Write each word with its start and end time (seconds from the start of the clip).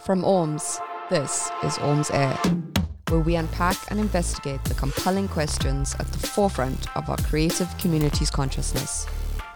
From 0.00 0.22
Orms, 0.22 0.78
this 1.10 1.50
is 1.64 1.78
Orms 1.78 2.14
Air, 2.14 2.38
where 3.08 3.20
we 3.20 3.34
unpack 3.34 3.76
and 3.90 3.98
investigate 3.98 4.62
the 4.64 4.74
compelling 4.74 5.26
questions 5.26 5.96
at 5.98 6.06
the 6.12 6.26
forefront 6.26 6.94
of 6.96 7.08
our 7.10 7.16
creative 7.16 7.76
community's 7.78 8.30
consciousness. 8.30 9.06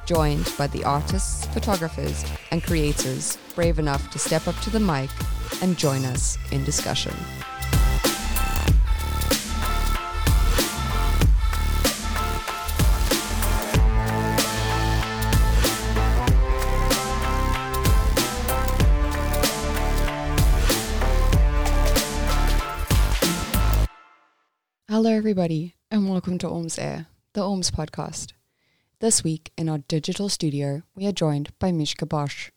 Joined 0.06 0.52
by 0.58 0.66
the 0.66 0.82
artists, 0.82 1.46
photographers, 1.46 2.24
and 2.50 2.64
creators 2.64 3.38
brave 3.54 3.78
enough 3.78 4.10
to 4.10 4.18
step 4.18 4.48
up 4.48 4.58
to 4.62 4.70
the 4.70 4.80
mic 4.80 5.10
and 5.62 5.78
join 5.78 6.04
us 6.04 6.36
in 6.50 6.64
discussion. 6.64 7.14
Everybody, 25.30 25.76
and 25.92 26.10
welcome 26.10 26.38
to 26.38 26.48
Orms 26.48 26.76
Air, 26.76 27.06
the 27.34 27.40
Orms 27.40 27.70
podcast. 27.70 28.32
This 28.98 29.22
week 29.22 29.52
in 29.56 29.68
our 29.68 29.78
digital 29.78 30.28
studio, 30.28 30.82
we 30.96 31.06
are 31.06 31.12
joined 31.12 31.56
by 31.60 31.70
Mishka 31.70 32.04
Bosch, 32.04 32.50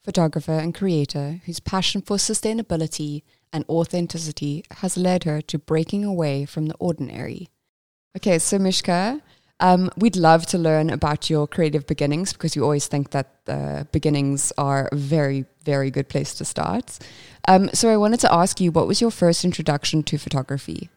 photographer 0.00 0.52
and 0.52 0.74
creator 0.74 1.42
whose 1.44 1.60
passion 1.60 2.00
for 2.00 2.16
sustainability 2.16 3.22
and 3.52 3.66
authenticity 3.68 4.64
has 4.78 4.96
led 4.96 5.24
her 5.24 5.42
to 5.42 5.58
breaking 5.58 6.06
away 6.06 6.46
from 6.46 6.68
the 6.68 6.74
ordinary. 6.76 7.50
Okay, 8.16 8.38
so 8.38 8.58
Mishka, 8.58 9.20
um, 9.60 9.90
we'd 9.98 10.16
love 10.16 10.46
to 10.46 10.56
learn 10.56 10.88
about 10.88 11.28
your 11.28 11.46
creative 11.46 11.86
beginnings 11.86 12.32
because 12.32 12.56
you 12.56 12.62
always 12.62 12.86
think 12.86 13.10
that 13.10 13.44
the 13.44 13.86
beginnings 13.92 14.54
are 14.56 14.88
a 14.90 14.96
very, 14.96 15.44
very 15.64 15.90
good 15.90 16.08
place 16.08 16.32
to 16.36 16.46
start. 16.46 16.98
Um, 17.46 17.68
so 17.74 17.90
I 17.90 17.98
wanted 17.98 18.20
to 18.20 18.32
ask 18.32 18.58
you, 18.58 18.72
what 18.72 18.86
was 18.86 19.02
your 19.02 19.10
first 19.10 19.44
introduction 19.44 20.02
to 20.04 20.16
photography? 20.16 20.88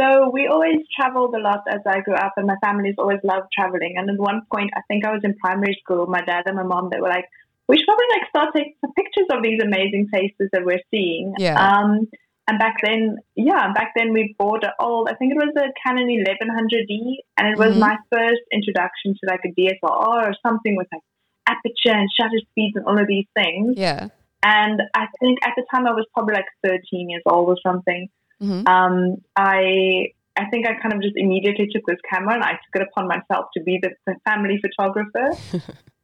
So 0.00 0.30
we 0.32 0.46
always 0.46 0.80
traveled 0.96 1.34
a 1.34 1.38
lot 1.38 1.62
as 1.68 1.80
I 1.86 2.00
grew 2.00 2.14
up, 2.14 2.32
and 2.36 2.46
my 2.46 2.56
family's 2.64 2.94
always 2.96 3.20
loved 3.22 3.48
traveling. 3.52 3.96
And 3.98 4.08
at 4.08 4.18
one 4.18 4.42
point, 4.52 4.70
I 4.74 4.80
think 4.88 5.04
I 5.04 5.12
was 5.12 5.20
in 5.24 5.34
primary 5.36 5.78
school. 5.82 6.06
My 6.06 6.22
dad 6.22 6.44
and 6.46 6.56
my 6.56 6.62
mom 6.62 6.88
they 6.90 7.00
were 7.00 7.08
like, 7.08 7.28
"We 7.68 7.76
should 7.76 7.86
probably 7.86 8.06
like 8.12 8.28
start 8.30 8.54
taking 8.54 8.74
some 8.80 8.92
pictures 8.94 9.26
of 9.30 9.42
these 9.42 9.60
amazing 9.62 10.08
places 10.08 10.48
that 10.52 10.64
we're 10.64 10.82
seeing." 10.90 11.34
Yeah. 11.38 11.58
Um, 11.60 12.08
and 12.48 12.58
back 12.58 12.76
then, 12.82 13.18
yeah, 13.36 13.72
back 13.72 13.92
then 13.94 14.12
we 14.12 14.34
bought 14.38 14.64
an 14.64 14.72
old, 14.80 15.08
I 15.08 15.14
think 15.14 15.32
it 15.32 15.36
was 15.36 15.54
a 15.56 15.68
Canon 15.84 16.08
1100D, 16.08 17.18
and 17.36 17.46
it 17.48 17.58
was 17.58 17.76
Mhm. 17.76 17.80
my 17.80 17.96
first 18.10 18.42
introduction 18.50 19.14
to 19.14 19.30
like 19.30 19.44
a 19.44 19.52
DSLR 19.52 20.28
or 20.28 20.34
something 20.42 20.76
with 20.76 20.88
like 20.90 21.02
aperture 21.46 21.96
and 21.96 22.10
shutter 22.10 22.40
speeds 22.50 22.74
and 22.74 22.86
all 22.86 22.98
of 22.98 23.06
these 23.06 23.26
things. 23.34 23.76
Yeah. 23.76 24.08
And 24.42 24.82
I 24.94 25.06
think 25.20 25.38
at 25.46 25.52
the 25.56 25.64
time 25.70 25.86
I 25.86 25.92
was 25.92 26.06
probably 26.14 26.34
like 26.34 26.50
13 26.64 27.10
years 27.10 27.22
old 27.26 27.48
or 27.50 27.58
something 27.62 28.08
hmm 28.40 28.62
um, 28.66 29.16
I 29.36 30.12
I 30.36 30.48
think 30.50 30.66
I 30.66 30.74
kind 30.80 30.94
of 30.94 31.02
just 31.02 31.16
immediately 31.16 31.68
took 31.72 31.84
this 31.86 31.98
camera 32.10 32.34
and 32.34 32.42
I 32.42 32.52
took 32.52 32.74
it 32.80 32.82
upon 32.82 33.08
myself 33.08 33.46
to 33.54 33.62
be 33.62 33.78
the, 33.82 33.90
the 34.06 34.14
family 34.24 34.58
photographer. 34.64 35.36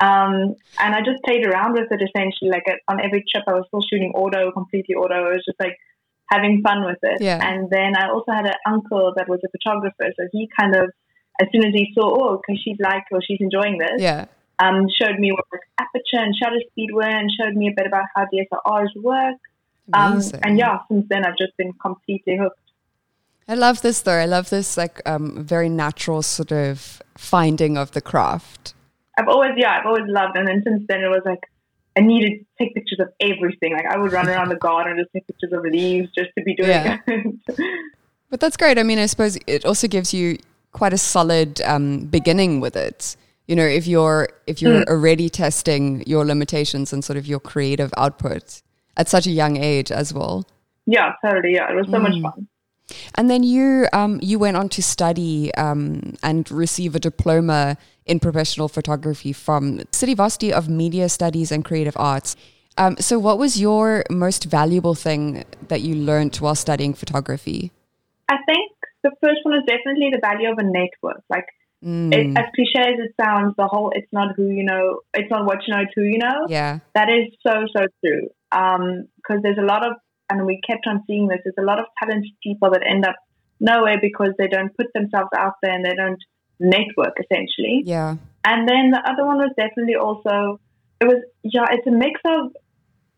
um, 0.01 0.55
and 0.79 0.95
I 0.95 1.01
just 1.01 1.23
played 1.25 1.47
around 1.47 1.73
with 1.73 1.91
it 1.91 2.03
essentially. 2.03 2.51
Like 2.51 2.65
at, 2.69 2.81
on 2.89 3.01
every 3.01 3.25
trip, 3.31 3.45
I 3.47 3.53
was 3.53 3.65
still 3.69 3.81
shooting 3.89 4.13
auto, 4.15 4.51
completely 4.53 4.95
auto. 4.95 5.15
I 5.15 5.31
was 5.31 5.45
just 5.47 5.59
like 5.59 5.77
having 6.29 6.61
fun 6.61 6.85
with 6.85 6.99
it. 7.03 7.23
Yeah. 7.23 7.39
And 7.41 7.71
then 7.71 7.97
I 7.97 8.11
also 8.11 8.33
had 8.33 8.47
an 8.47 8.59
uncle 8.67 9.15
that 9.17 9.29
was 9.29 9.41
a 9.47 9.49
photographer, 9.49 10.13
so 10.19 10.29
he 10.33 10.51
kind 10.59 10.75
of 10.77 10.91
as 11.41 11.49
soon 11.53 11.65
as 11.67 11.73
he 11.75 11.93
saw, 11.95 12.09
oh, 12.19 12.35
okay, 12.37 12.57
she's 12.63 12.79
like 12.81 13.05
or 13.13 13.21
she's 13.23 13.39
enjoying 13.41 13.79
this, 13.79 14.01
Yeah. 14.01 14.27
um, 14.59 14.87
showed 14.89 15.19
me 15.19 15.33
what 15.33 15.45
like, 15.53 15.61
aperture 15.79 16.23
and 16.25 16.35
shutter 16.35 16.61
speed 16.71 16.91
were, 16.93 17.03
and 17.03 17.31
showed 17.31 17.55
me 17.55 17.69
a 17.69 17.75
bit 17.77 17.87
about 17.87 18.05
how 18.15 18.25
DSLRs 18.25 18.97
work. 19.03 19.37
Um, 19.93 20.21
and 20.43 20.59
yeah, 20.59 20.79
since 20.91 21.07
then 21.09 21.25
I've 21.25 21.37
just 21.39 21.57
been 21.57 21.73
completely 21.75 22.37
hooked. 22.37 22.59
I 23.49 23.55
love 23.55 23.83
this 23.83 24.03
though. 24.03 24.13
I 24.19 24.27
love 24.27 24.51
this 24.51 24.77
like 24.77 25.01
um 25.09 25.45
very 25.45 25.69
natural 25.69 26.23
sort 26.23 26.53
of 26.53 27.01
finding 27.17 27.77
of 27.79 27.93
the 27.93 28.01
craft. 28.01 28.75
I've 29.19 29.29
always, 29.29 29.53
yeah, 29.57 29.79
I've 29.79 29.87
always 29.87 30.05
loved, 30.07 30.37
and 30.37 30.47
then 30.47 30.63
since 30.67 30.83
then 30.89 31.01
it 31.03 31.09
was 31.09 31.23
like 31.25 31.41
I 31.97 32.01
needed 32.01 32.41
to 32.41 32.65
take 32.65 32.75
pictures 32.75 32.99
of 33.01 33.09
everything. 33.21 33.73
Like 33.73 33.87
I 33.87 33.97
would 33.97 34.13
run 34.13 34.29
around 34.29 34.49
the 34.51 34.57
garden 34.57 34.93
and 34.93 35.01
just 35.01 35.13
take 35.15 35.27
pictures 35.27 35.53
of 35.53 35.63
leaves 35.63 36.09
just 36.19 36.31
to 36.37 36.45
be 36.45 36.55
doing 36.55 36.69
Yeah. 36.71 36.99
it. 37.07 37.35
But 38.29 38.41
that's 38.41 38.57
great. 38.57 38.77
I 38.77 38.83
mean, 38.83 38.99
I 38.99 39.07
suppose 39.07 39.39
it 39.47 39.65
also 39.65 39.87
gives 39.87 40.13
you 40.13 40.37
quite 40.73 40.93
a 40.93 40.99
solid 40.99 41.61
um, 41.63 42.07
beginning 42.07 42.59
with 42.61 42.75
it. 42.77 43.17
You 43.47 43.55
know, 43.55 43.65
if 43.65 43.87
you're 43.87 44.29
if 44.49 44.61
you're 44.61 44.83
Mm. 44.83 44.89
already 44.89 45.29
testing 45.31 46.03
your 46.09 46.25
limitations 46.25 46.93
and 46.93 47.05
sort 47.05 47.17
of 47.17 47.27
your 47.27 47.39
creative 47.39 47.95
output 47.97 48.63
at 48.97 49.09
such 49.09 49.27
a 49.27 49.31
young 49.31 49.57
age 49.57 49.91
as 49.93 50.13
well. 50.13 50.45
yeah, 50.87 51.13
totally. 51.25 51.55
Yeah, 51.55 51.71
it 51.73 51.75
was 51.77 51.87
so 51.91 51.99
much 51.99 52.13
Mm. 52.15 52.23
fun. 52.23 52.49
And 53.17 53.29
then 53.29 53.43
you 53.43 53.89
um, 53.93 54.21
you 54.23 54.39
went 54.39 54.57
on 54.57 54.69
to 54.71 54.81
study 54.83 55.53
um, 55.57 56.15
and 56.23 56.49
receive 56.53 56.95
a 56.95 57.01
diploma 57.01 57.77
in 58.05 58.21
professional 58.21 58.69
photography 58.69 59.33
from 59.33 59.81
City 59.91 60.15
Varsity 60.15 60.53
of 60.53 60.69
Media 60.69 61.09
Studies 61.09 61.51
and 61.51 61.65
Creative 61.65 61.97
Arts. 61.97 62.37
Um, 62.79 62.97
so, 63.01 63.19
what 63.19 63.39
was 63.39 63.59
your 63.61 64.05
most 64.11 64.45
valuable 64.45 64.95
thing 64.95 65.43
that 65.67 65.81
you 65.81 65.95
learned 65.97 66.37
while 66.37 66.55
studying 66.55 66.95
photography? 66.95 67.73
I 68.29 68.37
think 68.47 68.71
the 69.03 69.11
first 69.23 69.41
one 69.43 69.55
is 69.59 69.65
definitely 69.67 70.11
the 70.13 70.21
value 70.23 70.51
of 70.53 70.59
a 70.59 70.63
network. 70.63 71.23
Like 71.29 71.47
Mm, 71.85 72.13
it, 72.13 72.39
as 72.39 72.47
cliche 72.55 72.81
as 72.81 72.99
it 72.99 73.13
sounds, 73.21 73.55
the 73.59 73.67
whole 73.67 73.91
"it's 73.95 74.11
not 74.13 74.35
who 74.37 74.49
you 74.49 74.65
know, 74.65 75.01
it's 75.13 75.31
not 75.31 75.45
what 75.45 75.59
you 75.67 75.75
know, 75.75 75.83
it's 75.83 75.93
who 75.95 76.03
you 76.05 76.19
know." 76.19 76.47
yeah, 76.49 76.79
That 76.95 77.09
is 77.11 77.35
so 77.47 77.53
so 77.75 77.87
true. 78.03 78.29
Because 78.51 79.43
there's 79.43 79.59
a 79.59 79.65
lot 79.67 79.87
of, 79.87 79.95
and 80.31 80.45
we 80.47 80.61
kept 80.67 80.87
on 80.87 81.03
seeing 81.07 81.29
this. 81.29 81.41
There's 81.45 81.55
a 81.59 81.63
lot 81.65 81.79
of 81.79 81.87
talented 82.03 82.33
people 82.43 82.71
that 82.73 82.83
end 82.87 83.05
up 83.07 83.17
nowhere 83.61 83.99
because 84.01 84.31
they 84.39 84.49
don't 84.49 84.77
put 84.77 84.87
themselves 84.95 85.31
out 85.37 85.55
there 85.63 85.73
and 85.73 85.85
they 85.85 85.95
don't 85.95 86.19
network 86.61 87.15
essentially. 87.21 87.83
yeah, 87.85 88.17
And 88.45 88.69
then 88.69 88.91
the 88.91 89.03
other 89.05 89.25
one 89.25 89.39
was 89.39 89.53
definitely 89.57 89.97
also 89.97 90.61
it 91.01 91.05
was 91.07 91.23
yeah, 91.43 91.67
it's 91.71 91.87
a 91.87 91.91
mix 91.91 92.21
of 92.25 92.53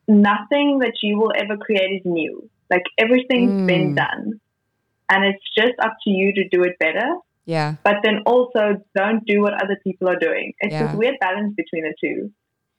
nothing 0.09 0.79
that 0.81 0.95
you 1.03 1.19
will 1.19 1.33
ever 1.37 1.57
create 1.57 1.91
is 2.01 2.03
new. 2.05 2.49
Like 2.71 2.83
everything's 2.99 3.55
been 3.67 3.93
Mm. 3.93 3.97
done. 3.97 4.41
And 5.11 5.25
it's 5.25 5.43
just 5.57 5.73
up 5.81 5.95
to 6.05 6.11
you 6.11 6.33
to 6.35 6.49
do 6.49 6.63
it 6.65 6.79
better. 6.79 7.09
yeah, 7.47 7.77
But 7.83 7.97
then 8.03 8.19
also 8.27 8.83
don't 8.95 9.25
do 9.25 9.41
what 9.41 9.55
other 9.55 9.79
people 9.83 10.09
are 10.09 10.19
doing. 10.19 10.53
It's 10.61 10.73
Yeah. 10.75 10.87
this 10.89 10.95
weird 10.95 11.17
balance 11.21 11.55
between 11.57 11.85
the 11.85 11.95
two. 12.03 12.31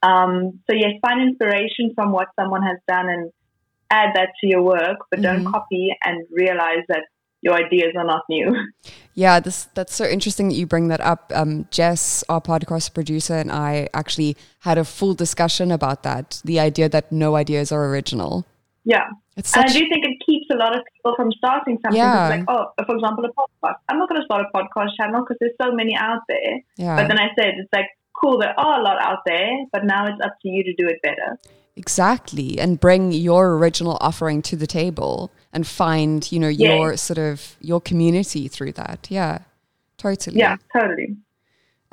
Um, 0.02 0.60
so 0.68 0.74
yes, 0.76 0.92
find 1.02 1.20
inspiration 1.22 1.92
from 1.94 2.12
what 2.12 2.28
someone 2.38 2.62
has 2.62 2.78
done 2.88 3.08
and 3.08 3.30
add 3.90 4.10
that 4.14 4.30
to 4.40 4.46
your 4.46 4.62
work, 4.62 4.98
but 5.10 5.20
don't 5.20 5.44
Mhm. 5.44 5.52
copy 5.52 5.94
and 6.04 6.26
realize 6.30 6.84
that 6.88 7.02
your 7.42 7.54
ideas 7.54 7.92
are 7.96 8.04
not 8.04 8.22
new. 8.28 8.54
yeah. 9.14 9.40
This 9.40 9.64
that's 9.74 9.94
so 9.94 10.04
interesting 10.04 10.48
that 10.50 10.54
you 10.56 10.66
bring 10.66 10.88
that 10.88 11.00
up. 11.00 11.32
Um, 11.34 11.66
Jess, 11.70 12.22
our 12.28 12.40
podcast 12.40 12.92
producer, 12.94 13.34
and 13.34 13.50
I 13.50 13.88
actually 13.94 14.36
had 14.60 14.76
a 14.78 14.84
full 14.84 15.14
discussion 15.14 15.70
about 15.72 16.02
that. 16.02 16.40
The 16.44 16.60
idea 16.60 16.88
that 16.90 17.10
no 17.10 17.36
ideas 17.36 17.72
are 17.72 17.84
original. 17.86 18.44
yeah. 18.84 19.08
It's 19.36 19.56
And 19.56 19.64
I 19.64 19.68
do 19.72 19.78
think 19.88 20.04
it 20.04 20.18
keeps 20.26 20.46
a 20.52 20.56
lot 20.56 20.76
of 20.76 20.82
people 20.92 21.14
from 21.16 21.32
starting 21.32 21.78
something. 21.82 21.96
Yeah. 21.96 22.28
Like, 22.28 22.44
oh, 22.48 22.66
for 22.84 22.94
example, 22.94 23.24
a 23.24 23.32
podcast. 23.32 23.76
I'm 23.88 23.98
not 23.98 24.08
going 24.10 24.20
to 24.20 24.24
start 24.26 24.44
a 24.44 24.50
podcast 24.56 24.90
channel 24.98 25.22
because 25.22 25.38
there's 25.40 25.56
so 25.62 25.72
many 25.72 25.96
out 25.96 26.20
there. 26.28 26.60
yeah. 26.76 26.96
But 26.96 27.08
then 27.08 27.18
I 27.18 27.28
said, 27.38 27.54
it's 27.56 27.72
like, 27.74 27.86
cool, 28.20 28.38
there 28.38 28.58
are 28.58 28.80
a 28.80 28.82
lot 28.82 29.00
out 29.00 29.18
there, 29.26 29.48
but 29.72 29.84
now 29.84 30.06
it's 30.06 30.20
up 30.24 30.34
to 30.42 30.48
you 30.48 30.62
to 30.64 30.72
do 30.74 30.86
it 30.88 31.00
better. 31.02 31.38
Exactly. 31.76 32.58
And 32.58 32.78
bring 32.78 33.12
your 33.12 33.56
original 33.56 33.96
offering 34.00 34.42
to 34.42 34.56
the 34.56 34.66
table 34.66 35.30
and 35.52 35.66
find, 35.66 36.30
you 36.30 36.38
know, 36.38 36.48
Yeah. 36.48 36.74
your 36.76 36.96
sort 36.96 37.18
of 37.18 37.56
your 37.60 37.80
community 37.80 38.48
through 38.48 38.72
that. 38.72 39.06
Yeah. 39.08 39.38
Totally. 39.96 40.38
Yeah, 40.38 40.56
totally. 40.72 41.16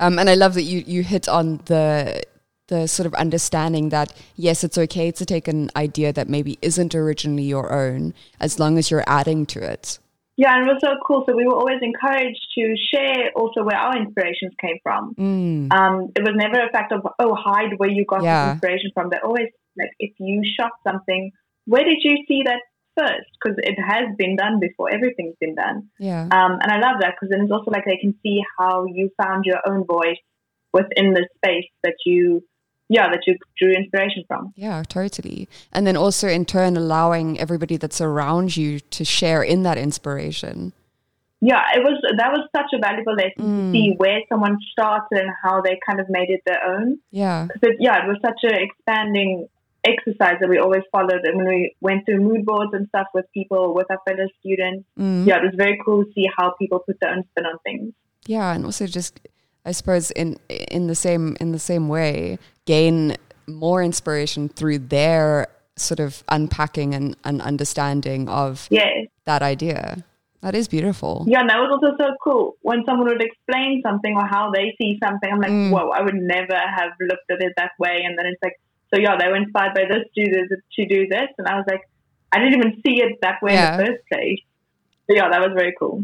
Um, 0.00 0.18
and 0.18 0.28
I 0.30 0.34
love 0.34 0.54
that 0.54 0.62
you 0.62 0.82
you 0.86 1.02
hit 1.02 1.28
on 1.28 1.60
the 1.66 2.22
the 2.68 2.86
sort 2.86 3.06
of 3.06 3.14
understanding 3.14 3.88
that 3.90 4.12
yes, 4.36 4.62
it's 4.62 4.78
okay 4.78 5.10
to 5.10 5.24
take 5.24 5.48
an 5.48 5.70
idea 5.74 6.12
that 6.12 6.28
maybe 6.28 6.58
isn't 6.60 6.94
originally 6.94 7.44
your 7.44 7.72
own 7.72 8.14
as 8.40 8.58
long 8.58 8.78
as 8.78 8.90
you're 8.90 9.04
adding 9.06 9.46
to 9.46 9.60
it. 9.60 9.98
Yeah, 10.38 10.54
and 10.54 10.68
it 10.68 10.72
was 10.72 10.80
so 10.80 10.94
cool. 11.04 11.24
So 11.28 11.34
we 11.34 11.46
were 11.46 11.56
always 11.56 11.82
encouraged 11.82 12.38
to 12.56 12.74
share 12.94 13.32
also 13.34 13.64
where 13.64 13.76
our 13.76 13.96
inspirations 13.98 14.52
came 14.60 14.78
from. 14.84 15.14
Mm. 15.18 15.72
Um, 15.72 16.12
it 16.14 16.22
was 16.22 16.34
never 16.36 16.64
a 16.64 16.70
fact 16.70 16.92
of, 16.92 17.00
oh, 17.18 17.34
hide 17.34 17.74
where 17.76 17.90
you 17.90 18.04
got 18.06 18.22
Yeah. 18.22 18.52
inspiration 18.52 18.92
from. 18.94 19.10
They're 19.10 19.26
always 19.26 19.48
like, 19.76 19.90
if 19.98 20.12
you 20.20 20.42
shot 20.58 20.70
something, 20.86 21.32
where 21.66 21.82
did 21.82 21.98
you 22.04 22.24
see 22.28 22.44
that 22.44 22.60
first? 22.96 23.26
Because 23.34 23.58
it 23.58 23.78
has 23.82 24.14
been 24.16 24.36
done 24.36 24.60
before. 24.60 24.92
Everything's 24.92 25.34
been 25.40 25.56
done. 25.56 25.90
Yeah. 25.98 26.22
Um, 26.30 26.52
and 26.62 26.70
I 26.70 26.78
love 26.78 27.00
that 27.00 27.14
because 27.16 27.30
then 27.30 27.42
it's 27.42 27.52
also 27.52 27.72
like 27.72 27.84
they 27.84 27.96
can 27.96 28.14
see 28.22 28.40
how 28.58 28.86
you 28.86 29.10
found 29.20 29.44
your 29.44 29.58
own 29.66 29.84
voice 29.86 30.22
within 30.72 31.14
the 31.14 31.26
space 31.36 31.66
that 31.82 31.96
you, 32.06 32.44
yeah, 32.88 33.08
that 33.10 33.20
you 33.26 33.36
drew 33.58 33.72
inspiration 33.72 34.24
from. 34.28 34.52
Yeah, 34.56 34.82
totally. 34.88 35.48
And 35.72 35.86
then 35.86 35.96
also 35.96 36.26
in 36.28 36.44
turn 36.44 36.76
allowing 36.76 37.38
everybody 37.38 37.76
that's 37.76 38.00
around 38.00 38.56
you 38.56 38.80
to 38.80 39.04
share 39.04 39.42
in 39.42 39.62
that 39.64 39.76
inspiration. 39.78 40.72
Yeah, 41.40 41.62
it 41.76 41.84
was 41.84 41.96
that 42.16 42.32
was 42.32 42.48
such 42.56 42.70
a 42.74 42.78
valuable 42.78 43.14
lesson 43.14 43.44
Mm. 43.44 43.66
to 43.66 43.72
see 43.72 43.94
where 43.98 44.20
someone 44.28 44.58
started 44.72 45.18
and 45.22 45.30
how 45.44 45.60
they 45.60 45.78
kind 45.88 46.00
of 46.00 46.06
made 46.08 46.30
it 46.30 46.40
their 46.46 46.62
own. 46.64 46.98
Yeah. 47.12 47.46
Because 47.46 47.62
it, 47.70 47.76
yeah, 47.78 48.04
it 48.04 48.08
was 48.08 48.18
such 48.24 48.40
an 48.42 48.54
expanding 48.66 49.46
exercise 49.84 50.34
that 50.40 50.48
we 50.48 50.58
always 50.58 50.82
followed 50.90 51.20
and 51.24 51.36
when 51.36 51.46
we 51.46 51.74
went 51.80 52.04
through 52.04 52.18
mood 52.20 52.44
boards 52.44 52.72
and 52.74 52.88
stuff 52.88 53.06
with 53.14 53.24
people 53.32 53.74
with 53.74 53.86
our 53.90 53.98
fellow 54.04 54.26
students 54.40 54.84
Mm. 54.98 55.24
yeah 55.24 55.36
it 55.36 55.44
was 55.44 55.54
very 55.56 55.78
cool 55.84 56.04
to 56.04 56.12
see 56.14 56.26
how 56.36 56.50
people 56.58 56.80
put 56.80 56.98
their 57.00 57.10
own 57.14 57.22
spin 57.30 57.46
on 57.46 57.58
things 57.64 57.94
Yeah, 58.26 58.52
and 58.52 58.64
also 58.64 58.86
just 58.86 59.20
I 59.64 59.70
suppose 59.72 60.10
in 60.10 60.36
in 60.48 60.88
the 60.88 60.96
same 60.96 61.36
in 61.40 61.52
the 61.52 61.60
same 61.60 61.88
way 61.88 62.38
gain 62.72 63.16
more 63.46 63.80
inspiration 63.90 64.42
through 64.58 64.78
their 64.96 65.48
sort 65.76 66.00
of 66.06 66.10
unpacking 66.36 66.90
and, 66.98 67.16
and 67.28 67.36
understanding 67.52 68.28
of 68.42 68.52
yeah 68.70 68.90
that 69.30 69.42
idea. 69.54 69.80
That 70.46 70.54
is 70.60 70.66
beautiful. 70.76 71.14
yeah 71.32 71.40
and 71.42 71.50
that 71.50 71.58
was 71.64 71.70
also 71.74 71.90
so 72.02 72.08
cool 72.24 72.44
when 72.68 72.80
someone 72.86 73.06
would 73.12 73.24
explain 73.30 73.70
something 73.86 74.14
or 74.20 74.26
how 74.34 74.44
they 74.56 74.66
see 74.78 74.90
something 75.04 75.28
i'm 75.32 75.40
like 75.46 75.54
Mm. 75.60 75.70
whoa 75.74 75.86
i 75.98 76.00
would 76.06 76.20
never 76.36 76.58
have 76.78 76.92
looked 77.10 77.28
at 77.34 77.40
it 77.46 77.52
that 77.60 77.72
way 77.84 77.96
and 78.06 78.12
then 78.16 78.26
it's 78.30 78.42
like 78.46 78.56
so 78.90 78.96
yeah 79.04 79.14
they 79.20 79.26
were 79.30 79.40
inspired 79.44 79.74
by 79.78 79.84
this 79.92 80.04
to 80.14 80.20
do 80.24 80.30
this 80.50 80.60
to 80.76 80.82
do 80.94 81.00
this 81.14 81.28
and 81.38 81.46
i 81.52 81.54
was 81.60 81.66
like 81.72 81.82
i 82.32 82.38
didn't 82.40 82.56
even 82.60 82.72
see 82.84 82.96
it 83.06 83.12
that 83.26 83.38
way 83.46 83.54
Yeah. 83.54 83.66
in 83.72 83.78
the 83.78 83.86
first 83.86 84.02
place 84.12 84.42
so 85.06 85.10
yeah 85.18 85.26
that 85.32 85.40
was 85.46 85.52
very 85.62 85.74
cool 85.80 85.96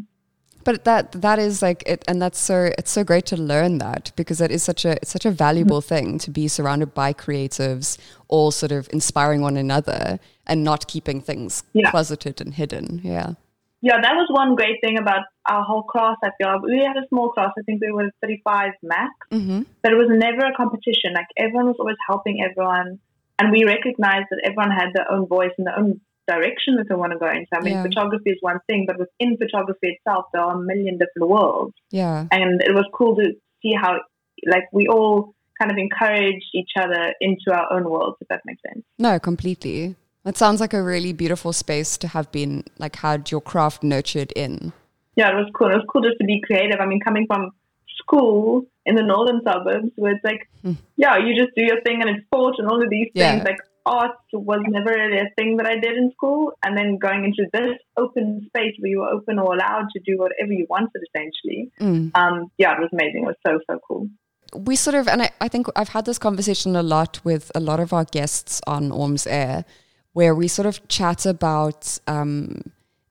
But 0.64 0.84
that 0.84 1.12
that 1.20 1.38
is 1.38 1.60
like 1.62 1.82
it, 1.86 2.02
and 2.08 2.20
that's 2.22 2.38
so 2.38 2.70
it's 2.78 2.90
so 2.90 3.04
great 3.04 3.26
to 3.26 3.36
learn 3.36 3.78
that 3.78 4.12
because 4.16 4.38
that 4.38 4.50
is 4.50 4.62
such 4.62 4.84
a 4.84 4.92
it's 5.02 5.10
such 5.10 5.26
a 5.26 5.30
valuable 5.30 5.80
thing 5.80 6.18
to 6.18 6.30
be 6.30 6.48
surrounded 6.48 6.94
by 6.94 7.12
creatives, 7.12 7.98
all 8.28 8.50
sort 8.50 8.72
of 8.72 8.88
inspiring 8.92 9.40
one 9.42 9.56
another 9.56 10.18
and 10.46 10.64
not 10.64 10.86
keeping 10.88 11.20
things 11.20 11.62
Yeah. 11.72 11.90
closeted 11.90 12.40
and 12.40 12.54
hidden. 12.54 13.00
Yeah. 13.04 13.34
Yeah, 13.82 14.00
that 14.00 14.14
was 14.14 14.28
one 14.30 14.54
great 14.54 14.76
thing 14.82 14.96
about 14.98 15.24
our 15.46 15.62
whole 15.62 15.82
class. 15.82 16.16
I 16.24 16.30
feel 16.38 16.58
we 16.62 16.78
had 16.78 16.96
a 16.96 17.06
small 17.10 17.28
class. 17.32 17.50
I 17.58 17.62
think 17.66 17.82
we 17.82 17.92
were 17.92 18.10
35 18.22 18.72
max, 18.82 19.10
Mm-hmm. 19.30 19.62
but 19.82 19.92
it 19.92 19.96
was 19.96 20.08
never 20.10 20.46
a 20.46 20.54
competition. 20.56 21.12
Like 21.12 21.26
everyone 21.36 21.66
was 21.66 21.76
always 21.78 22.00
helping 22.08 22.42
everyone, 22.42 22.98
and 23.38 23.52
we 23.52 23.64
recognized 23.64 24.28
that 24.30 24.40
everyone 24.42 24.70
had 24.70 24.88
their 24.94 25.10
own 25.12 25.26
voice 25.26 25.52
and 25.58 25.66
their 25.66 25.78
own 25.78 26.00
direction 26.26 26.76
that 26.76 26.86
they 26.88 26.94
want 26.94 27.12
to 27.12 27.18
go 27.18 27.28
into. 27.28 27.46
I 27.54 27.60
mean, 27.60 27.74
Yeah. 27.74 27.82
photography 27.82 28.30
is 28.30 28.38
one 28.40 28.58
thing, 28.68 28.84
but 28.86 28.98
within 28.98 29.36
photography 29.36 29.88
itself, 29.96 30.26
there 30.32 30.42
are 30.42 30.56
a 30.56 30.60
million 30.60 30.98
different 30.98 31.28
worlds, 31.28 31.74
Yeah. 31.90 32.26
and 32.30 32.60
it 32.62 32.74
was 32.74 32.86
cool 32.92 33.16
to 33.16 33.32
see 33.62 33.72
how, 33.74 34.00
like, 34.46 34.64
we 34.72 34.86
all 34.88 35.34
kind 35.58 35.70
of 35.70 35.78
encouraged 35.78 36.46
each 36.54 36.72
other 36.76 37.14
into 37.20 37.52
our 37.52 37.72
own 37.72 37.84
worlds. 37.88 38.16
If 38.20 38.28
that 38.28 38.40
makes 38.44 38.60
sense. 38.62 38.84
No, 38.98 39.18
completely. 39.18 39.94
That 40.24 40.36
sounds 40.36 40.60
like 40.60 40.72
a 40.74 40.82
really 40.82 41.12
beautiful 41.12 41.52
space 41.52 41.96
to 41.98 42.08
have 42.08 42.32
been 42.32 42.64
like 42.78 42.96
had 42.96 43.30
your 43.30 43.40
craft 43.40 43.82
nurtured 43.82 44.32
in. 44.32 44.72
yeah, 45.16 45.30
it 45.30 45.36
was 45.36 45.48
cool. 45.54 45.68
It 45.70 45.74
was 45.76 45.84
cool 45.92 46.02
just 46.02 46.18
to 46.18 46.24
be 46.24 46.40
creative. 46.40 46.80
I 46.80 46.86
mean, 46.86 46.98
coming 46.98 47.26
from 47.28 47.50
school 47.98 48.64
in 48.86 48.96
the 48.96 49.02
northern 49.02 49.40
suburbs, 49.44 49.90
where 49.96 50.12
it's 50.14 50.24
like, 50.24 50.48
hmm. 50.62 50.72
yeah, 50.96 51.16
you 51.18 51.34
just 51.40 51.54
do 51.54 51.62
your 51.62 51.80
thing 51.82 52.00
and 52.00 52.10
it's 52.10 52.24
sport 52.26 52.56
and 52.58 52.66
all 52.68 52.82
of 52.82 52.90
these. 52.90 53.08
Yeah. 53.14 53.32
things. 53.32 53.44
Like 53.44 53.58
art 53.86 54.16
was 54.32 54.60
never 54.68 54.90
really 54.90 55.18
a 55.18 55.30
thing 55.36 55.56
that 55.58 55.66
I 55.66 55.74
did 55.74 55.96
in 55.96 56.10
school, 56.12 56.52
and 56.64 56.76
then 56.76 56.98
going 56.98 57.24
into 57.24 57.50
this 57.52 57.76
open 57.96 58.42
space 58.46 58.74
where 58.78 58.90
you 58.90 59.00
were 59.00 59.08
open 59.08 59.38
or 59.38 59.54
allowed 59.54 59.88
to 59.94 60.00
do 60.00 60.18
whatever 60.18 60.52
you 60.52 60.66
wanted, 60.68 61.02
essentially. 61.08 61.70
Mm. 61.80 62.10
Um, 62.14 62.50
yeah, 62.58 62.72
it 62.72 62.80
was 62.80 62.90
amazing. 62.92 63.24
It 63.24 63.26
was 63.26 63.36
so 63.46 63.58
so 63.68 63.78
cool. 63.86 64.08
we 64.54 64.76
sort 64.76 64.94
of, 64.94 65.08
and 65.08 65.22
I, 65.22 65.30
I 65.40 65.48
think 65.48 65.66
I've 65.76 65.88
had 65.88 66.04
this 66.04 66.18
conversation 66.18 66.76
a 66.76 66.82
lot 66.82 67.20
with 67.24 67.50
a 67.54 67.60
lot 67.60 67.80
of 67.80 67.92
our 67.92 68.04
guests 68.04 68.60
on 68.66 68.90
Orms 68.90 69.26
Air, 69.28 69.64
where 70.12 70.34
we 70.34 70.48
sort 70.48 70.66
of 70.66 70.86
chat 70.88 71.26
about 71.26 71.98
um, 72.06 72.62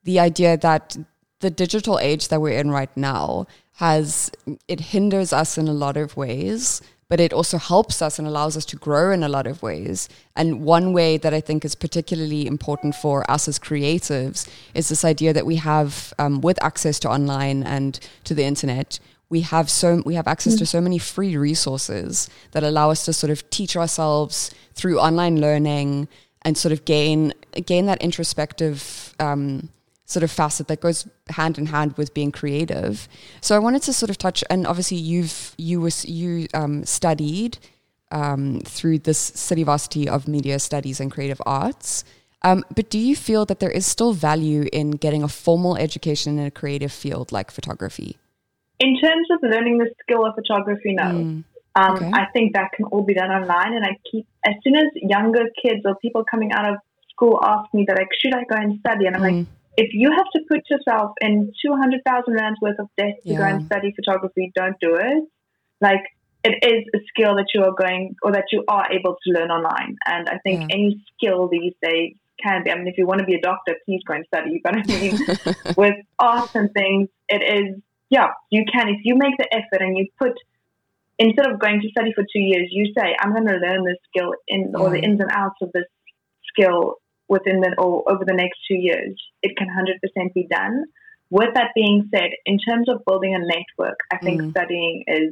the 0.04 0.20
idea 0.20 0.58
that 0.58 0.98
the 1.40 1.50
digital 1.50 2.00
age 2.00 2.30
that 2.30 2.42
we're 2.42 2.58
in 2.58 2.72
right 2.72 2.96
now 2.96 3.46
has, 3.74 4.32
it 4.68 4.80
hinders 4.80 5.34
us 5.34 5.58
in 5.58 5.68
a 5.68 5.74
lot 5.74 5.98
of 5.98 6.16
ways, 6.16 6.82
but 7.14 7.20
it 7.20 7.32
also 7.32 7.60
helps 7.60 8.02
us 8.02 8.18
and 8.18 8.28
allows 8.28 8.58
us 8.58 8.66
to 8.66 8.76
grow 8.76 9.12
in 9.12 9.22
a 9.22 9.30
lot 9.30 9.46
of 9.46 9.62
ways. 9.62 10.10
And 10.36 10.66
one 10.66 10.94
way 10.94 11.18
that 11.18 11.32
I 11.32 11.42
think 11.42 11.64
is 11.64 11.76
particularly 11.76 12.48
important 12.48 12.96
for 12.96 13.24
us 13.30 13.48
as 13.48 13.60
creatives 13.60 14.50
is 14.74 14.90
this 14.90 15.06
idea 15.06 15.32
that 15.32 15.46
we 15.46 15.58
have, 15.58 16.12
um, 16.18 16.42
with 16.42 16.58
access 16.64 16.98
to 17.02 17.10
online 17.12 17.62
and 17.62 18.00
to 18.24 18.34
the 18.34 18.44
internet, 18.44 19.00
we 19.30 19.42
have 19.42 19.70
so 19.70 20.02
we 20.08 20.16
have 20.16 20.28
access 20.28 20.56
to 20.56 20.66
so 20.66 20.82
many 20.82 20.98
free 20.98 21.38
resources 21.38 22.32
that 22.50 22.64
allow 22.64 22.90
us 22.90 23.06
to 23.06 23.14
sort 23.14 23.30
of 23.30 23.48
teach 23.52 23.78
ourselves 23.78 24.50
through 24.74 25.00
online 25.00 25.40
learning 25.40 26.08
and 26.42 26.58
sort 26.58 26.72
of 26.72 26.84
gain 26.84 27.32
gain 27.68 27.86
that 27.86 28.02
introspective 28.02 29.14
um, 29.20 29.70
sort 30.06 30.24
of 30.24 30.32
facet 30.32 30.68
that 30.68 30.82
goes 30.82 31.08
hand 31.30 31.58
in 31.58 31.68
hand 31.68 31.94
with 31.98 32.14
being 32.14 32.32
creative. 32.32 33.08
So 33.42 33.56
I 33.56 33.60
wanted 33.60 33.82
to 33.84 33.94
sort 33.94 34.10
of 34.10 34.18
touch, 34.18 34.44
and 34.50 34.68
obviously 34.68 34.98
you've 34.98 35.56
you 35.58 35.82
was 35.82 36.06
you 36.06 36.48
um, 36.54 36.86
studied 36.86 37.58
um, 38.12 38.60
through 38.66 39.00
this 39.00 39.18
City 39.18 39.64
Varsity 39.64 40.08
of 40.10 40.28
Media 40.28 40.60
Studies 40.60 41.00
and 41.00 41.12
Creative 41.12 41.42
Arts. 41.46 42.04
Um, 42.46 42.66
but 42.76 42.90
do 42.90 43.00
you 43.00 43.16
feel 43.16 43.46
that 43.46 43.60
there 43.60 43.72
is 43.72 43.86
still 43.86 44.12
value 44.12 44.68
in 44.74 44.92
getting 44.92 45.24
a 45.24 45.30
formal 45.30 45.78
education 45.78 46.38
in 46.38 46.46
a 46.46 46.52
creative 46.52 46.92
field 46.92 47.32
like 47.32 47.50
photography? 47.52 48.18
In 48.80 49.00
terms 49.00 49.28
of 49.32 49.40
learning 49.42 49.78
the 49.78 49.90
skill 50.02 50.26
of 50.26 50.36
photography, 50.36 50.94
no. 50.94 51.04
Mm, 51.04 51.44
Um, 51.76 51.96
Okay. 51.96 52.12
I 52.14 52.26
think 52.34 52.54
that 52.54 52.72
can 52.76 52.86
all 52.86 53.02
be 53.04 53.14
done 53.14 53.32
online. 53.32 53.74
And 53.74 53.86
I 53.86 53.98
keep, 54.12 54.28
as 54.46 54.56
soon 54.64 54.76
as 54.76 54.86
younger 54.96 55.46
kids 55.62 55.82
or 55.86 55.96
people 55.96 56.24
coming 56.30 56.52
out 56.52 56.70
of 56.72 56.76
school 57.10 57.40
ask 57.42 57.74
me 57.74 57.86
that, 57.88 57.98
like, 57.98 58.10
should 58.20 58.36
I 58.36 58.44
go 58.44 58.56
and 58.56 58.80
study? 58.80 59.06
And 59.08 59.16
I'm 59.16 59.22
like, 59.22 59.34
mm, 59.34 59.48
if 59.76 59.90
you 59.94 60.12
have 60.12 60.28
to 60.36 60.42
put 60.48 60.62
yourself 60.70 61.12
in 61.22 61.52
200,000 61.66 62.34
rands 62.34 62.60
worth 62.62 62.80
of 62.80 62.88
debt 62.98 63.16
to 63.28 63.36
go 63.36 63.44
and 63.44 63.66
study 63.66 63.94
photography, 63.96 64.52
don't 64.56 64.80
do 64.80 64.96
it. 64.96 65.24
Like, 65.82 66.02
it 66.44 66.64
is 66.64 66.84
a 66.94 67.00
skill 67.08 67.36
that 67.36 67.48
you 67.54 67.64
are 67.64 67.74
going 67.74 68.16
or 68.22 68.32
that 68.34 68.46
you 68.52 68.64
are 68.68 68.92
able 68.92 69.16
to 69.24 69.32
learn 69.32 69.50
online. 69.50 69.96
And 70.06 70.30
I 70.30 70.38
think 70.40 70.62
Yeah. 70.62 70.76
any 70.76 71.04
skill 71.14 71.48
these 71.48 71.74
days 71.82 72.16
can 72.44 72.64
be. 72.64 72.72
I 72.72 72.76
mean, 72.76 72.88
if 72.88 72.98
you 72.98 73.08
want 73.08 73.20
to 73.20 73.26
be 73.26 73.36
a 73.36 73.42
doctor, 73.42 73.76
please 73.86 74.02
go 74.06 74.14
and 74.14 74.26
study. 74.28 74.60
But 74.64 74.76
I 74.78 74.86
mean, 74.86 75.26
with 75.76 75.96
art 76.20 76.52
and 76.54 76.70
things, 76.74 77.10
it 77.30 77.42
is, 77.42 77.82
yeah, 78.10 78.28
you 78.52 78.66
can. 78.72 78.90
If 78.90 79.00
you 79.04 79.16
make 79.16 79.38
the 79.38 79.48
effort 79.54 79.82
and 79.82 79.98
you 79.98 80.08
put, 80.20 80.34
instead 81.18 81.48
of 81.50 81.60
going 81.60 81.82
to 81.82 81.90
study 81.90 82.12
for 82.14 82.24
two 82.24 82.42
years, 82.42 82.68
you 82.72 82.94
say, 82.98 83.16
I'm 83.20 83.32
going 83.32 83.48
to 83.48 83.56
learn 83.56 83.86
this 83.86 83.98
skill 84.10 84.34
in, 84.48 84.74
or 84.76 84.92
the 84.92 85.00
ins 85.00 85.22
and 85.22 85.32
outs 85.32 85.62
of 85.62 85.72
this 85.74 85.86
skill 86.50 86.96
within 87.34 87.58
the, 87.64 87.70
or 87.78 87.94
over 88.12 88.24
the 88.26 88.38
next 88.44 88.60
two 88.68 88.80
years. 88.90 89.16
It 89.42 89.58
can 89.58 89.68
100% 89.68 90.34
be 90.34 90.48
done. 90.50 90.86
With 91.30 91.54
that 91.56 91.72
being 91.76 92.10
said, 92.14 92.30
in 92.46 92.58
terms 92.68 92.88
of 92.92 93.04
building 93.08 93.34
a 93.34 93.42
network, 93.56 94.00
I 94.16 94.18
think 94.26 94.42
Mm. 94.42 94.52
studying 94.52 95.04
is 95.08 95.30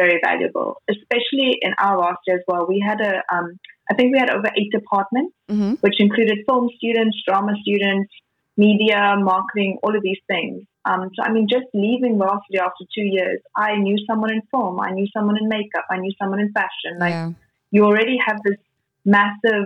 very 0.00 0.18
valuable, 0.28 0.70
especially 0.94 1.50
in 1.66 1.72
our 1.78 1.96
last 2.04 2.20
year 2.26 2.36
as 2.40 2.44
well. 2.46 2.66
We 2.74 2.78
had 2.90 3.00
a, 3.00 3.14
um, 3.34 3.46
I 3.90 3.94
think 3.94 4.12
we 4.14 4.18
had 4.24 4.30
over 4.30 4.48
eight 4.58 4.70
departments 4.80 5.34
mhm. 5.50 5.72
which 5.84 5.96
included 6.06 6.38
film 6.48 6.70
students, 6.78 7.16
drama 7.26 7.52
students, 7.64 8.10
media, 8.56 9.00
marketing, 9.32 9.78
all 9.82 9.94
of 9.98 10.02
these 10.08 10.22
things. 10.32 10.62
Um, 10.90 11.10
so, 11.14 11.18
I 11.26 11.32
mean, 11.34 11.46
just 11.56 11.66
leaving 11.74 12.14
varsity 12.18 12.58
after 12.68 12.84
two 12.94 13.06
years, 13.16 13.40
I 13.56 13.70
knew 13.84 13.96
someone 14.08 14.32
in 14.36 14.42
film, 14.52 14.78
I 14.88 14.90
knew 14.96 15.08
someone 15.16 15.36
in 15.42 15.48
makeup, 15.48 15.86
I 15.90 15.96
knew 16.02 16.12
someone 16.20 16.40
in 16.44 16.50
fashion. 16.52 16.92
Like, 17.04 17.16
yeah. 17.18 17.30
you 17.74 17.80
already 17.84 18.16
have 18.26 18.38
this 18.46 18.60
massive 19.04 19.64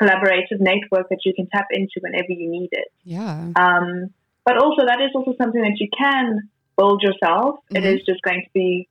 collaborative 0.00 0.60
network 0.60 1.08
that 1.08 1.20
you 1.24 1.32
can 1.34 1.46
tap 1.54 1.66
into 1.70 2.00
whenever 2.00 2.30
you 2.30 2.50
need 2.50 2.70
it. 2.72 2.88
Yeah. 3.04 3.52
Um, 3.56 4.10
but 4.44 4.58
also, 4.58 4.84
that 4.86 5.00
is 5.00 5.10
also 5.14 5.34
something 5.40 5.62
that 5.62 5.78
you 5.78 5.88
can 5.96 6.48
build 6.76 7.02
yourself. 7.02 7.60
It 7.70 7.82
Mhm. 7.84 7.94
is 7.94 8.02
just 8.04 8.20
going 8.22 8.42
to 8.42 8.50
be 8.52 8.88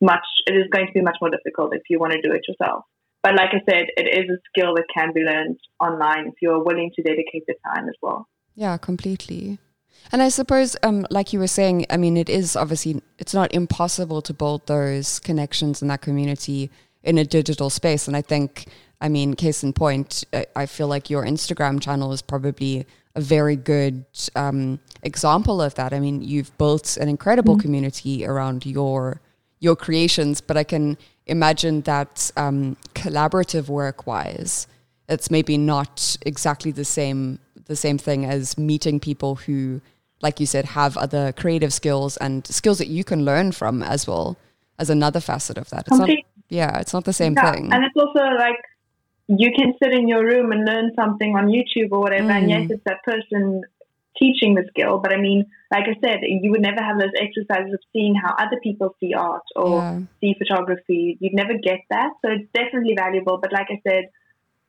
much. 0.00 0.24
It 0.46 0.56
is 0.56 0.66
going 0.70 0.86
to 0.86 0.92
be 0.92 1.02
much 1.02 1.18
more 1.20 1.30
difficult 1.30 1.74
if 1.74 1.82
you 1.90 1.98
want 1.98 2.12
to 2.14 2.22
do 2.22 2.32
it 2.32 2.42
yourself. 2.48 2.84
But 3.22 3.34
like 3.34 3.50
I 3.52 3.60
said, 3.68 3.86
it 3.96 4.06
is 4.06 4.30
a 4.30 4.38
skill 4.48 4.74
that 4.76 4.84
can 4.96 5.12
be 5.12 5.22
learned 5.22 5.58
online 5.80 6.28
if 6.28 6.34
you 6.40 6.50
are 6.52 6.62
willing 6.62 6.92
to 6.96 7.02
dedicate 7.02 7.44
the 7.46 7.54
time 7.64 7.88
as 7.88 7.94
well. 8.00 8.28
Yeah, 8.54 8.76
completely. 8.76 9.58
And 10.12 10.22
I 10.22 10.28
suppose, 10.30 10.76
um, 10.82 11.06
like 11.10 11.32
you 11.32 11.38
were 11.38 11.48
saying, 11.48 11.84
I 11.90 11.96
mean, 11.96 12.16
it 12.16 12.28
is 12.28 12.56
obviously 12.56 13.02
it's 13.18 13.34
not 13.34 13.52
impossible 13.52 14.22
to 14.22 14.32
build 14.32 14.66
those 14.66 15.18
connections 15.18 15.82
in 15.82 15.88
that 15.88 16.00
community 16.00 16.70
in 17.02 17.18
a 17.18 17.24
digital 17.24 17.70
space. 17.70 18.06
And 18.08 18.16
I 18.16 18.22
think, 18.22 18.66
I 19.00 19.08
mean, 19.08 19.34
case 19.34 19.62
in 19.62 19.72
point, 19.72 20.24
I, 20.56 20.66
feel 20.66 20.88
like 20.88 21.08
your 21.08 21.24
Instagram 21.24 21.80
channel 21.80 22.12
is 22.12 22.20
probably 22.20 22.84
a 23.14 23.20
very 23.20 23.54
good 23.54 24.04
um, 24.34 24.80
example 25.02 25.62
of 25.62 25.74
that. 25.76 25.92
I 25.92 26.00
mean, 26.00 26.20
you've 26.20 26.56
built 26.58 26.96
an 26.96 27.08
incredible 27.08 27.56
community 27.56 28.26
around 28.26 28.66
your 28.66 29.20
your 29.60 29.76
creations, 29.76 30.40
but 30.40 30.56
I 30.56 30.64
can 30.64 30.96
imagine 31.26 31.82
that 31.82 32.30
um, 32.36 32.76
collaborative 32.94 33.68
work 33.68 34.06
wise, 34.06 34.66
it's 35.08 35.30
maybe 35.30 35.56
not 35.56 36.16
exactly 36.22 36.70
the 36.72 36.84
same 36.84 37.38
the 37.66 37.76
same 37.76 37.98
thing 37.98 38.24
as 38.24 38.56
meeting 38.56 38.98
people 38.98 39.36
who, 39.36 39.80
like 40.22 40.40
you 40.40 40.46
said, 40.46 40.64
have 40.64 40.96
other 40.96 41.32
creative 41.32 41.72
skills 41.72 42.16
and 42.16 42.46
skills 42.46 42.78
that 42.78 42.88
you 42.88 43.04
can 43.04 43.24
learn 43.24 43.52
from 43.52 43.82
as 43.82 44.06
well 44.06 44.36
as 44.78 44.90
another 44.90 45.20
facet 45.20 45.58
of 45.58 45.68
that. 45.70 45.86
It's 45.86 45.98
not, 45.98 46.08
yeah, 46.48 46.78
it's 46.78 46.94
not 46.94 47.04
the 47.04 47.12
same 47.12 47.34
Yeah, 47.34 47.52
thing. 47.52 47.72
and 47.72 47.84
it's 47.84 47.96
also 47.96 48.20
like 48.38 48.56
you 49.28 49.50
can 49.56 49.74
sit 49.82 49.92
in 49.92 50.08
your 50.08 50.24
room 50.24 50.52
and 50.52 50.64
learn 50.64 50.92
something 50.96 51.36
on 51.36 51.46
YouTube 51.48 51.92
or 51.92 52.00
whatever, 52.00 52.30
and 52.30 52.48
yes, 52.48 52.62
Mm. 52.62 52.70
it's 52.72 52.84
that 52.84 53.02
person 53.04 53.62
teaching 54.18 54.54
the 54.54 54.64
skill. 54.70 54.98
But 54.98 55.12
I 55.12 55.18
mean, 55.20 55.46
like 55.70 55.84
I 55.86 55.94
said, 56.04 56.20
you 56.22 56.50
would 56.50 56.60
never 56.62 56.82
have 56.82 56.98
those 56.98 57.12
exercises 57.20 57.72
of 57.72 57.80
seeing 57.92 58.14
how 58.16 58.34
other 58.38 58.58
people 58.62 58.94
see 58.98 59.14
art 59.14 59.42
or 59.54 59.76
Yeah. 59.78 60.00
see 60.20 60.34
photography. 60.34 61.16
You'd 61.20 61.34
never 61.34 61.54
get 61.58 61.80
that. 61.90 62.10
So 62.24 62.32
it's 62.32 62.50
definitely 62.52 62.94
valuable. 62.96 63.38
But 63.40 63.52
like 63.52 63.68
I 63.70 63.80
said, 63.86 64.04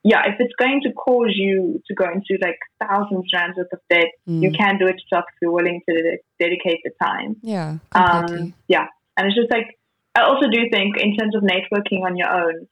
yeah, 0.03 0.21
if 0.31 0.39
it's 0.39 0.53
going 0.55 0.81
to 0.83 0.91
cause 0.93 1.33
you 1.35 1.81
to 1.87 1.93
go 1.95 2.05
into 2.05 2.37
like 2.41 2.59
thousands 2.79 3.25
rands 3.33 3.57
worth 3.57 3.73
of 3.73 3.79
debt, 3.89 4.11
Mm. 4.27 4.43
you 4.43 4.51
can 4.51 4.77
do 4.77 4.85
it 4.87 5.01
yourself 5.01 5.25
if 5.33 5.41
you're 5.41 5.51
willing 5.51 5.81
to 5.89 5.93
de- 6.03 6.19
dedicate 6.39 6.81
the 6.83 6.91
time. 7.03 7.35
Yeah. 7.41 7.77
Completely. 7.91 8.41
Um, 8.47 8.53
yeah, 8.67 8.87
and 9.17 9.25
it's 9.27 9.35
just 9.35 9.51
like 9.51 9.77
I 10.15 10.21
also 10.23 10.47
do 10.49 10.69
think 10.69 10.97
in 10.97 11.15
terms 11.15 11.33
of 11.35 11.43
networking 11.43 12.03
on 12.03 12.17
your 12.17 12.29
own. 12.31 12.67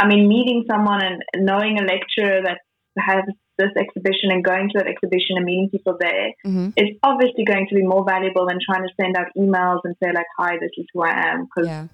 I 0.00 0.06
mean, 0.06 0.28
meeting 0.28 0.64
someone 0.70 1.02
and 1.02 1.22
knowing 1.36 1.78
a 1.78 1.82
lecturer 1.84 2.42
that 2.44 2.58
has 2.98 3.24
this 3.58 3.70
exhibition 3.78 4.30
and 4.30 4.44
going 4.44 4.68
to 4.68 4.78
that 4.78 4.86
exhibition 4.86 5.36
and 5.36 5.44
meeting 5.44 5.68
people 5.70 5.96
there 5.98 6.28
hmm 6.44 6.68
is 6.76 6.90
obviously 7.02 7.44
going 7.44 7.66
to 7.68 7.74
be 7.74 7.82
more 7.82 8.04
valuable 8.04 8.46
than 8.46 8.58
trying 8.64 8.82
to 8.86 8.92
send 9.00 9.16
out 9.16 9.26
emails 9.36 9.80
and 9.84 9.94
say 10.02 10.12
like, 10.12 10.26
"Hi, 10.38 10.58
this 10.60 10.70
is 10.76 10.86
who 10.92 11.02
I 11.02 11.12
am," 11.30 11.44
because 11.46 11.68
Yeah. 11.68 11.86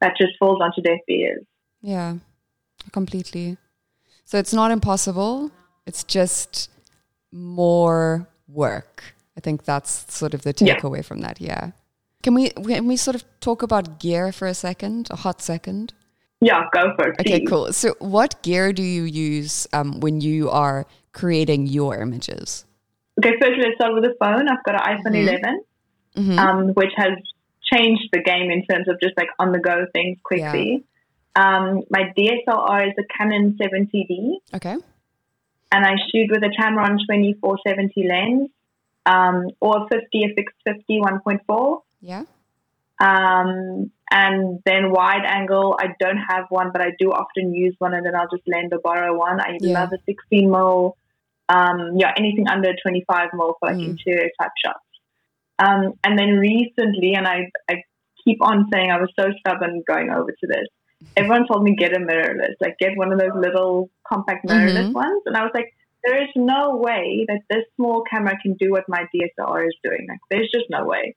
that 0.00 0.12
just 0.18 0.32
falls 0.38 0.60
onto 0.60 0.82
deaf 0.82 1.00
ears. 1.08 1.44
Yeah. 1.80 2.16
Completely. 2.92 3.56
So 4.24 4.38
it's 4.38 4.52
not 4.52 4.70
impossible. 4.70 5.50
It's 5.86 6.04
just 6.04 6.70
more 7.32 8.26
work. 8.48 9.14
I 9.36 9.40
think 9.40 9.64
that's 9.64 10.12
sort 10.14 10.34
of 10.34 10.42
the 10.42 10.54
Yeah. 10.60 10.74
takeaway 10.76 11.02
from 11.04 11.20
that. 11.20 11.40
Yeah. 11.40 11.70
Can 12.22 12.34
we 12.34 12.50
can 12.50 12.86
we 12.86 12.96
sort 12.96 13.14
of 13.14 13.24
talk 13.40 13.62
about 13.62 14.00
gear 14.00 14.32
for 14.32 14.46
a 14.48 14.54
second, 14.54 15.08
a 15.10 15.16
hot 15.16 15.40
second? 15.42 15.92
Yeah, 16.40 16.64
go 16.72 16.94
for 16.96 17.08
it. 17.08 17.20
Okay, 17.20 17.44
cool. 17.44 17.72
So, 17.72 17.94
what 17.98 18.42
gear 18.42 18.72
do 18.72 18.82
you 18.82 19.02
use 19.04 19.66
um, 19.72 20.00
when 20.00 20.20
you 20.20 20.50
are 20.50 20.86
creating 21.12 21.66
your 21.66 21.96
images? 21.96 22.64
Okay, 23.18 23.32
first 23.40 23.54
let's 23.58 23.76
start 23.76 23.94
with 23.94 24.04
the 24.04 24.14
phone. 24.20 24.46
I've 24.48 24.62
got 24.64 24.74
an 24.74 24.98
iPhone 24.98 25.14
Mhm. 25.16 25.28
11, 25.28 25.60
Mhm. 26.16 26.38
um, 26.38 26.68
which 26.74 26.92
has 26.96 27.12
changed 27.62 28.08
the 28.12 28.20
game 28.20 28.50
in 28.50 28.64
terms 28.66 28.86
of 28.88 29.00
just 29.00 29.16
like 29.16 29.28
on 29.38 29.52
the 29.52 29.58
go 29.58 29.86
things 29.94 30.18
quickly. 30.22 30.84
Um, 31.34 31.82
my 31.90 32.12
DSLR 32.16 32.86
is 32.88 32.94
a 32.98 33.04
Canon 33.16 33.56
70D, 33.58 34.38
okay. 34.54 34.76
and 35.72 35.84
I 35.86 35.96
shoot 36.10 36.30
with 36.30 36.42
a 36.42 36.48
Tamron 36.48 36.98
2470 37.06 38.06
lens 38.08 38.50
um, 39.06 39.50
or 39.60 39.86
50 39.88 40.24
a 40.24 40.34
fixed 40.34 40.56
50 40.66 41.00
1.4. 41.00 41.82
Yeah. 42.00 42.24
Um, 43.00 43.90
and 44.10 44.60
then 44.64 44.90
wide 44.90 45.24
angle, 45.26 45.76
I 45.78 45.88
don't 46.00 46.18
have 46.30 46.44
one, 46.48 46.70
but 46.72 46.80
I 46.80 46.92
do 46.98 47.10
often 47.10 47.52
use 47.52 47.74
one, 47.78 47.94
and 47.94 48.06
then 48.06 48.14
I'll 48.14 48.28
just 48.28 48.46
lend 48.46 48.72
or 48.72 48.80
borrow 48.82 49.16
one. 49.16 49.40
I 49.40 49.58
Yeah. 49.60 49.80
love 49.80 49.90
a 49.92 49.98
16 50.06 50.50
mil. 50.50 50.96
Um, 51.48 51.96
yeah, 51.96 52.12
anything 52.16 52.48
under 52.48 52.72
25 52.82 53.28
mil 53.34 53.56
for 53.60 53.68
like 53.68 53.78
Mm. 53.78 53.96
interior 53.98 54.30
type 54.40 54.50
shots. 54.64 54.78
Um, 55.58 55.94
and 56.04 56.18
then 56.18 56.38
recently, 56.38 57.14
and 57.14 57.26
I, 57.26 57.50
I 57.70 57.82
keep 58.24 58.38
on 58.42 58.68
saying 58.72 58.90
I 58.90 59.00
was 59.00 59.12
so 59.18 59.26
stubborn 59.40 59.82
going 59.86 60.10
over 60.10 60.30
to 60.30 60.46
this. 60.46 60.66
Everyone 61.16 61.46
told 61.46 61.62
me 61.62 61.74
get 61.76 61.96
a 61.96 62.00
mirrorless, 62.00 62.54
like 62.60 62.76
get 62.78 62.96
one 62.96 63.12
of 63.12 63.18
those 63.18 63.30
little 63.34 63.90
compact 64.06 64.46
mirrorless 64.46 64.86
Mhm. 64.86 64.92
ones, 64.92 65.22
and 65.26 65.36
I 65.36 65.42
was 65.42 65.52
like, 65.54 65.72
there 66.04 66.22
is 66.22 66.28
no 66.36 66.76
way 66.76 67.24
that 67.28 67.40
this 67.50 67.64
small 67.76 68.02
camera 68.08 68.38
can 68.40 68.54
do 68.54 68.70
what 68.70 68.84
my 68.88 69.04
DSLR 69.14 69.66
is 69.66 69.76
doing. 69.82 70.06
Like, 70.08 70.20
there's 70.30 70.50
just 70.52 70.66
no 70.70 70.84
way. 70.84 71.14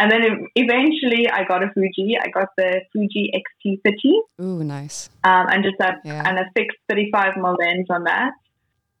And 0.00 0.10
then 0.12 0.46
eventually, 0.54 1.28
I 1.28 1.42
got 1.44 1.62
a 1.64 1.70
Fuji. 1.74 2.16
I 2.22 2.28
got 2.30 2.48
the 2.56 2.80
Fuji 2.92 3.32
XT30, 3.34 4.44
Ooh, 4.44 4.62
nice. 4.64 5.10
um, 5.24 5.46
and 5.50 5.64
just 5.64 5.76
a 5.80 5.96
Yeah. 6.04 6.22
and 6.26 6.38
a 6.38 6.44
fixed 6.56 6.78
35 6.88 7.34
mm 7.34 7.56
lens 7.58 7.86
on 7.90 8.04
that. 8.04 8.32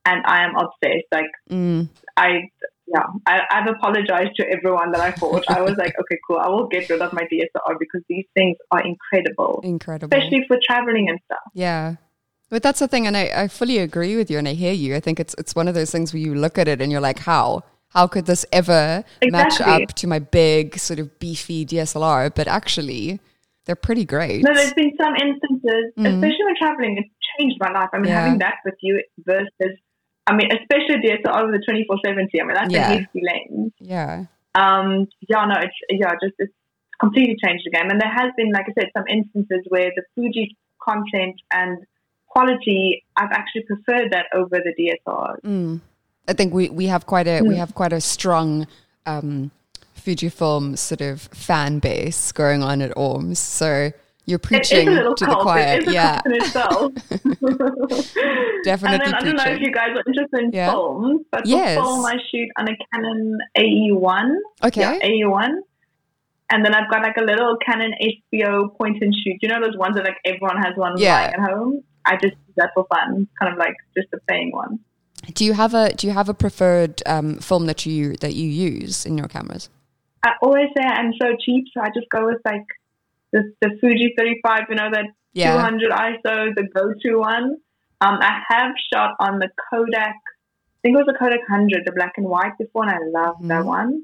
And 0.04 0.24
I 0.26 0.44
am 0.44 0.54
obsessed. 0.56 1.06
Like 1.12 1.30
Mm, 1.50 1.88
I, 2.16 2.48
yeah, 2.86 3.04
I, 3.26 3.40
I've 3.50 3.68
apologized 3.68 4.34
to 4.36 4.46
everyone 4.50 4.90
that 4.92 5.00
I 5.00 5.10
bought. 5.20 5.44
I 5.50 5.60
was 5.60 5.76
like, 5.76 5.94
okay, 6.00 6.18
cool. 6.26 6.38
I 6.38 6.48
will 6.48 6.66
get 6.66 6.88
rid 6.88 7.00
of 7.02 7.12
my 7.12 7.22
DSLR 7.30 7.76
because 7.78 8.02
these 8.08 8.24
things 8.34 8.56
are 8.72 8.82
incredible, 8.82 9.60
incredible. 9.62 10.16
especially 10.16 10.44
for 10.48 10.58
traveling 10.66 11.08
and 11.10 11.18
stuff. 11.26 11.40
Yeah. 11.54 11.96
But 12.50 12.62
that's 12.62 12.78
the 12.80 12.88
thing, 12.88 13.06
and 13.06 13.14
I, 13.14 13.30
I 13.42 13.48
fully 13.48 13.76
agree 13.78 14.16
with 14.16 14.30
you, 14.30 14.38
and 14.38 14.48
I 14.48 14.54
hear 14.54 14.72
you. 14.72 14.96
I 14.96 15.00
think 15.00 15.20
it's 15.20 15.34
it's 15.36 15.54
one 15.54 15.68
of 15.68 15.74
those 15.74 15.90
things 15.90 16.14
where 16.14 16.20
you 16.22 16.34
look 16.34 16.56
at 16.56 16.66
it 16.66 16.80
and 16.80 16.90
you're 16.90 17.02
like, 17.02 17.18
how? 17.18 17.62
How 17.90 18.06
could 18.06 18.26
this 18.26 18.44
ever 18.52 19.02
match 19.24 19.60
up 19.60 19.88
to 19.94 20.06
my 20.06 20.18
big, 20.18 20.78
sort 20.78 20.98
of 20.98 21.18
beefy 21.18 21.64
DSLR? 21.64 22.34
But 22.34 22.46
actually, 22.46 23.18
they're 23.64 23.76
pretty 23.76 24.04
great. 24.04 24.44
No, 24.44 24.52
there's 24.54 24.74
been 24.74 24.92
some 25.00 25.14
instances, 25.16 25.92
Mhm. 25.96 26.06
especially 26.14 26.44
when 26.44 26.56
traveling, 26.56 26.98
it's 26.98 27.08
changed 27.38 27.56
my 27.60 27.70
life. 27.70 27.88
I 27.92 27.98
mean, 27.98 28.08
Yeah. 28.10 28.20
having 28.24 28.38
that 28.40 28.56
with 28.64 28.74
you 28.82 29.02
versus, 29.24 29.78
I 30.26 30.34
mean, 30.36 30.48
especially 30.52 31.00
DSLR 31.00 31.46
with 31.46 31.54
the 31.60 31.64
2470. 31.66 32.40
I 32.40 32.44
mean, 32.44 32.54
that's 32.54 32.72
Yeah. 32.72 32.90
a 32.92 32.98
hefty 33.00 33.20
lens. 33.22 33.72
yeah. 33.80 34.24
Um, 34.54 35.06
yeah, 35.28 35.44
no, 35.44 35.54
it's 35.60 35.76
yeah, 35.90 36.12
just 36.22 36.34
it's 36.38 36.52
completely 37.00 37.36
changed 37.42 37.64
the 37.64 37.70
game. 37.70 37.90
And 37.90 38.00
there 38.00 38.10
has 38.12 38.32
been, 38.36 38.50
like 38.52 38.66
I 38.68 38.72
said, 38.80 38.90
some 38.96 39.04
instances 39.08 39.64
where 39.68 39.90
the 39.94 40.02
Fuji 40.14 40.56
content 40.82 41.40
and 41.52 41.78
quality, 42.26 43.04
I've 43.16 43.30
actually 43.32 43.62
preferred 43.64 44.12
that 44.12 44.26
over 44.34 44.56
the 44.58 44.74
DSLR. 44.76 45.36
Mm. 45.44 45.80
I 46.28 46.32
think 46.34 46.52
we, 46.52 46.68
we 46.68 46.86
have 46.86 47.06
quite 47.06 47.26
a 47.26 47.42
we 47.42 47.56
have 47.56 47.74
quite 47.74 47.92
a 47.92 48.00
strong 48.00 48.66
um, 49.06 49.50
Fujifilm 49.96 50.76
sort 50.78 51.00
of 51.00 51.22
fan 51.22 51.78
base 51.78 52.32
going 52.32 52.62
on 52.62 52.82
at 52.82 52.94
Orms. 52.96 53.38
So 53.38 53.90
you're 54.26 54.38
preaching 54.38 54.86
to 54.86 55.14
the 55.26 55.38
choir. 55.40 55.78
It 55.78 55.82
is 55.84 55.88
a 55.88 55.92
Yeah, 55.92 56.20
cult 56.20 56.26
in 56.26 56.42
itself. 56.42 56.92
Definitely 58.64 58.94
And 58.94 59.00
then 59.00 59.14
I 59.14 59.20
don't 59.20 59.36
know 59.36 59.44
if 59.52 59.60
you 59.60 59.72
guys 59.72 59.90
are 59.96 60.02
interested 60.06 60.40
in 60.44 60.50
Yeah. 60.52 60.70
films, 60.70 61.22
but 61.32 61.46
Yes. 61.46 61.76
for 61.78 61.82
film 61.84 62.04
I 62.04 62.16
shoot 62.30 62.48
on 62.58 62.68
a 62.68 62.76
Canon 62.92 63.38
AE1. 63.56 64.36
okay. 64.64 64.80
Yeah, 64.80 64.98
AE1. 65.00 65.48
And 66.50 66.64
then 66.64 66.74
I've 66.74 66.90
got 66.90 67.02
like 67.02 67.16
a 67.16 67.22
little 67.22 67.56
Canon 67.64 67.92
HBO 68.02 68.76
point 68.76 69.02
and 69.02 69.14
shoot. 69.14 69.36
You 69.42 69.48
know 69.48 69.60
those 69.60 69.76
ones 69.76 69.96
that 69.96 70.04
like 70.04 70.18
everyone 70.24 70.56
has 70.62 70.74
one 70.76 70.94
Yeah. 70.98 71.14
lying 71.14 71.34
at 71.34 71.40
home? 71.40 71.82
I 72.04 72.14
just 72.16 72.34
use 72.46 72.56
that 72.56 72.70
for 72.74 72.86
fun, 72.88 73.28
kind 73.38 73.52
of 73.52 73.58
like 73.58 73.74
just 73.96 74.08
a 74.14 74.18
playing 74.26 74.52
one. 74.52 74.78
Do 75.34 75.44
you 75.44 75.52
have 75.52 75.74
a 75.74 75.92
do 75.94 76.06
you 76.06 76.12
have 76.12 76.28
a 76.28 76.34
preferred 76.34 77.02
um, 77.06 77.36
film 77.38 77.66
that 77.66 77.84
you 77.86 78.16
that 78.18 78.34
you 78.34 78.48
use 78.48 79.04
in 79.04 79.18
your 79.18 79.28
cameras? 79.28 79.68
I 80.24 80.32
always 80.42 80.68
say 80.76 80.84
I'm 80.84 81.12
so 81.20 81.36
cheap, 81.44 81.66
so 81.74 81.80
I 81.80 81.88
just 81.94 82.08
go 82.10 82.26
with 82.26 82.38
like 82.44 82.64
the, 83.32 83.52
the 83.60 83.76
Fuji 83.80 84.14
35, 84.16 84.60
you 84.70 84.74
know, 84.76 84.88
that 84.92 85.04
Yeah. 85.34 85.52
200 85.54 85.90
ISO, 85.92 86.54
the 86.56 86.66
go-to 86.74 87.18
one. 87.18 87.56
Um, 88.00 88.18
I 88.20 88.40
have 88.48 88.72
shot 88.92 89.10
on 89.20 89.38
the 89.38 89.48
Kodak, 89.70 90.14
I 90.16 90.78
think 90.82 90.96
it 90.96 91.04
was 91.04 91.14
a 91.14 91.18
Kodak 91.18 91.40
100, 91.48 91.82
the 91.84 91.92
black 91.92 92.12
and 92.16 92.26
white 92.26 92.56
before, 92.58 92.84
and 92.84 92.92
I 92.92 92.98
love 93.20 93.36
that 93.42 93.62
Mhm. 93.62 93.66
one. 93.66 94.02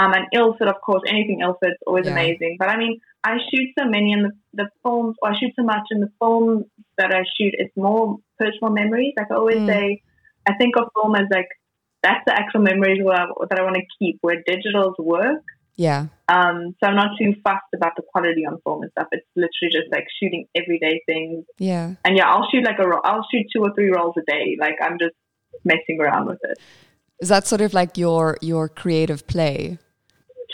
Um, 0.00 0.12
and 0.12 0.26
Ilford, 0.32 0.68
of 0.68 0.80
course, 0.80 1.02
anything 1.08 1.40
Ilford 1.40 1.72
is 1.72 1.78
always 1.86 2.04
Yeah. 2.06 2.12
amazing. 2.12 2.56
But 2.58 2.68
I 2.68 2.76
mean, 2.76 3.00
I 3.24 3.38
shoot 3.50 3.68
so 3.78 3.84
many 3.86 4.12
in 4.12 4.22
the, 4.22 4.30
the 4.54 4.68
films, 4.84 5.16
or 5.20 5.30
I 5.30 5.38
shoot 5.38 5.52
so 5.56 5.64
much 5.64 5.86
in 5.90 6.00
the 6.00 6.10
films 6.20 6.66
that 6.96 7.12
I 7.12 7.24
shoot, 7.36 7.54
it's 7.58 7.76
more 7.76 8.18
personal 8.38 8.70
memories. 8.72 9.14
Like 9.16 9.30
I 9.32 9.34
always 9.34 9.56
Mm. 9.58 9.66
say, 9.66 10.02
I 10.48 10.54
think 10.56 10.76
of 10.78 10.88
film 10.94 11.14
as 11.14 11.26
like, 11.30 11.48
that's 12.02 12.24
the 12.26 12.32
actual 12.32 12.60
memories 12.60 12.98
that 13.04 13.12
I, 13.12 13.26
that 13.50 13.58
I 13.58 13.62
want 13.62 13.76
to 13.76 13.82
keep, 13.98 14.18
where 14.22 14.42
digital's 14.46 14.96
work. 14.98 15.42
Yeah. 15.76 16.06
Um, 16.28 16.74
so 16.80 16.88
I'm 16.88 16.96
not 16.96 17.10
too 17.18 17.34
fussed 17.44 17.72
about 17.74 17.92
the 17.96 18.02
quality 18.10 18.44
on 18.44 18.60
film 18.62 18.82
and 18.82 18.90
stuff. 18.92 19.08
It's 19.12 19.26
literally 19.36 19.70
just 19.70 19.92
like 19.92 20.06
shooting 20.20 20.46
everyday 20.54 21.02
things. 21.06 21.44
Yeah. 21.58 21.94
And 22.04 22.16
yeah, 22.16 22.28
I'll 22.28 22.48
shoot 22.50 22.64
like 22.64 22.78
a 22.80 22.88
roll. 22.88 23.00
I'll 23.04 23.26
shoot 23.30 23.46
two 23.54 23.62
or 23.62 23.72
three 23.74 23.90
rolls 23.90 24.16
a 24.18 24.22
day. 24.28 24.56
Like 24.58 24.74
I'm 24.82 24.98
just 24.98 25.14
messing 25.64 26.00
around 26.00 26.26
with 26.26 26.40
it. 26.42 26.58
Is 27.20 27.28
that 27.28 27.46
sort 27.46 27.60
of 27.60 27.74
like 27.74 27.96
your 27.96 28.38
your 28.42 28.68
creative 28.68 29.26
play? 29.26 29.78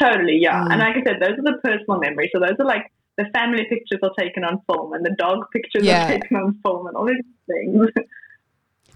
Totally, 0.01 0.39
yeah. 0.41 0.65
Mm. 0.65 0.73
And 0.73 0.81
like 0.81 0.97
I 0.97 1.03
said, 1.05 1.21
those 1.21 1.39
are 1.39 1.53
the 1.53 1.59
personal 1.63 1.99
memories. 2.01 2.31
So 2.35 2.41
those 2.41 2.57
are 2.59 2.67
like 2.67 2.91
the 3.17 3.25
family 3.33 3.65
pictures 3.69 4.01
are 4.03 4.13
taken 4.19 4.45
on 4.45 4.61
film, 4.67 4.93
and 4.93 5.05
the 5.05 5.15
dog 5.19 5.47
pictures 5.53 5.85
Yeah. 5.85 6.07
are 6.07 6.11
taken 6.19 6.37
on 6.37 6.59
film, 6.63 6.87
and 6.87 6.97
all 6.97 7.07
these 7.07 7.25
things. 7.47 7.89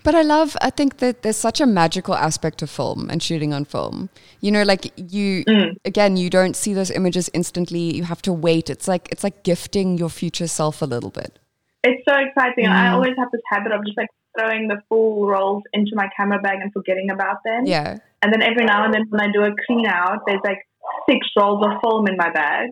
But 0.08 0.14
I 0.14 0.22
love, 0.22 0.56
I 0.62 0.70
think 0.70 0.98
that 1.04 1.20
there's 1.20 1.36
such 1.36 1.60
a 1.60 1.66
magical 1.66 2.14
aspect 2.14 2.62
of 2.62 2.70
film 2.70 3.10
and 3.10 3.22
shooting 3.22 3.52
on 3.52 3.66
film. 3.66 4.08
You 4.40 4.50
know, 4.50 4.62
like 4.62 4.84
you, 4.96 5.44
Mm. 5.44 5.76
again, 5.84 6.16
you 6.16 6.30
don't 6.30 6.56
see 6.56 6.72
those 6.72 6.90
images 6.90 7.28
instantly. 7.34 7.94
You 7.98 8.04
have 8.04 8.22
to 8.22 8.32
wait. 8.32 8.70
It's 8.70 8.88
like, 8.88 9.10
it's 9.12 9.22
like 9.22 9.42
gifting 9.42 9.98
your 9.98 10.08
future 10.08 10.46
self 10.46 10.80
a 10.80 10.86
little 10.86 11.10
bit. 11.10 11.38
it's 11.84 12.02
so 12.08 12.14
exciting, 12.26 12.64
and 12.64 12.74
I 12.74 12.86
Mm. 12.88 12.94
always 12.94 13.14
have 13.18 13.30
this 13.34 13.42
habit 13.52 13.70
of 13.72 13.84
just 13.84 13.98
like 13.98 14.08
throwing 14.36 14.66
the 14.68 14.78
full 14.88 15.26
rolls 15.26 15.62
into 15.74 15.92
my 15.94 16.08
camera 16.16 16.40
bag 16.40 16.58
and 16.62 16.72
forgetting 16.72 17.10
about 17.10 17.36
them. 17.44 17.66
Yeah. 17.66 17.98
And 18.22 18.32
then 18.32 18.42
every 18.42 18.64
now 18.64 18.84
and 18.86 18.92
then 18.94 19.04
when 19.10 19.20
I 19.26 19.30
do 19.30 19.42
a 19.44 19.52
clean 19.66 19.86
out, 19.86 20.20
there's 20.26 20.40
like 20.42 20.60
six 21.08 21.20
rolls 21.38 21.60
of 21.66 21.72
film 21.82 22.08
in 22.08 22.16
my 22.16 22.30
bag. 22.30 22.70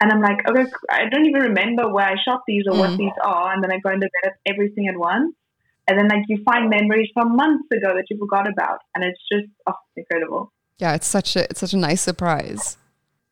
And 0.00 0.12
I'm 0.12 0.20
like, 0.20 0.40
okay, 0.50 0.66
I 0.90 1.08
don't 1.08 1.26
even 1.26 1.42
remember 1.50 1.84
where 1.94 2.04
I 2.14 2.16
shot 2.26 2.40
these 2.48 2.64
or 2.68 2.74
Mm. 2.74 2.78
what 2.82 2.98
these 2.98 3.16
are. 3.22 3.52
And 3.54 3.62
then 3.62 3.70
I 3.72 3.78
go 3.78 3.90
and 3.90 4.02
develop 4.06 4.34
everything 4.44 4.88
at 4.88 4.96
once. 4.98 5.32
And 5.86 5.98
then 5.98 6.08
like 6.08 6.24
you 6.28 6.42
find 6.44 6.70
memories 6.70 7.10
from 7.12 7.36
months 7.36 7.66
ago 7.72 7.94
that 7.94 8.06
you 8.08 8.18
forgot 8.18 8.48
about. 8.48 8.78
And 8.94 9.04
it's 9.04 9.20
just 9.30 9.52
oh, 9.66 9.74
incredible. 9.96 10.52
Yeah. 10.78 10.94
It's 10.94 11.06
such 11.06 11.36
a, 11.36 11.44
it's 11.44 11.60
such 11.60 11.72
a 11.72 11.78
nice 11.78 12.00
surprise. 12.00 12.76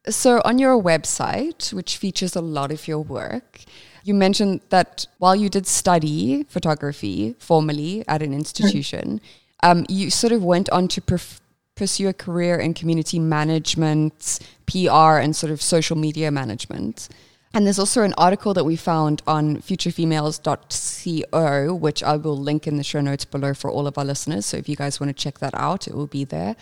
So 0.08 0.42
on 0.44 0.58
your 0.58 0.80
website, 0.82 1.72
which 1.72 1.96
features 1.96 2.34
a 2.34 2.40
lot 2.40 2.72
of 2.72 2.88
your 2.88 2.98
work, 2.98 3.60
you 4.04 4.14
mentioned 4.14 4.60
that 4.70 5.06
while 5.18 5.36
you 5.36 5.48
did 5.48 5.66
study 5.66 6.44
photography 6.48 7.36
formally 7.38 8.04
at 8.08 8.20
an 8.20 8.34
institution, 8.34 9.20
um, 9.62 9.86
you 9.88 10.10
sort 10.10 10.32
of 10.32 10.42
went 10.42 10.68
on 10.70 10.88
to 10.88 11.00
perf- 11.00 11.40
pursue 11.76 12.08
a 12.08 12.12
career 12.12 12.56
in 12.56 12.74
community 12.74 13.18
management, 13.18 14.40
PR, 14.66 15.18
and 15.18 15.36
sort 15.36 15.52
of 15.52 15.62
social 15.62 15.96
media 15.96 16.30
management. 16.30 17.08
And 17.54 17.66
there's 17.66 17.78
also 17.78 18.02
an 18.02 18.14
article 18.16 18.54
that 18.54 18.64
we 18.64 18.76
found 18.76 19.20
on 19.26 19.58
futurefemales.co, 19.58 21.74
which 21.74 22.02
I 22.02 22.16
will 22.16 22.38
link 22.38 22.66
in 22.66 22.78
the 22.78 22.84
show 22.84 23.02
notes 23.02 23.26
below 23.26 23.52
for 23.52 23.70
all 23.70 23.86
of 23.86 23.98
our 23.98 24.04
listeners. 24.04 24.46
So 24.46 24.56
if 24.56 24.70
you 24.70 24.76
guys 24.76 24.98
want 24.98 25.14
to 25.14 25.22
check 25.22 25.38
that 25.40 25.52
out, 25.54 25.86
it 25.86 25.94
will 25.94 26.06
be 26.06 26.24
there. 26.24 26.56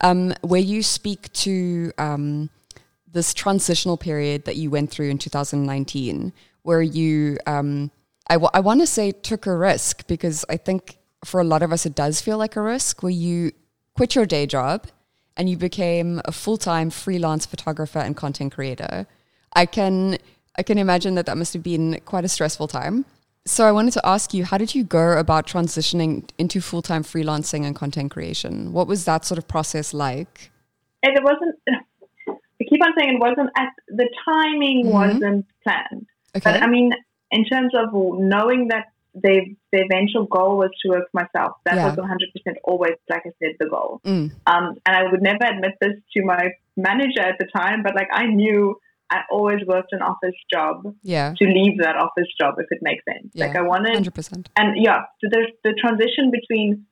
Um, 0.00 0.32
where 0.42 0.60
you 0.60 0.84
speak 0.84 1.32
to 1.32 1.90
um, 1.98 2.50
this 3.10 3.34
transitional 3.34 3.96
period 3.96 4.44
that 4.44 4.54
you 4.54 4.70
went 4.70 4.92
through 4.92 5.08
in 5.08 5.18
2019, 5.18 6.32
where 6.62 6.82
you, 6.82 7.38
um, 7.46 7.90
I, 8.28 8.34
w- 8.34 8.50
I 8.54 8.60
want 8.60 8.80
to 8.80 8.86
say, 8.86 9.10
took 9.10 9.46
a 9.46 9.56
risk 9.56 10.06
because 10.06 10.44
I 10.48 10.56
think 10.56 10.98
for 11.24 11.40
a 11.40 11.44
lot 11.44 11.62
of 11.62 11.72
us 11.72 11.84
it 11.84 11.96
does 11.96 12.20
feel 12.20 12.38
like 12.38 12.54
a 12.54 12.62
risk 12.62 13.02
where 13.02 13.10
you 13.10 13.50
quit 13.96 14.14
your 14.14 14.24
day 14.24 14.46
job 14.46 14.86
and 15.36 15.50
you 15.50 15.56
became 15.56 16.20
a 16.24 16.30
full 16.30 16.56
time 16.56 16.90
freelance 16.90 17.44
photographer 17.44 17.98
and 17.98 18.16
content 18.16 18.52
creator. 18.52 19.08
I 19.52 19.66
can 19.66 20.18
I 20.56 20.62
can 20.62 20.78
imagine 20.78 21.14
that 21.14 21.26
that 21.26 21.36
must 21.36 21.52
have 21.52 21.62
been 21.62 22.00
quite 22.04 22.24
a 22.24 22.28
stressful 22.28 22.68
time. 22.68 23.04
So 23.46 23.64
I 23.64 23.72
wanted 23.72 23.92
to 23.94 24.06
ask 24.06 24.34
you, 24.34 24.44
how 24.44 24.58
did 24.58 24.74
you 24.74 24.84
go 24.84 25.16
about 25.16 25.46
transitioning 25.46 26.28
into 26.36 26.60
full 26.60 26.82
time 26.82 27.02
freelancing 27.02 27.64
and 27.64 27.74
content 27.74 28.10
creation? 28.10 28.72
What 28.72 28.86
was 28.86 29.04
that 29.04 29.24
sort 29.24 29.38
of 29.38 29.48
process 29.48 29.94
like? 29.94 30.50
And 31.02 31.16
it 31.16 31.22
wasn't. 31.22 31.56
I 32.28 32.64
keep 32.68 32.84
on 32.84 32.92
saying 32.98 33.14
it 33.14 33.20
wasn't. 33.20 33.50
At 33.56 33.72
the 33.88 34.08
timing 34.24 34.86
mm-hmm. 34.86 34.92
wasn't 34.92 35.46
planned. 35.62 36.06
Okay. 36.36 36.40
But 36.44 36.62
I 36.62 36.66
mean, 36.66 36.92
in 37.30 37.44
terms 37.44 37.72
of 37.74 37.88
knowing 37.92 38.68
that 38.68 38.86
the 39.14 39.54
the 39.72 39.84
eventual 39.90 40.26
goal 40.26 40.58
was 40.58 40.70
to 40.82 40.90
work 40.90 41.10
for 41.10 41.22
myself. 41.22 41.56
That 41.64 41.76
yeah. 41.76 41.88
was 41.88 41.96
100 41.96 42.32
percent 42.32 42.58
always, 42.64 42.94
like 43.08 43.22
I 43.26 43.30
said, 43.38 43.56
the 43.58 43.68
goal. 43.68 44.00
Mm. 44.04 44.32
Um, 44.46 44.76
and 44.86 44.96
I 44.96 45.10
would 45.10 45.22
never 45.22 45.44
admit 45.44 45.72
this 45.80 45.94
to 46.14 46.22
my 46.24 46.50
manager 46.76 47.20
at 47.20 47.38
the 47.38 47.46
time, 47.46 47.82
but 47.82 47.94
like 47.94 48.08
I 48.12 48.26
knew 48.26 48.78
I 49.10 49.20
always 49.30 49.60
worked 49.66 49.92
an 49.92 50.02
office 50.02 50.36
job. 50.52 50.94
Yeah. 51.02 51.34
To 51.38 51.44
leave 51.44 51.78
that 51.78 51.96
office 51.96 52.28
job, 52.40 52.54
if 52.58 52.66
it 52.70 52.78
makes 52.82 53.04
sense. 53.04 53.32
Yeah. 53.34 53.46
Like 53.46 53.56
I 53.56 53.62
wanted. 53.62 53.90
100 53.90 54.14
percent. 54.14 54.48
And 54.56 54.82
yeah, 54.82 55.00
so 55.20 55.28
there's 55.30 55.50
the 55.64 55.72
transition 55.80 56.30
between 56.30 56.86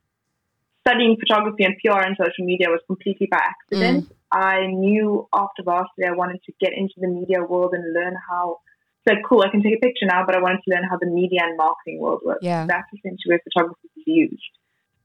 studying 0.86 1.16
photography 1.18 1.64
and 1.64 1.74
PR 1.84 2.00
and 2.00 2.16
social 2.16 2.46
media 2.46 2.68
was 2.68 2.80
completely 2.86 3.28
by 3.30 3.40
accident. 3.42 4.08
Mm. 4.08 4.12
I 4.32 4.66
knew 4.66 5.28
after 5.34 5.62
varsity 5.64 6.06
I 6.06 6.12
wanted 6.12 6.40
to 6.44 6.52
get 6.60 6.72
into 6.76 6.94
the 6.98 7.08
media 7.08 7.42
world 7.42 7.74
and 7.74 7.92
learn 7.92 8.14
how 8.28 8.60
so 9.08 9.14
cool, 9.28 9.42
I 9.42 9.50
can 9.50 9.62
take 9.62 9.76
a 9.76 9.78
picture 9.78 10.06
now, 10.06 10.26
but 10.26 10.34
I 10.34 10.40
wanted 10.40 10.62
to 10.66 10.74
learn 10.74 10.82
how 10.82 10.98
the 10.98 11.06
media 11.06 11.40
and 11.44 11.56
marketing 11.56 12.00
world 12.00 12.22
works. 12.24 12.40
Yeah. 12.42 12.66
That's 12.66 12.88
essentially 12.92 13.38
where 13.38 13.40
photography 13.44 13.88
is 13.96 14.02
used. 14.04 14.42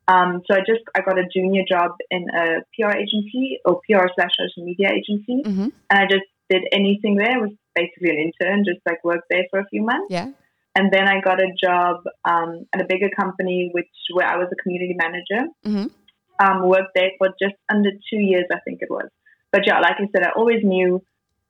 Um, 0.08 0.42
so 0.50 0.58
I 0.58 0.60
just 0.60 0.82
I 0.96 1.02
got 1.02 1.20
a 1.20 1.26
junior 1.34 1.64
job 1.70 1.92
in 2.10 2.26
a 2.30 2.66
PR 2.74 2.98
agency 2.98 3.60
or 3.64 3.80
PR 3.86 4.10
slash 4.16 4.32
social 4.38 4.66
media 4.66 4.90
agency, 4.90 5.44
mm-hmm. 5.46 5.70
and 5.90 6.00
I 6.00 6.06
just 6.10 6.26
did 6.52 6.64
anything 6.72 7.16
there. 7.16 7.38
It 7.38 7.42
was 7.42 7.56
basically 7.74 8.10
an 8.10 8.20
intern, 8.28 8.66
just 8.66 8.82
like 8.86 9.04
worked 9.04 9.28
there 9.30 9.46
for 9.50 9.60
a 9.60 9.66
few 9.68 9.84
months. 9.84 10.08
Yeah. 10.10 10.32
And 10.76 10.92
then 10.92 11.08
I 11.08 11.20
got 11.22 11.42
a 11.42 11.52
job 11.62 11.98
um, 12.24 12.66
at 12.74 12.82
a 12.82 12.86
bigger 12.86 13.10
company, 13.10 13.70
which 13.74 13.90
where 14.14 14.28
I 14.28 14.38
was 14.38 14.50
a 14.52 14.62
community 14.62 14.96
manager. 14.98 15.48
Mm-hmm. 15.66 15.88
Um, 16.40 16.68
worked 16.68 16.94
there 16.96 17.12
for 17.20 17.30
just 17.40 17.56
under 17.70 17.92
two 17.92 18.18
years, 18.18 18.46
I 18.52 18.60
think 18.66 18.80
it 18.82 18.90
was. 18.90 19.10
But 19.52 19.68
yeah, 19.68 19.80
like 19.80 19.98
I 20.00 20.08
said, 20.12 20.26
I 20.26 20.32
always 20.36 20.64
knew 20.64 21.04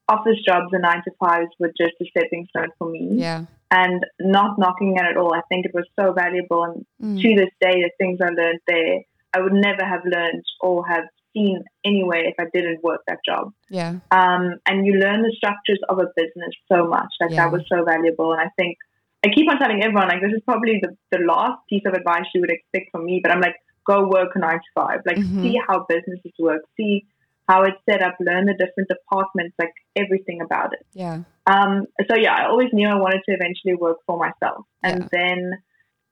office 0.09 0.37
jobs 0.45 0.67
and 0.73 0.81
nine 0.81 1.01
to 1.05 1.11
fives 1.19 1.51
were 1.59 1.71
just 1.77 1.93
a 2.01 2.05
stepping 2.05 2.47
stone 2.49 2.69
for 2.77 2.89
me. 2.89 3.09
Yeah. 3.13 3.45
And 3.69 4.05
not 4.19 4.59
knocking 4.59 4.97
it 4.97 5.05
at 5.05 5.15
all. 5.15 5.33
I 5.33 5.41
think 5.47 5.65
it 5.65 5.73
was 5.73 5.85
so 5.97 6.11
valuable. 6.11 6.63
And 6.63 6.85
mm. 7.01 7.21
to 7.21 7.35
this 7.35 7.53
day, 7.61 7.81
the 7.81 7.91
things 7.97 8.19
I 8.21 8.29
learned 8.29 8.59
there, 8.67 8.99
I 9.33 9.39
would 9.39 9.53
never 9.53 9.85
have 9.85 10.01
learned 10.03 10.43
or 10.59 10.85
have 10.87 11.05
seen 11.33 11.63
anyway 11.85 12.25
if 12.27 12.35
I 12.39 12.45
didn't 12.53 12.83
work 12.83 13.01
that 13.07 13.19
job. 13.25 13.53
Yeah. 13.69 13.99
Um, 14.11 14.59
and 14.65 14.85
you 14.85 14.93
learn 14.93 15.21
the 15.21 15.33
structures 15.35 15.79
of 15.89 15.99
a 15.99 16.07
business 16.15 16.53
so 16.71 16.87
much. 16.87 17.11
Like 17.19 17.31
yeah. 17.31 17.45
that 17.45 17.51
was 17.51 17.63
so 17.67 17.83
valuable. 17.83 18.33
And 18.33 18.41
I 18.41 18.49
think 18.57 18.77
I 19.25 19.29
keep 19.33 19.49
on 19.49 19.59
telling 19.59 19.83
everyone, 19.83 20.07
like, 20.07 20.21
this 20.21 20.33
is 20.33 20.41
probably 20.45 20.81
the, 20.81 20.97
the 21.11 21.23
last 21.23 21.59
piece 21.69 21.83
of 21.85 21.93
advice 21.93 22.25
you 22.33 22.41
would 22.41 22.51
expect 22.51 22.91
from 22.91 23.05
me, 23.05 23.19
but 23.21 23.31
I'm 23.31 23.41
like, 23.41 23.55
go 23.85 24.07
work 24.07 24.35
nine 24.35 24.57
to 24.57 24.71
five. 24.73 25.01
Like, 25.05 25.17
mm-hmm. 25.17 25.43
see 25.43 25.59
how 25.67 25.85
businesses 25.87 26.33
work. 26.39 26.61
See 26.75 27.05
how 27.47 27.63
it's 27.63 27.77
set 27.89 28.01
up, 28.01 28.15
learn 28.19 28.45
the 28.45 28.53
different 28.53 28.87
departments, 28.89 29.55
like 29.59 29.73
everything 29.95 30.41
about 30.41 30.73
it. 30.73 30.85
Yeah. 30.93 31.23
Um, 31.45 31.85
so 32.09 32.15
yeah, 32.15 32.33
I 32.33 32.45
always 32.47 32.69
knew 32.71 32.87
I 32.87 32.95
wanted 32.95 33.21
to 33.27 33.33
eventually 33.33 33.75
work 33.75 33.97
for 34.05 34.17
myself. 34.17 34.65
And 34.83 35.01
yeah. 35.01 35.07
then 35.11 35.51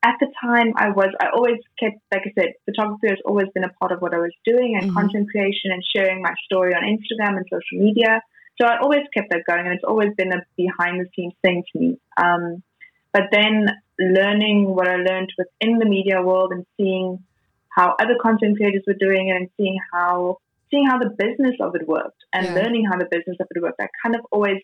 at 0.03 0.15
the 0.19 0.27
time 0.41 0.73
I 0.77 0.89
was, 0.89 1.13
I 1.19 1.27
always 1.35 1.59
kept, 1.79 1.97
like 2.11 2.23
I 2.25 2.31
said, 2.39 2.53
photography 2.65 3.09
has 3.09 3.17
always 3.25 3.47
been 3.53 3.65
a 3.65 3.73
part 3.79 3.91
of 3.91 3.99
what 3.99 4.13
I 4.13 4.19
was 4.19 4.31
doing 4.45 4.77
and 4.79 4.89
mm-hmm. 4.89 4.97
content 4.97 5.29
creation 5.29 5.71
and 5.71 5.83
sharing 5.95 6.21
my 6.21 6.33
story 6.45 6.73
on 6.73 6.83
Instagram 6.83 7.35
and 7.37 7.45
social 7.51 7.83
media. 7.83 8.21
So 8.59 8.67
I 8.67 8.79
always 8.81 9.03
kept 9.13 9.29
that 9.31 9.43
going 9.47 9.65
and 9.65 9.75
it's 9.75 9.83
always 9.83 10.13
been 10.17 10.31
a 10.31 10.41
behind 10.55 10.99
the 10.99 11.05
scenes 11.15 11.33
thing 11.41 11.63
to 11.71 11.79
me. 11.79 11.99
Um, 12.17 12.63
but 13.11 13.23
then 13.31 13.67
learning 13.99 14.73
what 14.73 14.87
I 14.87 14.95
learned 14.95 15.33
within 15.37 15.79
the 15.79 15.85
media 15.85 16.21
world 16.21 16.51
and 16.51 16.65
seeing 16.77 17.23
how 17.69 17.95
other 17.99 18.15
content 18.21 18.57
creators 18.57 18.83
were 18.87 18.93
doing 18.99 19.29
it 19.29 19.35
and 19.35 19.49
seeing 19.57 19.77
how 19.91 20.37
seeing 20.69 20.85
how 20.85 20.99
the 20.99 21.09
business 21.09 21.55
of 21.59 21.75
it 21.75 21.87
worked 21.87 22.23
and 22.31 22.45
yeah. 22.45 22.53
learning 22.53 22.85
how 22.89 22.97
the 22.97 23.07
business 23.09 23.37
of 23.39 23.47
it 23.49 23.61
worked. 23.61 23.81
I 23.81 23.87
kind 24.03 24.15
of 24.15 24.21
always 24.31 24.61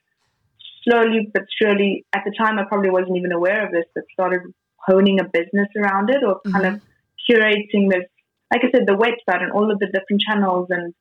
slowly 0.83 1.29
but 1.33 1.43
surely, 1.61 2.05
at 2.13 2.21
the 2.25 2.31
time, 2.37 2.59
I 2.59 2.63
probably 2.63 2.91
wasn't 2.91 3.17
even 3.17 3.31
aware 3.31 3.65
of 3.65 3.71
this, 3.71 3.85
but 3.93 4.03
started 4.13 4.41
honing 4.85 5.19
a 5.19 5.23
business 5.23 5.67
around 5.75 6.09
it 6.09 6.23
or 6.23 6.35
mm-hmm. 6.35 6.51
kind 6.51 6.65
of 6.65 6.81
curating 7.29 7.89
this, 7.89 8.05
like 8.51 8.63
I 8.63 8.71
said, 8.71 8.85
the 8.85 8.93
website 8.93 9.41
and 9.41 9.51
all 9.51 9.71
of 9.71 9.79
the 9.79 9.87
different 9.87 10.21
channels 10.21 10.67
and 10.69 10.93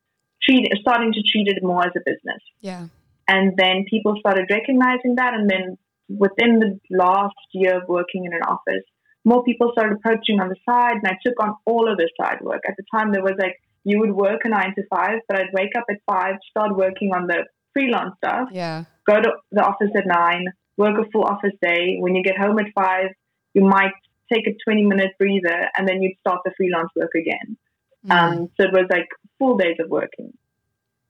treat, 0.43 0.67
starting 0.81 1.13
to 1.13 1.21
treat 1.31 1.47
it 1.47 1.63
more 1.63 1.85
as 1.85 1.93
a 1.95 1.99
business. 2.05 2.41
Yeah. 2.61 2.87
And 3.27 3.57
then 3.57 3.85
people 3.89 4.15
started 4.19 4.45
recognizing 4.49 5.15
that. 5.15 5.33
And 5.33 5.49
then 5.49 5.77
within 6.09 6.59
the 6.59 6.79
last 6.89 7.35
year 7.53 7.81
of 7.81 7.87
working 7.87 8.25
in 8.25 8.33
an 8.33 8.41
office, 8.47 8.83
more 9.23 9.43
people 9.43 9.71
started 9.73 9.97
approaching 9.97 10.39
on 10.39 10.49
the 10.49 10.55
side, 10.69 10.97
and 11.01 11.07
I 11.07 11.17
took 11.25 11.33
on 11.41 11.55
all 11.65 11.91
of 11.91 11.97
the 11.97 12.07
side 12.19 12.41
work. 12.41 12.61
At 12.67 12.75
the 12.77 12.83
time, 12.93 13.11
there 13.11 13.23
was 13.23 13.33
like 13.39 13.59
you 13.83 13.99
would 13.99 14.11
work 14.11 14.41
a 14.43 14.49
nine 14.49 14.73
to 14.75 14.83
five, 14.87 15.19
but 15.27 15.39
I'd 15.39 15.53
wake 15.53 15.71
up 15.75 15.85
at 15.89 15.97
five, 16.05 16.35
start 16.51 16.75
working 16.75 17.11
on 17.13 17.25
the 17.25 17.45
freelance 17.73 18.13
stuff. 18.17 18.49
Yeah. 18.51 18.85
Go 19.07 19.19
to 19.19 19.31
the 19.51 19.63
office 19.63 19.89
at 19.97 20.05
nine, 20.05 20.45
work 20.77 20.95
a 20.99 21.09
full 21.09 21.23
office 21.23 21.53
day. 21.61 21.97
When 21.99 22.13
you 22.15 22.23
get 22.23 22.37
home 22.37 22.59
at 22.59 22.67
five, 22.75 23.09
you 23.55 23.63
might 23.63 23.93
take 24.31 24.45
a 24.47 24.55
20 24.63 24.85
minute 24.85 25.11
breather 25.17 25.69
and 25.75 25.87
then 25.87 26.01
you'd 26.03 26.17
start 26.19 26.41
the 26.45 26.51
freelance 26.55 26.89
work 26.95 27.15
again. 27.15 27.57
Mm. 28.05 28.11
Um, 28.11 28.49
so 28.57 28.67
it 28.67 28.73
was 28.73 28.85
like 28.89 29.07
full 29.39 29.57
days 29.57 29.77
of 29.79 29.89
working. 29.89 30.33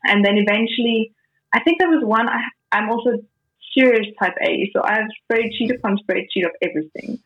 And 0.04 0.24
then 0.24 0.38
eventually, 0.38 1.12
I 1.54 1.62
think 1.62 1.80
there 1.80 1.90
was 1.90 2.04
one, 2.06 2.30
I, 2.30 2.42
I'm 2.72 2.90
also 2.90 3.24
serious 3.78 4.08
type 4.22 4.36
A. 4.42 4.70
So 4.74 4.82
I 4.84 4.94
have 4.94 5.08
spreadsheet 5.24 5.76
upon 5.76 5.98
spreadsheet 5.98 6.46
of 6.46 6.52
everything. 6.62 7.20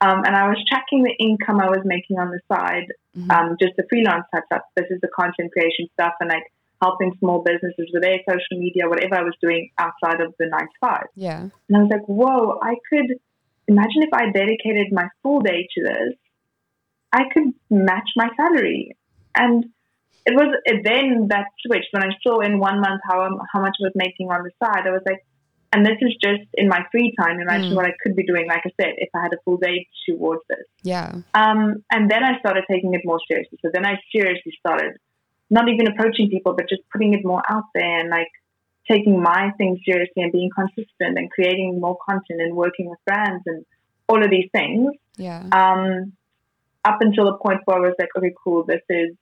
Um, 0.00 0.22
and 0.24 0.34
I 0.34 0.48
was 0.48 0.56
tracking 0.68 1.02
the 1.02 1.14
income 1.18 1.60
I 1.60 1.68
was 1.68 1.82
making 1.84 2.18
on 2.18 2.30
the 2.30 2.40
side, 2.48 2.86
mm-hmm. 3.16 3.30
um, 3.30 3.56
just 3.60 3.74
the 3.76 3.84
freelance 3.90 4.24
type 4.32 4.44
stuff. 4.46 4.62
This 4.76 4.86
is 4.90 5.00
the 5.02 5.08
content 5.08 5.52
creation 5.52 5.88
stuff 5.92 6.14
and 6.20 6.30
like 6.30 6.44
helping 6.80 7.12
small 7.18 7.42
businesses 7.42 7.90
with 7.92 8.02
their 8.02 8.18
social 8.26 8.58
media, 8.58 8.88
whatever 8.88 9.16
I 9.16 9.22
was 9.22 9.34
doing 9.42 9.70
outside 9.78 10.22
of 10.22 10.34
the 10.38 10.46
nine 10.46 10.68
to 10.68 10.78
five. 10.80 11.06
Yeah. 11.14 11.48
And 11.68 11.76
I 11.76 11.80
was 11.80 11.90
like, 11.90 12.06
whoa, 12.06 12.58
I 12.62 12.76
could 12.88 13.20
imagine 13.70 14.02
if 14.02 14.12
I 14.12 14.30
dedicated 14.32 14.92
my 14.92 15.08
full 15.22 15.40
day 15.40 15.68
to 15.74 15.82
this, 15.82 16.14
I 17.12 17.22
could 17.32 17.54
match 17.70 18.10
my 18.16 18.28
salary. 18.36 18.96
And 19.34 19.64
it 20.26 20.34
was 20.34 20.54
then 20.84 21.28
that 21.28 21.46
switched 21.64 21.88
when 21.92 22.02
I 22.02 22.10
saw 22.22 22.40
in 22.40 22.58
one 22.58 22.80
month 22.80 23.00
how, 23.08 23.28
how 23.52 23.60
much 23.60 23.76
I 23.80 23.84
was 23.84 23.92
making 23.94 24.30
on 24.30 24.42
the 24.42 24.50
side. 24.62 24.86
I 24.86 24.90
was 24.90 25.02
like, 25.06 25.24
and 25.72 25.86
this 25.86 25.98
is 26.00 26.14
just 26.20 26.42
in 26.54 26.68
my 26.68 26.80
free 26.90 27.14
time. 27.18 27.40
Imagine 27.40 27.72
mm. 27.72 27.76
what 27.76 27.86
I 27.86 27.94
could 28.02 28.16
be 28.16 28.26
doing, 28.26 28.48
like 28.48 28.62
I 28.66 28.72
said, 28.80 28.94
if 28.98 29.08
I 29.14 29.22
had 29.22 29.32
a 29.32 29.38
full 29.44 29.56
day 29.56 29.86
towards 30.08 30.42
this. 30.48 30.66
Yeah. 30.82 31.12
Um, 31.34 31.84
and 31.92 32.10
then 32.10 32.24
I 32.24 32.38
started 32.40 32.64
taking 32.68 32.92
it 32.94 33.02
more 33.04 33.20
seriously. 33.28 33.58
So 33.62 33.70
then 33.72 33.86
I 33.86 33.94
seriously 34.12 34.52
started 34.58 34.94
not 35.48 35.68
even 35.68 35.86
approaching 35.86 36.28
people, 36.28 36.54
but 36.56 36.68
just 36.68 36.82
putting 36.92 37.14
it 37.14 37.24
more 37.24 37.42
out 37.48 37.64
there 37.74 38.00
and 38.00 38.10
like 38.10 38.28
taking 38.90 39.22
my 39.22 39.50
thing 39.56 39.78
seriously 39.84 40.22
and 40.22 40.32
being 40.32 40.50
consistent 40.54 41.18
and 41.18 41.30
creating 41.30 41.80
more 41.80 41.96
content 42.08 42.40
and 42.40 42.56
working 42.56 42.88
with 42.90 42.98
brands 43.06 43.42
and 43.46 43.64
all 44.08 44.22
of 44.22 44.30
these 44.30 44.48
things. 44.52 44.92
Yeah. 45.16 45.46
Um, 45.52 46.12
up 46.84 46.98
until 47.00 47.26
the 47.26 47.38
point 47.38 47.60
where 47.66 47.76
I 47.76 47.80
was 47.80 47.94
like, 47.98 48.08
okay, 48.16 48.34
cool, 48.42 48.64
this 48.64 48.80
is 48.88 49.14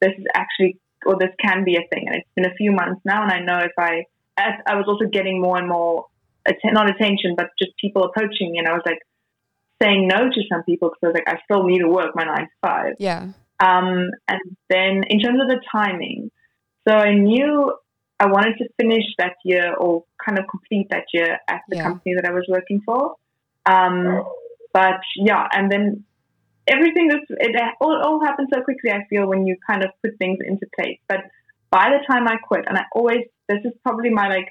this 0.00 0.12
is 0.18 0.24
actually 0.34 0.78
or 1.04 1.16
this 1.18 1.30
can 1.40 1.64
be 1.64 1.76
a 1.76 1.86
thing. 1.92 2.06
And 2.06 2.16
it's 2.16 2.28
been 2.34 2.46
a 2.46 2.54
few 2.54 2.72
months 2.72 3.00
now, 3.04 3.22
and 3.22 3.30
I 3.30 3.40
know 3.40 3.58
if 3.64 3.72
I 3.78 4.04
as 4.36 4.54
I 4.66 4.74
was 4.74 4.86
also 4.88 5.06
getting 5.10 5.40
more 5.40 5.58
and 5.58 5.68
more 5.68 6.06
att- 6.46 6.56
not 6.64 6.90
attention, 6.90 7.34
but 7.36 7.48
just 7.58 7.72
people 7.78 8.04
approaching 8.04 8.52
me, 8.52 8.58
and 8.58 8.68
I 8.68 8.72
was 8.72 8.82
like 8.84 8.98
saying 9.80 10.08
no 10.08 10.28
to 10.28 10.42
some 10.50 10.62
people 10.64 10.88
because 10.88 11.00
I 11.02 11.06
was 11.08 11.14
like, 11.14 11.28
I 11.28 11.38
still 11.44 11.64
need 11.64 11.80
to 11.80 11.88
work 11.88 12.12
my 12.14 12.24
nine 12.24 12.46
to 12.46 12.56
five. 12.62 12.94
Yeah. 12.98 13.28
Um, 13.60 14.10
and 14.28 14.40
then 14.68 15.04
in 15.08 15.20
terms 15.20 15.40
of 15.40 15.48
the 15.48 15.60
timing, 15.72 16.30
so 16.86 16.94
I 16.94 17.14
knew 17.14 17.74
I 18.18 18.26
wanted 18.26 18.56
to 18.58 18.68
finish 18.80 19.04
that 19.18 19.34
year 19.44 19.74
or 19.74 20.04
kind 20.24 20.38
of 20.38 20.46
complete 20.48 20.88
that 20.90 21.04
year 21.12 21.38
at 21.48 21.60
the 21.68 21.76
yeah. 21.76 21.82
company 21.82 22.14
that 22.14 22.24
I 22.24 22.32
was 22.32 22.46
working 22.48 22.80
for. 22.84 23.14
Um, 23.66 24.24
but 24.72 25.00
yeah, 25.16 25.46
and 25.52 25.70
then 25.70 26.04
everything 26.66 27.10
just 27.10 27.24
it 27.30 27.56
all, 27.80 28.00
all 28.02 28.24
happened 28.24 28.48
so 28.52 28.62
quickly. 28.62 28.90
I 28.90 29.04
feel 29.08 29.26
when 29.26 29.46
you 29.46 29.56
kind 29.66 29.84
of 29.84 29.90
put 30.02 30.18
things 30.18 30.38
into 30.46 30.66
place. 30.74 30.98
But 31.08 31.18
by 31.70 31.90
the 31.90 32.04
time 32.06 32.26
I 32.26 32.36
quit, 32.36 32.64
and 32.66 32.78
I 32.78 32.84
always 32.94 33.20
this 33.48 33.58
is 33.64 33.72
probably 33.82 34.10
my 34.10 34.28
like 34.28 34.48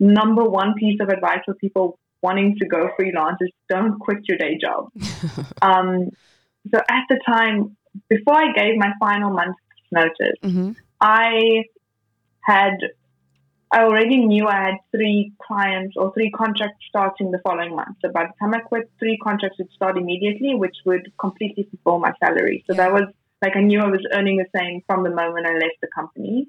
number 0.00 0.44
one 0.44 0.74
piece 0.78 1.00
of 1.00 1.08
advice 1.08 1.40
for 1.44 1.54
people 1.54 1.98
wanting 2.22 2.56
to 2.60 2.66
go 2.66 2.88
freelance 2.96 3.38
is 3.40 3.50
don't 3.68 3.98
quit 3.98 4.18
your 4.28 4.38
day 4.38 4.58
job. 4.60 4.90
um, 5.62 6.10
so 6.72 6.80
at 6.90 7.04
the 7.08 7.20
time, 7.26 7.76
before 8.08 8.36
I 8.36 8.52
gave 8.52 8.76
my 8.76 8.92
final 9.00 9.30
month's 9.30 9.58
notice, 9.90 10.38
mm-hmm. 10.42 10.72
I 11.00 11.64
had 12.40 12.78
I 13.70 13.82
already 13.82 14.24
knew 14.24 14.46
I 14.46 14.64
had 14.64 14.74
three 14.90 15.32
clients 15.46 15.94
or 15.96 16.12
three 16.14 16.30
contracts 16.30 16.84
starting 16.88 17.30
the 17.30 17.38
following 17.40 17.76
month. 17.76 17.96
So 18.02 18.10
by 18.10 18.24
the 18.24 18.32
time 18.40 18.54
I 18.54 18.60
quit, 18.60 18.90
three 18.98 19.18
contracts 19.22 19.58
would 19.58 19.70
start 19.72 19.98
immediately, 19.98 20.54
which 20.54 20.76
would 20.86 21.12
completely 21.18 21.68
fulfill 21.70 22.00
my 22.00 22.12
salary. 22.18 22.64
So 22.66 22.74
yeah. 22.74 22.84
that 22.84 22.92
was 22.92 23.04
like 23.42 23.56
I 23.56 23.60
knew 23.60 23.80
I 23.80 23.88
was 23.88 24.06
earning 24.12 24.38
the 24.38 24.58
same 24.58 24.82
from 24.86 25.04
the 25.04 25.10
moment 25.10 25.46
I 25.46 25.52
left 25.52 25.80
the 25.80 25.88
company. 25.94 26.48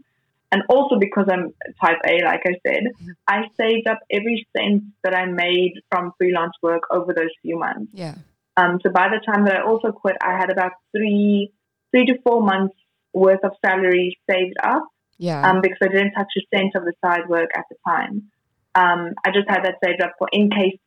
And 0.51 0.63
also 0.69 0.97
because 0.97 1.27
I'm 1.32 1.53
type 1.79 1.99
A, 2.08 2.23
like 2.23 2.41
I 2.45 2.55
said, 2.65 2.84
mm-hmm. 2.84 3.10
I 3.27 3.43
saved 3.60 3.88
up 3.88 3.99
every 4.10 4.47
cent 4.58 4.84
that 5.03 5.13
I 5.13 5.25
made 5.25 5.73
from 5.91 6.13
freelance 6.17 6.53
work 6.63 6.84
over 6.89 7.13
those 7.13 7.29
few 7.41 7.60
months. 7.60 7.91
Yeah. 7.93 8.15
Um, 8.58 8.79
so 8.84 8.91
by 8.91 9.10
the 9.10 9.21
time 9.25 9.45
that 9.45 9.58
I 9.58 9.63
also 9.63 9.91
quit, 9.91 10.17
I 10.21 10.38
had 10.38 10.49
about 10.49 10.71
three, 10.91 11.53
three 11.91 12.05
to 12.05 12.19
four 12.23 12.41
months 12.41 12.75
worth 13.13 13.43
of 13.43 13.51
salary 13.63 14.17
saved 14.29 14.55
up. 14.63 14.88
Yeah. 15.19 15.47
Um, 15.47 15.62
because 15.62 15.77
I 15.84 15.89
didn't 15.89 16.13
touch 16.13 16.32
a 16.38 16.41
cent 16.55 16.73
of 16.75 16.84
the 16.84 16.93
side 17.05 17.29
work 17.29 17.49
at 17.55 17.65
the 17.69 17.75
time. 17.88 18.32
Um, 18.73 19.13
I 19.25 19.32
just 19.32 19.47
had 19.47 19.63
that 19.65 19.75
saved 19.84 20.01
up 20.01 20.13
for 20.17 20.27
in 20.32 20.49
case, 20.49 20.79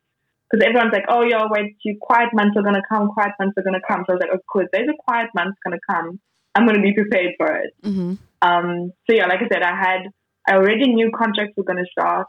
because 0.50 0.66
everyone's 0.66 0.92
like, 0.92 1.04
oh, 1.08 1.22
yeah, 1.22 1.44
wait, 1.48 1.76
you 1.84 1.98
quiet 2.00 2.30
months 2.32 2.56
are 2.56 2.62
going 2.62 2.74
to 2.74 2.82
come, 2.88 3.08
quiet 3.08 3.32
months 3.38 3.54
are 3.58 3.62
going 3.62 3.78
to 3.78 3.86
come. 3.86 4.04
So 4.06 4.12
I 4.12 4.16
was 4.16 4.20
like, 4.20 4.30
oh, 4.34 4.42
cool, 4.50 4.66
there's 4.72 4.88
a 4.88 5.02
quiet 5.06 5.28
month 5.34 5.54
going 5.64 5.78
to 5.78 5.84
come. 5.88 6.18
I'm 6.54 6.66
going 6.66 6.76
to 6.76 6.82
be 6.82 6.94
prepared 6.94 7.34
for 7.38 7.46
it. 7.46 7.74
Mm-hmm. 7.84 8.14
Um, 8.42 8.92
so 9.06 9.16
yeah, 9.16 9.26
like 9.26 9.40
I 9.40 9.48
said, 9.52 9.62
I 9.62 9.76
had, 9.76 10.00
I 10.48 10.56
already 10.56 10.92
knew 10.92 11.10
contracts 11.16 11.54
were 11.56 11.64
going 11.64 11.78
to 11.78 11.90
start 11.90 12.26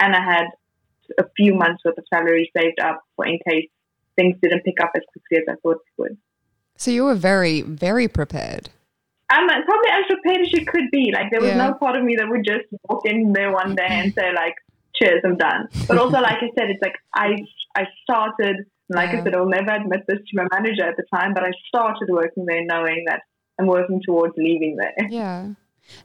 and 0.00 0.14
I 0.14 0.22
had 0.22 0.46
a 1.18 1.24
few 1.36 1.54
months 1.54 1.84
worth 1.84 1.98
of 1.98 2.04
salary 2.12 2.50
saved 2.56 2.80
up 2.80 3.00
for 3.16 3.26
in 3.26 3.38
case 3.48 3.68
things 4.16 4.36
didn't 4.42 4.64
pick 4.64 4.80
up 4.80 4.90
as 4.94 5.02
quickly 5.12 5.38
as 5.38 5.44
I 5.48 5.60
thought 5.62 5.76
it 5.76 5.92
would. 5.98 6.16
So 6.76 6.90
you 6.90 7.04
were 7.04 7.14
very, 7.14 7.62
very 7.62 8.08
prepared. 8.08 8.70
I'm 9.30 9.46
probably 9.46 9.90
as 9.90 10.04
prepared 10.08 10.42
as 10.42 10.52
you 10.52 10.64
could 10.66 10.90
be. 10.90 11.10
Like 11.12 11.30
there 11.30 11.40
was 11.40 11.50
yeah. 11.50 11.68
no 11.68 11.74
part 11.74 11.96
of 11.96 12.04
me 12.04 12.16
that 12.16 12.28
would 12.28 12.44
just 12.44 12.66
walk 12.88 13.06
in 13.06 13.32
there 13.32 13.52
one 13.52 13.74
day 13.74 13.86
and 13.88 14.12
say 14.14 14.32
like, 14.34 14.54
"Cheers, 14.96 15.22
I'm 15.24 15.36
done." 15.36 15.68
But 15.88 15.98
also, 15.98 16.20
like 16.20 16.38
I 16.42 16.50
said, 16.58 16.70
it's 16.70 16.82
like 16.82 16.96
I 17.14 17.36
I 17.76 17.86
started. 18.02 18.66
Like 18.90 19.12
yeah. 19.12 19.20
I 19.20 19.24
said, 19.24 19.34
I'll 19.34 19.48
never 19.48 19.70
admit 19.70 20.00
this 20.06 20.18
to 20.18 20.36
my 20.36 20.46
manager 20.52 20.84
at 20.84 20.96
the 20.96 21.04
time, 21.14 21.32
but 21.32 21.42
I 21.42 21.52
started 21.68 22.06
working 22.10 22.44
there 22.44 22.62
knowing 22.66 23.04
that 23.08 23.22
I'm 23.58 23.66
working 23.66 24.02
towards 24.04 24.34
leaving 24.36 24.76
there. 24.76 25.08
Yeah. 25.08 25.54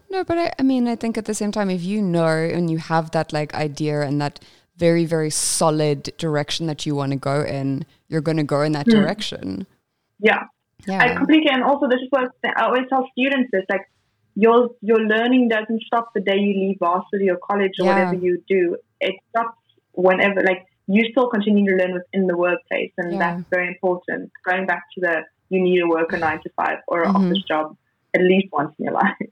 No, 0.10 0.24
but 0.24 0.38
I, 0.38 0.54
I 0.60 0.64
mean, 0.64 0.88
I 0.88 0.96
think 0.96 1.18
at 1.18 1.26
the 1.26 1.34
same 1.34 1.52
time, 1.52 1.70
if 1.70 1.84
you 1.84 2.02
know 2.02 2.26
and 2.26 2.70
you 2.72 2.78
have 2.78 3.12
that 3.12 3.34
like 3.34 3.54
idea 3.54 4.02
and 4.02 4.22
that 4.22 4.40
very, 4.78 5.06
very 5.06 5.30
solid 5.30 6.04
direction 6.18 6.68
that 6.68 6.86
you 6.86 6.96
want 6.96 7.12
to 7.12 7.18
go 7.18 7.42
in, 7.42 7.86
you're 8.08 8.22
going 8.22 8.38
to 8.38 8.44
go 8.44 8.62
in 8.62 8.72
that 8.72 8.88
mm. 8.88 8.92
direction. 8.92 9.68
Yeah. 10.20 10.44
Yeah. 10.88 11.02
I 11.02 11.15
completely, 11.15 11.50
and 11.52 11.63
also 11.63 11.88
this 11.88 12.00
is 12.02 12.08
what 12.10 12.32
I 12.44 12.63
always 12.65 12.84
tell 12.89 13.08
students 13.12 13.50
this, 13.52 13.65
like 13.70 13.89
your, 14.36 14.70
your 14.82 15.00
learning 15.00 15.50
doesn't 15.50 15.84
stop 15.84 16.12
the 16.13 16.22
day 16.22 16.38
you 16.38 16.54
leave 16.54 16.78
varsity 16.80 17.30
or 17.30 17.38
college 17.38 17.74
or 17.80 17.86
yeah. 17.86 17.94
whatever 17.94 18.15
you 18.15 18.44
do. 18.48 18.78
It 19.00 19.15
stops 19.30 19.58
whenever, 19.94 20.42
like 20.42 20.65
you 20.88 21.04
still 21.12 21.30
continue 21.30 21.70
to 21.70 21.84
learn 21.84 21.94
within 21.94 22.28
the 22.28 22.38
workplace 22.38 22.92
and 22.98 23.13
yeah. 23.13 23.20
that's 23.20 23.50
very 23.50 23.68
important. 23.68 24.32
Going 24.48 24.65
back 24.65 24.84
to 24.96 25.02
the, 25.02 25.22
you 25.50 25.62
need 25.62 25.80
to 25.80 25.88
work 25.88 26.13
a 26.13 26.18
nine 26.18 26.42
to 26.44 26.50
five 26.56 26.80
or 26.88 27.04
an 27.04 27.13
mm-hmm. 27.13 27.26
office 27.26 27.44
job 27.44 27.76
at 28.15 28.22
least 28.22 28.48
once 28.52 28.74
in 28.80 28.86
your 28.86 28.94
life. 29.04 29.30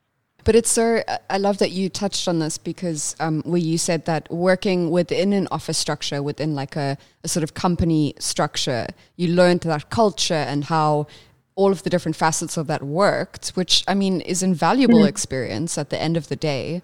But 0.47 0.55
it's 0.55 0.69
so, 0.69 1.03
I 1.29 1.39
love 1.39 1.57
that 1.57 1.71
you 1.71 1.89
touched 1.89 2.25
on 2.25 2.39
this 2.39 2.57
because 2.57 3.17
um, 3.19 3.41
where 3.43 3.59
you 3.59 3.77
said 3.77 4.05
that 4.05 4.31
working 4.31 4.91
within 4.91 5.33
an 5.33 5.49
office 5.51 5.77
structure, 5.77 6.23
within 6.23 6.55
like 6.55 6.77
a, 6.77 6.97
a 7.25 7.27
sort 7.27 7.43
of 7.43 7.53
company 7.53 8.13
structure, 8.17 8.87
you 9.17 9.27
learned 9.27 9.59
that 9.61 9.89
culture 9.89 10.33
and 10.33 10.63
how 10.63 11.07
all 11.57 11.71
of 11.71 11.83
the 11.83 11.89
different 11.89 12.15
facets 12.15 12.55
of 12.55 12.67
that 12.67 12.83
worked, 12.83 13.49
which 13.49 13.83
I 13.87 13.93
mean 13.93 14.21
is 14.21 14.41
invaluable 14.41 14.99
mm. 14.99 15.07
experience 15.07 15.77
at 15.77 15.89
the 15.89 16.01
end 16.01 16.15
of 16.15 16.29
the 16.29 16.35
day. 16.35 16.81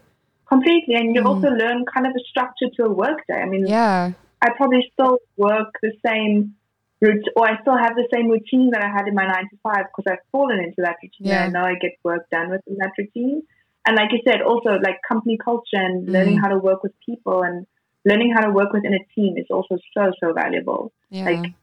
Completely. 0.49 0.95
And 0.95 1.15
you 1.15 1.21
mm. 1.21 1.25
also 1.25 1.47
learn 1.47 1.86
kind 1.93 2.05
of 2.05 2.13
a 2.13 2.23
structure 2.29 2.67
to 2.75 2.83
a 2.86 2.91
workday. 2.91 3.39
I 3.41 3.45
mean, 3.45 3.65
yeah. 3.65 4.12
I 4.41 4.49
probably 4.57 4.83
still 4.91 5.19
work 5.38 5.71
the 5.81 5.93
same 6.05 6.55
route, 6.99 7.25
or 7.38 7.47
I 7.47 7.62
still 7.62 7.77
have 7.77 7.95
the 7.95 8.07
same 8.13 8.27
routine 8.27 8.71
that 8.73 8.83
I 8.83 8.89
had 8.89 9.07
in 9.07 9.15
my 9.15 9.25
nine 9.25 9.47
to 9.49 9.57
five 9.63 9.86
because 9.95 10.12
I've 10.12 10.25
fallen 10.31 10.59
into 10.59 10.81
that 10.86 10.97
routine. 11.01 11.27
Yeah. 11.27 11.45
I 11.45 11.47
know 11.47 11.63
I 11.63 11.75
get 11.75 11.93
work 12.03 12.29
done 12.29 12.49
within 12.49 12.77
that 12.79 12.91
routine 12.97 13.43
and 13.86 13.97
like 13.97 14.12
you 14.12 14.19
said, 14.25 14.41
also 14.41 14.79
like 14.81 14.99
company 15.07 15.38
culture 15.43 15.65
and 15.73 16.07
mm. 16.07 16.12
learning 16.12 16.38
how 16.38 16.47
to 16.47 16.57
work 16.57 16.83
with 16.83 16.93
people 17.05 17.43
and 17.43 17.65
learning 18.05 18.33
how 18.36 18.45
to 18.45 18.51
work 18.51 18.71
within 18.71 18.93
a 18.93 19.03
team 19.13 19.38
is 19.38 19.45
also 19.49 19.77
so 19.93 20.12
so 20.21 20.33
valuable. 20.33 20.93
Yeah. 21.09 21.25
Like 21.25 21.53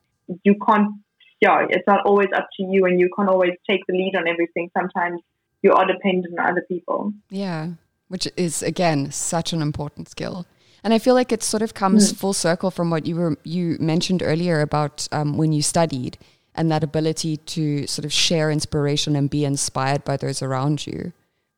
you 0.44 0.54
can't, 0.66 0.92
yeah, 1.40 1.66
it's 1.68 1.86
not 1.86 2.04
always 2.04 2.28
up 2.34 2.48
to 2.56 2.62
you, 2.62 2.84
and 2.84 3.00
you 3.00 3.08
can't 3.16 3.28
always 3.28 3.52
take 3.68 3.80
the 3.86 3.94
lead 3.94 4.14
on 4.16 4.28
everything. 4.28 4.70
Sometimes 4.76 5.20
you 5.62 5.72
are 5.72 5.86
dependent 5.86 6.38
on 6.38 6.46
other 6.46 6.64
people. 6.68 7.12
Yeah, 7.30 7.70
which 8.08 8.28
is 8.36 8.62
again 8.62 9.10
such 9.10 9.52
an 9.52 9.62
important 9.62 10.08
skill. 10.08 10.46
And 10.82 10.94
I 10.94 10.98
feel 10.98 11.14
like 11.14 11.30
it 11.30 11.42
sort 11.42 11.62
of 11.62 11.74
comes 11.74 12.12
mm. 12.12 12.16
full 12.16 12.32
circle 12.32 12.70
from 12.70 12.90
what 12.90 13.06
you 13.06 13.16
were 13.16 13.36
you 13.44 13.76
mentioned 13.80 14.22
earlier 14.22 14.60
about 14.60 15.08
um, 15.12 15.36
when 15.36 15.52
you 15.52 15.62
studied 15.62 16.18
and 16.54 16.70
that 16.70 16.82
ability 16.82 17.36
to 17.36 17.86
sort 17.86 18.04
of 18.04 18.12
share 18.12 18.50
inspiration 18.50 19.14
and 19.14 19.30
be 19.30 19.44
inspired 19.44 20.04
by 20.04 20.16
those 20.16 20.42
around 20.42 20.86
you. 20.86 21.12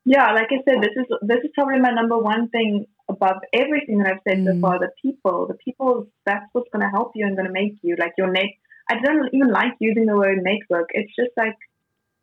Yeah, 0.05 0.33
like 0.33 0.49
I 0.51 0.59
said, 0.65 0.83
this 0.83 0.91
is 0.97 1.07
this 1.23 1.39
is 1.45 1.51
probably 1.55 1.79
my 1.81 1.91
number 1.91 2.19
one 2.19 2.49
thing 2.49 2.87
above 3.09 3.37
everything 3.53 3.99
that 3.99 4.09
I've 4.09 4.23
said 4.29 4.39
mm. 4.39 4.55
so 4.55 4.61
far. 4.61 4.79
The 4.79 4.91
people, 5.01 5.47
the 5.47 5.55
people, 5.55 6.09
that's 6.27 6.45
what's 6.53 6.69
going 6.73 6.85
to 6.85 6.91
help 6.91 7.13
you 7.15 7.27
and 7.27 7.37
going 7.37 7.47
to 7.47 7.53
make 7.53 7.79
you 7.83 7.97
like 7.97 8.15
your 8.19 8.31
net. 8.31 8.51
I 8.89 8.99
don't 9.01 9.29
even 9.33 9.49
like 9.49 9.73
using 9.81 10.07
the 10.07 10.17
word 10.17 10.39
network. 10.43 10.91
It's 10.93 11.15
just 11.15 11.31
like 11.37 11.57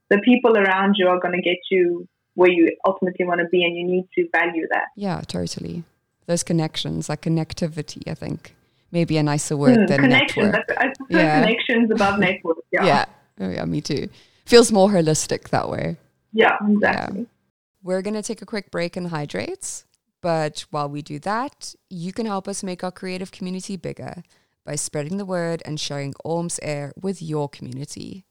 the 0.10 0.20
people 0.20 0.58
around 0.58 0.96
you 0.98 1.08
are 1.08 1.20
going 1.20 1.36
to 1.36 1.42
get 1.42 1.58
you 1.72 2.08
where 2.36 2.50
you 2.50 2.76
ultimately 2.86 3.26
want 3.26 3.42
to 3.42 3.48
be, 3.48 3.64
and 3.64 3.76
you 3.76 3.84
need 3.84 4.08
to 4.16 4.28
value 4.32 4.68
that. 4.72 4.86
Yeah, 4.96 5.22
totally. 5.22 5.84
Those 6.26 6.44
connections, 6.44 7.10
like 7.10 7.22
connectivity, 7.22 8.08
I 8.10 8.14
think 8.14 8.56
maybe 8.92 9.18
a 9.18 9.24
nicer 9.24 9.58
word 9.58 9.78
mm, 9.78 9.88
than 9.88 10.02
connections. 10.02 10.52
network. 10.52 10.78
I 10.78 10.94
prefer 10.98 11.20
yeah. 11.20 11.42
connections 11.42 11.92
above 11.92 12.20
network. 12.28 12.58
Yeah. 12.72 12.86
Yeah. 12.86 13.06
Oh, 13.42 13.50
yeah, 13.50 13.66
me 13.66 13.82
too. 13.82 14.10
Feels 14.46 14.72
more 14.72 14.90
holistic 14.90 15.50
that 15.50 15.70
way. 15.70 15.98
Yeah, 16.34 16.58
exactly. 16.68 17.22
Yeah. 17.22 17.26
We're 17.84 18.02
going 18.02 18.16
to 18.16 18.24
take 18.24 18.42
a 18.42 18.46
quick 18.46 18.72
break 18.72 18.96
and 18.96 19.08
hydrate. 19.08 19.84
But 20.22 20.66
while 20.70 20.90
we 20.90 21.02
do 21.02 21.18
that, 21.20 21.76
you 21.90 22.12
can 22.12 22.26
help 22.26 22.48
us 22.48 22.62
make 22.62 22.84
our 22.84 22.92
creative 22.92 23.32
community 23.32 23.78
bigger 23.78 24.24
by 24.70 24.76
spreading 24.76 25.18
the 25.18 25.26
word 25.26 25.64
and 25.66 25.80
sharing 25.80 26.14
Orms 26.24 26.60
Air 26.62 26.94
with 27.02 27.24
your 27.24 27.50
community. 27.50 28.28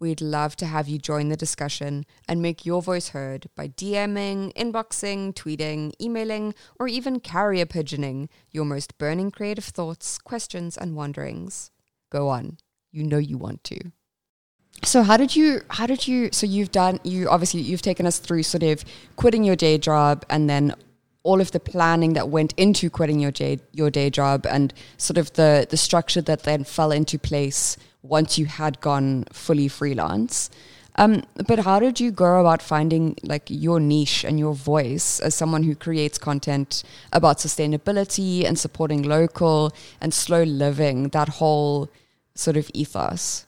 We'd 0.00 0.20
love 0.20 0.56
to 0.56 0.66
have 0.66 0.88
you 0.88 0.98
join 0.98 1.28
the 1.28 1.36
discussion 1.36 2.06
and 2.26 2.42
make 2.42 2.66
your 2.66 2.82
voice 2.82 3.10
heard 3.10 3.46
by 3.54 3.68
DMing, 3.68 4.52
inboxing, 4.54 5.32
tweeting, 5.32 5.92
emailing, 6.02 6.54
or 6.80 6.88
even 6.88 7.20
carrier 7.20 7.66
pigeoning 7.66 8.28
your 8.50 8.64
most 8.64 8.98
burning 8.98 9.30
creative 9.30 9.64
thoughts, 9.64 10.18
questions, 10.18 10.76
and 10.76 10.96
wanderings. 10.96 11.70
Go 12.10 12.26
on. 12.26 12.58
You 12.90 13.04
know 13.04 13.18
you 13.18 13.38
want 13.38 13.62
to. 13.62 13.78
So 14.82 15.04
how 15.04 15.16
did 15.16 15.36
you 15.36 15.60
how 15.68 15.86
did 15.86 16.08
you 16.08 16.30
so 16.32 16.46
you've 16.46 16.72
done 16.72 16.98
you 17.04 17.28
obviously 17.28 17.60
you've 17.60 17.82
taken 17.82 18.06
us 18.06 18.18
through 18.18 18.42
sort 18.42 18.64
of 18.64 18.84
quitting 19.14 19.44
your 19.44 19.56
day 19.56 19.78
job 19.78 20.24
and 20.30 20.50
then 20.50 20.74
all 21.22 21.40
of 21.40 21.50
the 21.50 21.60
planning 21.60 22.14
that 22.14 22.28
went 22.28 22.54
into 22.56 22.88
quitting 22.90 23.20
your 23.20 23.30
day 23.30 23.58
your 23.72 23.90
day 23.90 24.10
job 24.10 24.46
and 24.46 24.72
sort 24.96 25.18
of 25.18 25.32
the 25.34 25.66
the 25.70 25.76
structure 25.76 26.22
that 26.22 26.44
then 26.44 26.64
fell 26.64 26.92
into 26.92 27.18
place 27.18 27.76
once 28.02 28.38
you 28.38 28.46
had 28.46 28.80
gone 28.80 29.24
fully 29.32 29.68
freelance. 29.68 30.50
Um, 30.96 31.22
but 31.46 31.60
how 31.60 31.78
did 31.78 32.00
you 32.00 32.10
go 32.10 32.40
about 32.40 32.60
finding 32.60 33.16
like 33.22 33.44
your 33.48 33.78
niche 33.78 34.24
and 34.24 34.38
your 34.38 34.54
voice 34.54 35.20
as 35.20 35.34
someone 35.34 35.62
who 35.62 35.74
creates 35.74 36.18
content 36.18 36.82
about 37.12 37.38
sustainability 37.38 38.44
and 38.44 38.58
supporting 38.58 39.02
local 39.02 39.72
and 40.00 40.12
slow 40.12 40.42
living, 40.42 41.08
that 41.10 41.28
whole 41.28 41.90
sort 42.34 42.56
of 42.56 42.70
ethos? 42.74 43.46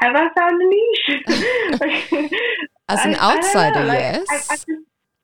have 0.00 0.14
I 0.16 0.28
found 0.36 0.62
a 0.62 0.66
niche? 0.66 2.32
As 2.88 3.04
an 3.04 3.14
I, 3.14 3.36
outsider, 3.36 3.78
I 3.80 3.84
like, 3.84 3.98
yes. 3.98 4.48
I, 4.50 4.56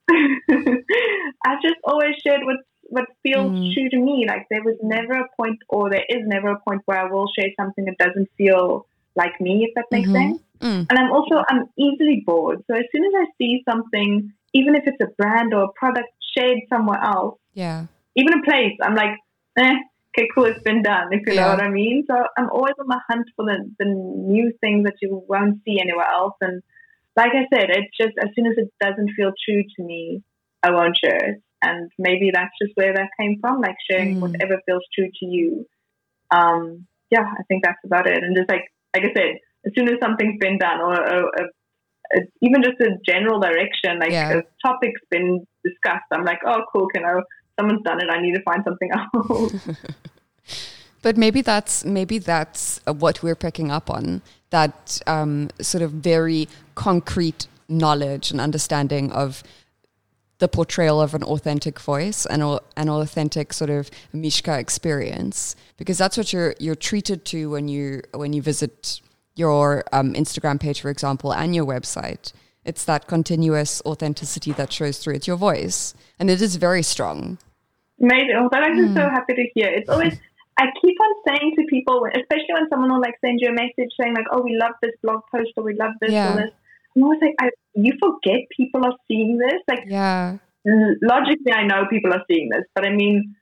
I, 0.11 1.55
just, 1.57 1.62
just 1.62 1.77
always 1.85 2.14
shared 2.25 2.42
what 2.44 2.57
what 2.90 3.05
feels 3.23 3.53
mm. 3.53 3.75
true 3.75 3.88
to 3.90 3.99
me. 3.99 4.25
Like 4.27 4.47
there 4.51 4.62
was 4.62 4.77
never 4.83 5.12
a 5.12 5.29
point, 5.37 5.59
or 5.68 5.90
there 5.90 6.05
is 6.09 6.23
never 6.27 6.49
a 6.49 6.61
point 6.61 6.83
where 6.87 6.99
I 6.99 7.11
will 7.11 7.27
share 7.38 7.49
something 7.59 7.85
that 7.85 7.99
doesn't 7.99 8.29
feel 8.37 8.87
like 9.14 9.38
me, 9.40 9.66
if 9.68 9.75
that 9.75 9.85
makes 9.90 10.09
mm-hmm. 10.09 10.31
sense. 10.31 10.42
Mm. 10.61 10.87
And 10.88 10.99
I'm 10.99 11.12
also 11.12 11.42
I'm 11.49 11.66
easily 11.79 12.23
bored. 12.27 12.64
So 12.66 12.75
as 12.75 12.85
soon 12.94 13.05
as 13.05 13.12
I 13.14 13.25
see 13.38 13.62
something, 13.68 14.33
even 14.55 14.75
if 14.75 14.85
it's 14.87 15.01
a 15.03 15.12
brand 15.18 15.55
or 15.55 15.64
a 15.64 15.73
product 15.75 16.09
shared 16.37 16.61
somewhere 16.68 17.01
else, 17.03 17.38
yeah, 17.55 17.87
even 18.16 18.40
a 18.40 18.42
place, 18.42 18.77
I'm 18.83 18.94
like, 18.94 19.16
eh, 19.59 19.75
okay, 20.16 20.29
cool, 20.35 20.47
it's 20.47 20.62
been 20.62 20.83
done, 20.83 21.09
if 21.12 21.27
you 21.27 21.35
yeah. 21.35 21.42
know 21.42 21.51
what 21.51 21.62
I 21.62 21.68
mean. 21.68 22.05
So 22.11 22.16
I'm 22.37 22.51
always 22.51 22.75
on 22.81 22.87
the 22.88 23.01
hunt 23.09 23.29
for 23.37 23.44
the, 23.44 23.71
the 23.79 23.87
new 23.87 24.53
things 24.61 24.85
that 24.85 24.97
you 25.01 25.23
won't 25.29 25.61
see 25.64 25.79
anywhere 25.81 26.09
else. 26.09 26.35
And 26.40 26.62
like 27.20 27.33
I 27.40 27.44
said, 27.52 27.66
it's 27.78 27.94
just 28.02 28.14
as 28.24 28.31
soon 28.35 28.46
as 28.50 28.57
it 28.62 28.68
doesn't 28.85 29.11
feel 29.16 29.33
true 29.44 29.62
to 29.74 29.81
me, 29.90 30.22
I 30.66 30.68
won't 30.76 30.96
share 31.02 31.20
it. 31.31 31.38
and 31.68 31.90
maybe 32.07 32.26
that's 32.33 32.54
just 32.62 32.72
where 32.78 32.92
that 32.98 33.11
came 33.20 33.35
from, 33.42 33.54
like 33.66 33.78
sharing 33.90 34.11
Mm. 34.16 34.20
whatever 34.24 34.54
feels 34.66 34.85
true 34.94 35.11
to 35.18 35.26
you. 35.37 35.48
Um, 36.37 36.61
yeah, 37.14 37.26
I 37.40 37.42
think 37.48 37.61
that's 37.64 37.83
about 37.88 38.07
it. 38.12 38.18
And 38.24 38.37
just 38.38 38.48
like 38.54 38.66
like 38.94 39.04
I 39.09 39.12
said, 39.18 39.31
as 39.66 39.72
soon 39.76 39.88
as 39.92 39.96
something's 40.04 40.38
been 40.44 40.59
done, 40.66 40.78
or, 40.88 40.94
or, 41.14 41.20
or 41.38 41.44
it's 42.18 42.31
even 42.46 42.61
just 42.68 42.78
a 42.88 42.90
general 43.11 43.38
direction, 43.48 43.92
like 44.04 44.12
Yeah. 44.18 44.38
a 44.38 44.42
topic's 44.64 45.04
been 45.14 45.31
discussed, 45.68 46.09
I'm 46.14 46.24
like, 46.31 46.42
oh, 46.52 46.61
cool, 46.72 46.87
can 46.94 47.04
I? 47.04 47.14
Someone's 47.59 47.83
done 47.88 48.00
it. 48.04 48.09
I 48.16 48.20
need 48.24 48.37
to 48.40 48.44
find 48.50 48.62
something 48.68 48.90
else. 49.00 49.52
But 51.02 51.16
maybe 51.16 51.42
that's 51.42 51.85
maybe 51.85 52.18
that's 52.18 52.81
uh, 52.87 52.92
what 52.92 53.22
we're 53.22 53.37
picking 53.37 53.70
up 53.70 53.88
on 53.88 54.20
that 54.50 55.00
um, 55.06 55.50
sort 55.61 55.82
of 55.82 55.92
very 55.92 56.48
concrete 56.74 57.46
knowledge 57.68 58.30
and 58.30 58.40
understanding 58.40 59.12
of 59.12 59.42
the 60.38 60.48
portrayal 60.48 61.00
of 61.00 61.14
an 61.14 61.22
authentic 61.24 61.80
voice 61.80 62.24
and 62.24 62.42
an 62.76 62.88
authentic 62.88 63.52
sort 63.52 63.70
of 63.70 63.90
Mishka 64.12 64.58
experience 64.58 65.56
because 65.76 65.98
that's 65.98 66.16
what 66.16 66.32
you're 66.32 66.54
you're 66.61 66.76
treated 66.76 67.24
to 67.26 67.50
when 67.50 67.68
you 67.68 68.02
when 68.14 68.32
you 68.32 68.40
visit 68.40 69.00
your 69.34 69.84
um, 69.92 70.14
Instagram 70.14 70.58
page, 70.61 70.80
for 70.80 70.90
example, 70.90 71.32
and 71.32 71.54
your 71.54 71.64
website. 71.64 72.32
It's 72.64 72.84
that 72.84 73.06
continuous 73.06 73.80
authenticity 73.87 74.52
that 74.52 74.72
shows 74.72 74.98
through. 74.98 75.14
It's 75.14 75.26
your 75.26 75.37
voice, 75.37 75.94
and 76.18 76.28
it 76.28 76.42
is 76.42 76.56
very 76.56 76.82
strong. 76.82 77.38
Amazing. 78.00 78.34
Oh, 78.37 78.48
that 78.52 78.62
I'm 78.62 78.76
just 78.76 78.94
so 78.94 79.08
happy 79.08 79.34
to 79.34 79.48
hear. 79.54 79.68
It's 79.68 79.88
always, 79.88 80.18
I 80.59 80.66
keep 80.83 80.97
on 81.01 81.12
saying 81.29 81.55
to 81.59 81.64
people, 81.71 82.05
especially 82.12 82.53
when 82.55 82.68
someone 82.68 82.90
will 82.92 83.01
like 83.01 83.14
send 83.25 83.38
you 83.40 83.49
a 83.49 83.53
message 83.53 83.90
saying 84.01 84.14
like, 84.14 84.27
oh, 84.33 84.42
we 84.42 84.57
love 84.61 84.73
this 84.83 84.92
blog 85.03 85.21
post 85.33 85.51
or 85.57 85.62
we 85.64 85.75
love 85.75 85.92
this 86.01 86.11
Yeah. 86.12 86.33
or 86.35 86.37
this. 86.37 86.51
I'm 86.97 87.05
always 87.05 87.21
like, 87.23 87.35
I, 87.40 87.51
you 87.75 87.92
forget 88.01 88.40
people 88.57 88.85
are 88.85 88.94
seeing 89.07 89.38
this. 89.38 89.61
Like, 89.68 89.85
Yeah, 89.87 90.38
logically, 90.64 91.53
I 91.53 91.64
know 91.66 91.87
people 91.88 92.12
are 92.12 92.25
seeing 92.29 92.49
this, 92.51 92.64
but 92.75 92.85
I 92.85 92.90
mean, 92.90 93.37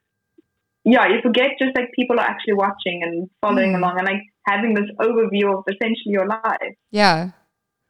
yeah, 0.83 1.07
you 1.07 1.19
forget 1.21 1.51
just 1.59 1.75
like 1.75 1.91
people 1.93 2.19
are 2.19 2.25
actually 2.25 2.53
watching 2.53 3.01
and 3.03 3.29
following 3.41 3.73
Mm. 3.73 3.77
along 3.77 3.97
and 3.97 4.05
like 4.07 4.21
having 4.47 4.73
this 4.75 4.89
overview 4.99 5.57
of 5.57 5.63
essentially 5.67 6.13
your 6.13 6.27
life. 6.27 6.75
yeah. 6.91 7.31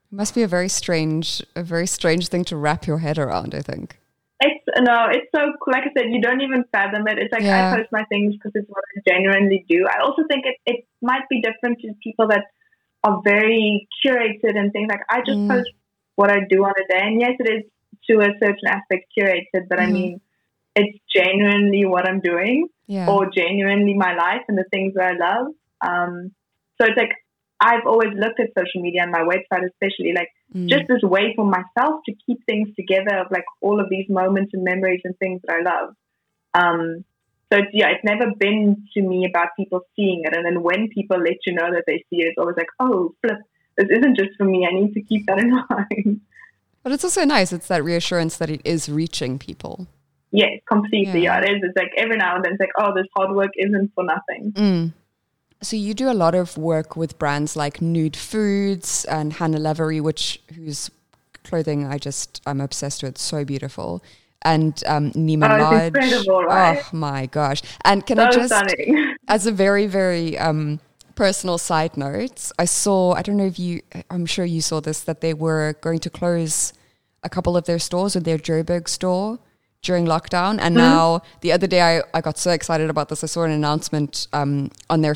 It 0.10 0.16
must 0.16 0.34
be 0.34 0.42
a 0.42 0.48
very 0.48 0.70
strange, 0.70 1.44
a 1.54 1.64
very 1.64 1.86
strange 1.86 2.30
thing 2.30 2.46
to 2.46 2.56
wrap 2.56 2.88
your 2.88 3.00
head 3.00 3.18
around. 3.18 3.54
I 3.54 3.60
think. 3.62 4.00
It's 4.40 4.64
no, 4.80 5.08
it's 5.10 5.28
so 5.36 5.54
cool. 5.62 5.74
Like 5.74 5.84
I 5.86 5.92
said, 5.98 6.12
you 6.12 6.22
don't 6.22 6.42
even 6.42 6.64
fathom 6.72 7.08
it. 7.08 7.18
It's 7.18 7.32
like 7.32 7.44
Yeah. 7.44 7.70
I 7.72 7.76
post 7.76 7.90
my 7.92 8.04
things 8.06 8.36
because 8.36 8.52
it's 8.54 8.70
what 8.70 8.84
I 8.96 9.02
genuinely 9.10 9.66
do. 9.68 9.86
I 9.90 10.02
also 10.04 10.24
think 10.30 10.46
it 10.46 10.58
it 10.66 10.86
might 11.02 11.28
be 11.30 11.42
different 11.42 11.80
to 11.82 11.94
people 12.04 12.28
that 12.28 12.46
are 13.04 13.22
very 13.24 13.88
curated 14.06 14.56
and 14.58 14.72
things 14.72 14.90
like 14.92 15.02
I 15.10 15.20
just 15.26 15.40
Mm. 15.40 15.50
post 15.50 15.70
what 16.16 16.32
I 16.32 16.42
do 16.50 16.64
on 16.66 16.74
a 16.78 16.88
day. 16.94 17.02
And 17.02 17.20
yes, 17.20 17.34
it 17.40 17.50
is 17.50 17.64
to 18.10 18.20
a 18.20 18.30
certain 18.40 18.68
aspect 18.68 19.06
curated, 19.18 19.68
but 19.70 19.80
I 19.80 19.88
Mhm. 19.88 19.94
mean, 19.94 20.22
it's 20.76 20.98
genuinely 21.16 21.86
what 21.86 22.08
I'm 22.08 22.20
doing 22.20 22.68
Yeah. 22.88 23.08
or 23.08 23.30
genuinely 23.32 23.96
my 23.96 24.14
life 24.14 24.44
and 24.48 24.58
the 24.58 24.66
things 24.72 24.94
that 24.96 25.14
I 25.14 25.16
love. 25.18 25.48
Um, 25.82 26.32
so 26.80 26.88
it's 26.88 26.98
like 26.98 27.14
I've 27.60 27.86
always 27.86 28.14
looked 28.14 28.40
at 28.40 28.50
social 28.58 28.82
media 28.82 29.02
and 29.04 29.12
my 29.12 29.22
website, 29.22 29.66
especially 29.66 30.14
like 30.16 30.30
Mm. 30.56 30.70
just 30.70 30.88
this 30.88 31.02
way 31.02 31.34
for 31.36 31.44
myself 31.46 32.00
to 32.06 32.14
keep 32.26 32.40
things 32.46 32.70
together 32.78 33.18
of 33.18 33.28
like 33.32 33.44
all 33.60 33.82
of 33.82 33.90
these 33.90 34.06
moments 34.08 34.52
and 34.54 34.64
memories 34.64 35.02
and 35.04 35.14
things 35.20 35.42
that 35.44 35.58
I 35.58 35.62
love. 35.62 35.94
Um, 36.54 37.04
so 37.52 37.60
it's, 37.60 37.68
yeah, 37.74 37.90
it's 37.90 38.04
never 38.06 38.32
been 38.40 38.88
to 38.94 39.02
me 39.02 39.26
about 39.30 39.50
people 39.60 39.82
seeing 39.98 40.22
it. 40.24 40.34
And 40.34 40.46
then 40.46 40.64
when 40.64 40.88
people 40.88 41.18
let 41.18 41.38
you 41.46 41.52
know 41.54 41.70
that 41.74 41.84
they 41.86 41.98
see 42.10 42.22
it, 42.22 42.28
it's 42.30 42.38
always 42.38 42.56
like, 42.56 42.68
oh, 42.80 43.14
flip, 43.22 43.40
this 43.78 43.88
isn't 43.92 44.16
just 44.18 44.38
for 44.38 44.46
me. 44.46 44.66
I 44.66 44.74
need 44.74 44.94
to 44.94 45.02
keep 45.02 45.26
that 45.28 45.38
in 45.40 45.52
mind. 45.70 46.22
But 46.82 46.94
it's 46.94 47.04
also 47.04 47.26
nice. 47.26 47.52
It's 47.52 47.68
that 47.68 47.84
reassurance 47.84 48.38
that 48.38 48.50
it 48.50 48.62
is 48.64 48.88
reaching 48.88 49.38
people. 49.38 49.88
yes, 50.32 50.62
completely. 50.66 51.24
Yeah. 51.24 51.42
Yeah. 51.42 51.52
it 51.52 51.56
is. 51.58 51.64
It's 51.64 51.78
like 51.78 51.92
every 51.98 52.16
now 52.16 52.36
and 52.38 52.46
then 52.46 52.54
it's 52.54 52.62
like, 52.62 52.72
oh, 52.80 52.94
this 52.96 53.08
hard 53.18 53.36
work 53.36 53.52
isn't 53.58 53.92
for 53.96 54.06
nothing. 54.06 54.54
Mm. 54.54 54.94
So 55.62 55.76
you 55.76 55.94
do 55.94 56.10
a 56.10 56.14
lot 56.14 56.36
of 56.36 56.58
work 56.58 56.96
with 56.96 57.18
brands 57.18 57.56
like 57.56 57.82
Nude 57.82 58.16
Foods 58.16 59.06
and 59.06 59.34
Hannah 59.34 59.58
Lavery, 59.60 60.00
which 60.00 60.40
whose 60.56 60.92
clothing 61.44 61.86
I 61.88 61.98
just 61.98 62.42
I'm 62.46 62.62
obsessed 62.62 63.02
with. 63.04 63.18
So 63.18 63.44
beautiful. 63.44 64.04
And 64.44 64.82
um, 64.86 65.12
Nima 65.14 65.50
Oh, 65.60 65.64
Lodge. 65.64 65.94
right? 66.46 66.84
Oh 66.84 66.96
my 66.96 67.26
gosh! 67.26 67.62
And 67.84 68.06
can 68.06 68.20
I 68.20 68.30
just, 68.32 68.54
stunning. 68.54 69.16
as 69.28 69.48
a 69.48 69.52
very 69.52 69.88
very 69.88 70.38
um, 70.38 70.80
personal 71.16 71.58
side 71.58 71.98
note, 71.98 72.52
I 72.60 72.66
saw 72.66 73.14
I 73.14 73.24
don't 73.24 73.38
know 73.38 73.48
if 73.48 73.58
you 73.58 73.82
I'm 74.12 74.28
sure 74.28 74.46
you 74.46 74.62
saw 74.62 74.80
this 74.80 75.02
that 75.02 75.22
they 75.22 75.34
were 75.34 75.76
going 75.82 76.00
to 76.00 76.10
close 76.12 76.72
a 77.24 77.30
couple 77.30 77.58
of 77.58 77.66
their 77.66 77.80
stores 77.80 78.16
or 78.16 78.20
their 78.20 78.38
Joburg 78.38 78.88
store 78.88 79.40
during 79.84 80.06
lockdown. 80.06 80.58
And 80.60 80.76
now 80.76 81.22
the 81.42 81.52
other 81.52 81.68
day 81.68 81.82
I, 81.82 82.02
I 82.14 82.22
got 82.22 82.38
so 82.38 82.52
excited 82.52 82.90
about 82.90 83.10
this. 83.10 83.24
I 83.24 83.28
saw 83.28 83.44
an 83.44 83.52
announcement 83.52 84.28
um, 84.34 84.72
on 84.90 85.02
their 85.02 85.16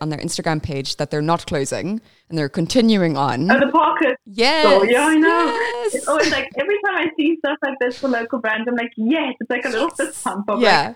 on 0.00 0.08
their 0.08 0.18
Instagram 0.18 0.62
page 0.62 0.96
that 0.96 1.10
they're 1.10 1.20
not 1.22 1.46
closing 1.46 2.00
and 2.28 2.38
they're 2.38 2.48
continuing 2.48 3.16
on. 3.16 3.50
Oh, 3.50 3.58
the 3.58 3.66
Parker 3.72 4.16
yes. 4.24 4.66
store. 4.66 4.86
Yeah, 4.86 5.06
I 5.06 5.14
know. 5.16 5.46
yes. 5.46 5.94
It's 5.96 6.08
always 6.08 6.30
like 6.30 6.48
every 6.58 6.76
time 6.86 6.96
I 6.96 7.06
see 7.16 7.36
stuff 7.38 7.58
like 7.62 7.74
this 7.80 7.98
for 7.98 8.08
local 8.08 8.38
brands, 8.38 8.66
I'm 8.68 8.76
like, 8.76 8.92
yes, 8.96 9.34
it's 9.40 9.50
like 9.50 9.64
a 9.64 9.68
little 9.70 9.90
fist 9.90 10.22
pump 10.24 10.48
of 10.48 10.58
like, 10.60 10.64
yeah. 10.64 10.94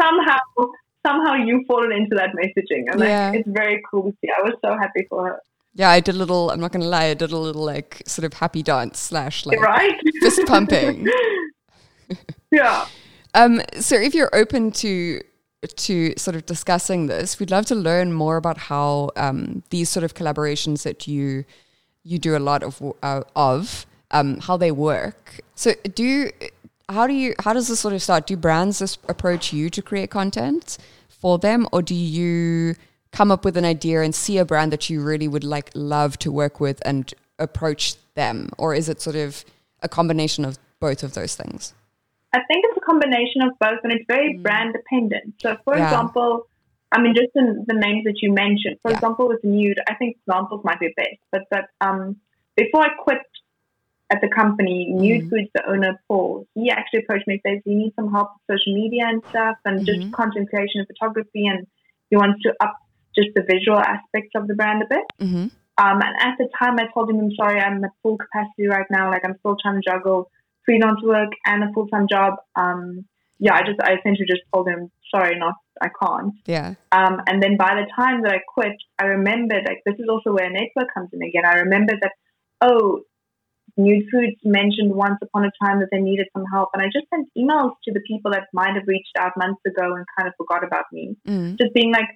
somehow 0.00 0.38
somehow 1.06 1.34
you've 1.34 1.66
fallen 1.66 1.92
into 1.92 2.14
that 2.16 2.30
messaging. 2.36 2.84
And 2.90 3.00
Yeah. 3.00 3.30
like 3.30 3.40
it's 3.40 3.48
very 3.48 3.82
cool 3.90 4.04
to 4.10 4.16
see. 4.20 4.28
I 4.36 4.42
was 4.42 4.54
so 4.64 4.76
happy 4.76 5.06
for 5.08 5.26
her. 5.26 5.40
Yeah, 5.74 5.90
I 5.90 6.00
did 6.00 6.16
a 6.16 6.18
little, 6.18 6.50
I'm 6.50 6.60
not 6.60 6.70
going 6.70 6.82
to 6.82 6.88
lie, 6.88 7.06
I 7.06 7.14
did 7.14 7.32
a 7.32 7.36
little 7.38 7.64
like 7.64 8.02
sort 8.06 8.26
of 8.26 8.34
happy 8.34 8.62
dance 8.62 8.98
slash 9.00 9.46
like 9.46 9.58
Right? 9.58 9.94
fist 10.20 10.40
pumping. 10.46 11.08
yeah. 12.50 12.86
Um, 13.34 13.62
so 13.80 13.96
if 13.96 14.14
you're 14.14 14.34
open 14.34 14.70
to 14.72 15.20
to 15.76 16.12
sort 16.16 16.34
of 16.34 16.44
discussing 16.44 17.06
this, 17.06 17.38
we'd 17.38 17.50
love 17.50 17.66
to 17.66 17.74
learn 17.74 18.12
more 18.12 18.36
about 18.36 18.58
how 18.58 19.10
um, 19.16 19.62
these 19.70 19.88
sort 19.88 20.02
of 20.02 20.14
collaborations 20.14 20.82
that 20.82 21.06
you 21.06 21.44
you 22.02 22.18
do 22.18 22.36
a 22.36 22.40
lot 22.40 22.62
of 22.62 22.82
uh, 23.02 23.22
of 23.36 23.86
um, 24.10 24.38
how 24.40 24.56
they 24.56 24.72
work. 24.72 25.40
So 25.54 25.72
do 25.94 26.30
how 26.88 27.06
do 27.06 27.14
you 27.14 27.34
how 27.38 27.52
does 27.52 27.68
this 27.68 27.80
sort 27.80 27.94
of 27.94 28.02
start? 28.02 28.26
Do 28.26 28.36
brands 28.36 28.80
approach 29.08 29.52
you 29.52 29.70
to 29.70 29.82
create 29.82 30.10
content 30.10 30.78
for 31.08 31.38
them, 31.38 31.66
or 31.72 31.82
do 31.82 31.94
you 31.94 32.74
come 33.12 33.30
up 33.30 33.44
with 33.44 33.56
an 33.56 33.64
idea 33.64 34.02
and 34.02 34.14
see 34.14 34.38
a 34.38 34.44
brand 34.44 34.72
that 34.72 34.90
you 34.90 35.02
really 35.02 35.28
would 35.28 35.44
like 35.44 35.70
love 35.74 36.18
to 36.18 36.32
work 36.32 36.60
with 36.60 36.82
and 36.84 37.14
approach 37.38 37.96
them, 38.14 38.50
or 38.58 38.74
is 38.74 38.88
it 38.88 39.00
sort 39.00 39.16
of 39.16 39.44
a 39.82 39.88
combination 39.88 40.44
of 40.44 40.58
both 40.80 41.02
of 41.02 41.14
those 41.14 41.34
things? 41.34 41.74
I 42.34 42.40
think 42.48 42.64
it's 42.66 42.76
a 42.76 42.80
combination 42.80 43.42
of 43.42 43.58
both 43.58 43.80
and 43.84 43.92
it's 43.92 44.04
very 44.08 44.38
brand 44.38 44.74
dependent. 44.74 45.34
So 45.42 45.56
for 45.64 45.76
Yeah. 45.76 45.84
example, 45.84 46.46
I 46.90 47.00
mean 47.00 47.14
just 47.14 47.32
in 47.34 47.64
the 47.66 47.74
names 47.74 48.04
that 48.04 48.18
you 48.22 48.32
mentioned, 48.32 48.76
for 48.82 48.90
Yeah. 48.90 48.96
example 48.96 49.28
with 49.28 49.42
Nude, 49.44 49.80
I 49.88 49.94
think 49.94 50.16
examples 50.16 50.64
might 50.64 50.80
be 50.80 50.92
best. 50.96 51.20
But 51.30 51.42
but 51.50 51.66
um 51.80 52.16
before 52.56 52.82
I 52.82 52.90
quit 52.98 53.22
at 54.10 54.20
the 54.20 54.28
company, 54.28 54.92
Nude 54.92 55.22
Mhm. 55.22 55.30
Foods, 55.30 55.50
the 55.54 55.68
owner 55.70 55.98
Paul, 56.08 56.46
he 56.54 56.70
actually 56.70 57.00
approached 57.00 57.26
me 57.26 57.34
and 57.34 57.42
says, 57.46 57.62
You 57.64 57.76
need 57.76 57.94
some 57.96 58.10
help 58.12 58.30
with 58.34 58.58
social 58.58 58.74
media 58.74 59.04
and 59.06 59.22
stuff 59.28 59.56
and 59.64 59.80
Mhm. 59.80 59.86
just 59.86 60.12
content 60.12 60.48
creation 60.50 60.80
and 60.80 60.86
photography 60.88 61.46
and 61.46 61.66
he 62.10 62.16
wants 62.16 62.42
to 62.42 62.54
up 62.60 62.74
just 63.14 63.30
the 63.34 63.42
visual 63.42 63.78
aspects 63.78 64.32
of 64.34 64.46
the 64.48 64.54
brand 64.54 64.82
a 64.82 64.86
bit. 64.86 65.04
Mm-hmm. 65.20 65.46
Um, 65.78 66.02
and 66.02 66.14
at 66.20 66.36
the 66.38 66.48
time, 66.58 66.78
I 66.78 66.86
told 66.92 67.10
him, 67.10 67.18
I'm 67.18 67.34
sorry, 67.34 67.58
I'm 67.60 67.82
at 67.84 67.90
full 68.02 68.18
capacity 68.18 68.66
right 68.68 68.86
now. 68.90 69.10
Like, 69.10 69.24
I'm 69.24 69.36
still 69.38 69.56
trying 69.60 69.80
to 69.80 69.90
juggle 69.90 70.30
freelance 70.64 71.00
work 71.02 71.30
and 71.46 71.64
a 71.64 71.72
full 71.72 71.88
time 71.88 72.06
job. 72.10 72.34
Um, 72.56 73.04
yeah, 73.38 73.54
I 73.54 73.60
just, 73.62 73.80
I 73.82 73.94
essentially 73.94 74.26
just 74.28 74.42
told 74.54 74.68
him, 74.68 74.90
sorry, 75.12 75.38
not, 75.38 75.54
I 75.80 75.88
can't. 76.00 76.32
Yeah. 76.46 76.74
Um, 76.92 77.20
and 77.26 77.42
then 77.42 77.56
by 77.56 77.74
the 77.74 77.90
time 77.96 78.22
that 78.22 78.32
I 78.32 78.40
quit, 78.46 78.76
I 78.98 79.06
remembered, 79.06 79.64
like, 79.66 79.82
this 79.84 79.96
is 79.98 80.06
also 80.08 80.32
where 80.32 80.48
network 80.50 80.94
comes 80.94 81.10
in 81.12 81.22
again. 81.22 81.44
I 81.44 81.54
remembered 81.54 81.98
that, 82.02 82.12
oh, 82.60 83.00
Nude 83.76 84.04
Foods 84.12 84.36
mentioned 84.44 84.94
once 84.94 85.18
upon 85.22 85.44
a 85.44 85.50
time 85.64 85.80
that 85.80 85.88
they 85.90 85.98
needed 85.98 86.28
some 86.36 86.44
help. 86.52 86.68
And 86.74 86.82
I 86.82 86.86
just 86.86 87.06
sent 87.10 87.28
emails 87.36 87.72
to 87.84 87.92
the 87.92 88.02
people 88.06 88.30
that 88.32 88.48
might 88.52 88.74
have 88.74 88.86
reached 88.86 89.16
out 89.18 89.32
months 89.36 89.62
ago 89.66 89.94
and 89.94 90.04
kind 90.16 90.28
of 90.28 90.34
forgot 90.36 90.62
about 90.64 90.84
me 90.92 91.16
Mm. 91.26 91.58
just 91.58 91.72
being 91.74 91.92
like, 91.92 92.08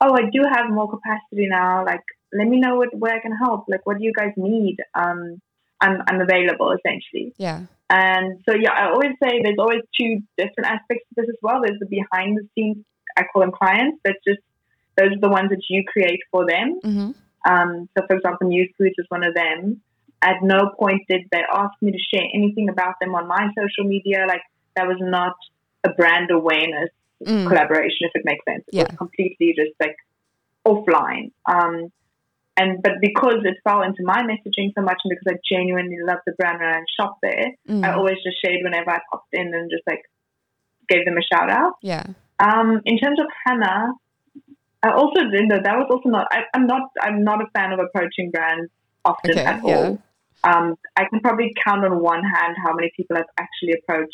oh, 0.00 0.14
I 0.14 0.30
do 0.32 0.42
have 0.50 0.70
more 0.70 0.90
capacity 0.90 1.46
now. 1.48 1.84
Like, 1.84 2.02
let 2.32 2.48
me 2.48 2.58
know 2.58 2.76
what, 2.76 2.88
where 2.96 3.14
I 3.14 3.20
can 3.20 3.36
help. 3.36 3.66
Like, 3.68 3.84
what 3.84 3.98
do 3.98 4.04
you 4.04 4.12
guys 4.16 4.32
need? 4.36 4.78
Um, 4.94 5.40
I'm, 5.82 6.02
I'm 6.08 6.20
available 6.20 6.72
essentially. 6.72 7.34
Yeah. 7.36 7.60
And 7.90 8.40
so, 8.48 8.54
yeah, 8.54 8.72
I 8.72 8.88
always 8.90 9.12
say 9.22 9.42
there's 9.44 9.58
always 9.58 9.82
two 9.98 10.20
different 10.38 10.66
aspects 10.74 11.04
to 11.08 11.12
this 11.16 11.28
as 11.28 11.40
well. 11.42 11.60
There's 11.62 11.78
the 11.78 11.86
behind 11.86 12.38
the 12.38 12.48
scenes, 12.54 12.78
I 13.18 13.24
call 13.30 13.42
them 13.42 13.52
clients. 13.52 13.98
That's 14.04 14.22
just, 14.26 14.40
those 14.96 15.12
are 15.16 15.20
the 15.20 15.28
ones 15.28 15.50
that 15.50 15.62
you 15.68 15.84
create 15.92 16.20
for 16.30 16.46
them. 16.46 16.80
Mm-hmm. 16.82 17.10
Um, 17.52 17.88
so, 17.92 18.06
for 18.06 18.16
example, 18.16 18.48
Nude 18.48 18.70
Foods 18.78 18.94
is 18.96 19.06
one 19.10 19.24
of 19.24 19.34
them. 19.34 19.82
At 20.22 20.36
no 20.42 20.70
point 20.78 21.02
did 21.10 21.22
they 21.32 21.42
ask 21.52 21.74
me 21.82 21.92
to 21.92 21.98
share 21.98 22.26
anything 22.32 22.70
about 22.70 22.94
them 23.00 23.14
on 23.14 23.28
my 23.28 23.48
social 23.58 23.84
media. 23.94 24.24
Like, 24.26 24.42
that 24.76 24.86
was 24.86 24.98
not 25.00 25.34
a 25.84 25.90
brand 25.90 26.30
awareness 26.30 26.88
Mm. 27.22 27.46
collaboration, 27.46 27.98
if 28.00 28.10
it 28.16 28.22
makes 28.24 28.44
sense. 28.44 28.64
It 28.66 28.74
Yeah. 28.74 28.82
was 28.90 28.96
completely 28.98 29.54
just 29.54 29.70
like 29.78 29.94
offline. 30.66 31.30
Um, 31.46 31.92
and 32.56 32.82
but 32.82 32.92
because 33.00 33.38
it 33.44 33.56
fell 33.64 33.82
into 33.82 34.02
my 34.02 34.22
messaging 34.22 34.72
so 34.76 34.82
much, 34.82 34.98
and 35.04 35.10
because 35.10 35.34
I 35.34 35.38
genuinely 35.48 35.96
love 36.04 36.18
the 36.26 36.32
brand 36.32 36.60
and 36.60 36.76
I 36.76 36.80
shop 37.00 37.18
there, 37.22 37.52
Mm. 37.68 37.84
I 37.84 37.94
always 37.94 38.16
just 38.24 38.36
shared 38.44 38.60
whenever 38.62 38.90
I 38.90 39.00
popped 39.10 39.32
in 39.32 39.54
and 39.54 39.70
just 39.70 39.84
like 39.86 40.02
gave 40.88 41.04
them 41.04 41.16
a 41.16 41.22
shout 41.22 41.50
out. 41.50 41.74
Yeah. 41.82 42.04
Um, 42.38 42.80
in 42.84 42.98
terms 42.98 43.18
of 43.20 43.26
Hannah, 43.46 43.92
I 44.82 44.90
also 44.90 45.20
did 45.30 45.48
know 45.48 45.60
that 45.62 45.76
was 45.76 45.88
also 45.90 46.08
not. 46.08 46.26
I, 46.30 46.42
am 46.54 46.66
not. 46.66 46.90
I'm 47.00 47.24
not 47.24 47.40
a 47.40 47.46
fan 47.54 47.72
of 47.72 47.78
approaching 47.78 48.30
brands 48.30 48.70
often 49.04 49.30
Okay, 49.32 49.44
at 49.44 49.64
yeah. 49.64 49.76
all. 49.76 50.02
Um, 50.44 50.76
I 50.96 51.04
can 51.08 51.20
probably 51.20 51.54
count 51.64 51.84
on 51.84 52.00
one 52.02 52.22
hand 52.24 52.56
how 52.64 52.74
many 52.74 52.90
people 52.96 53.16
I've 53.16 53.24
actually 53.38 53.74
approached 53.80 54.12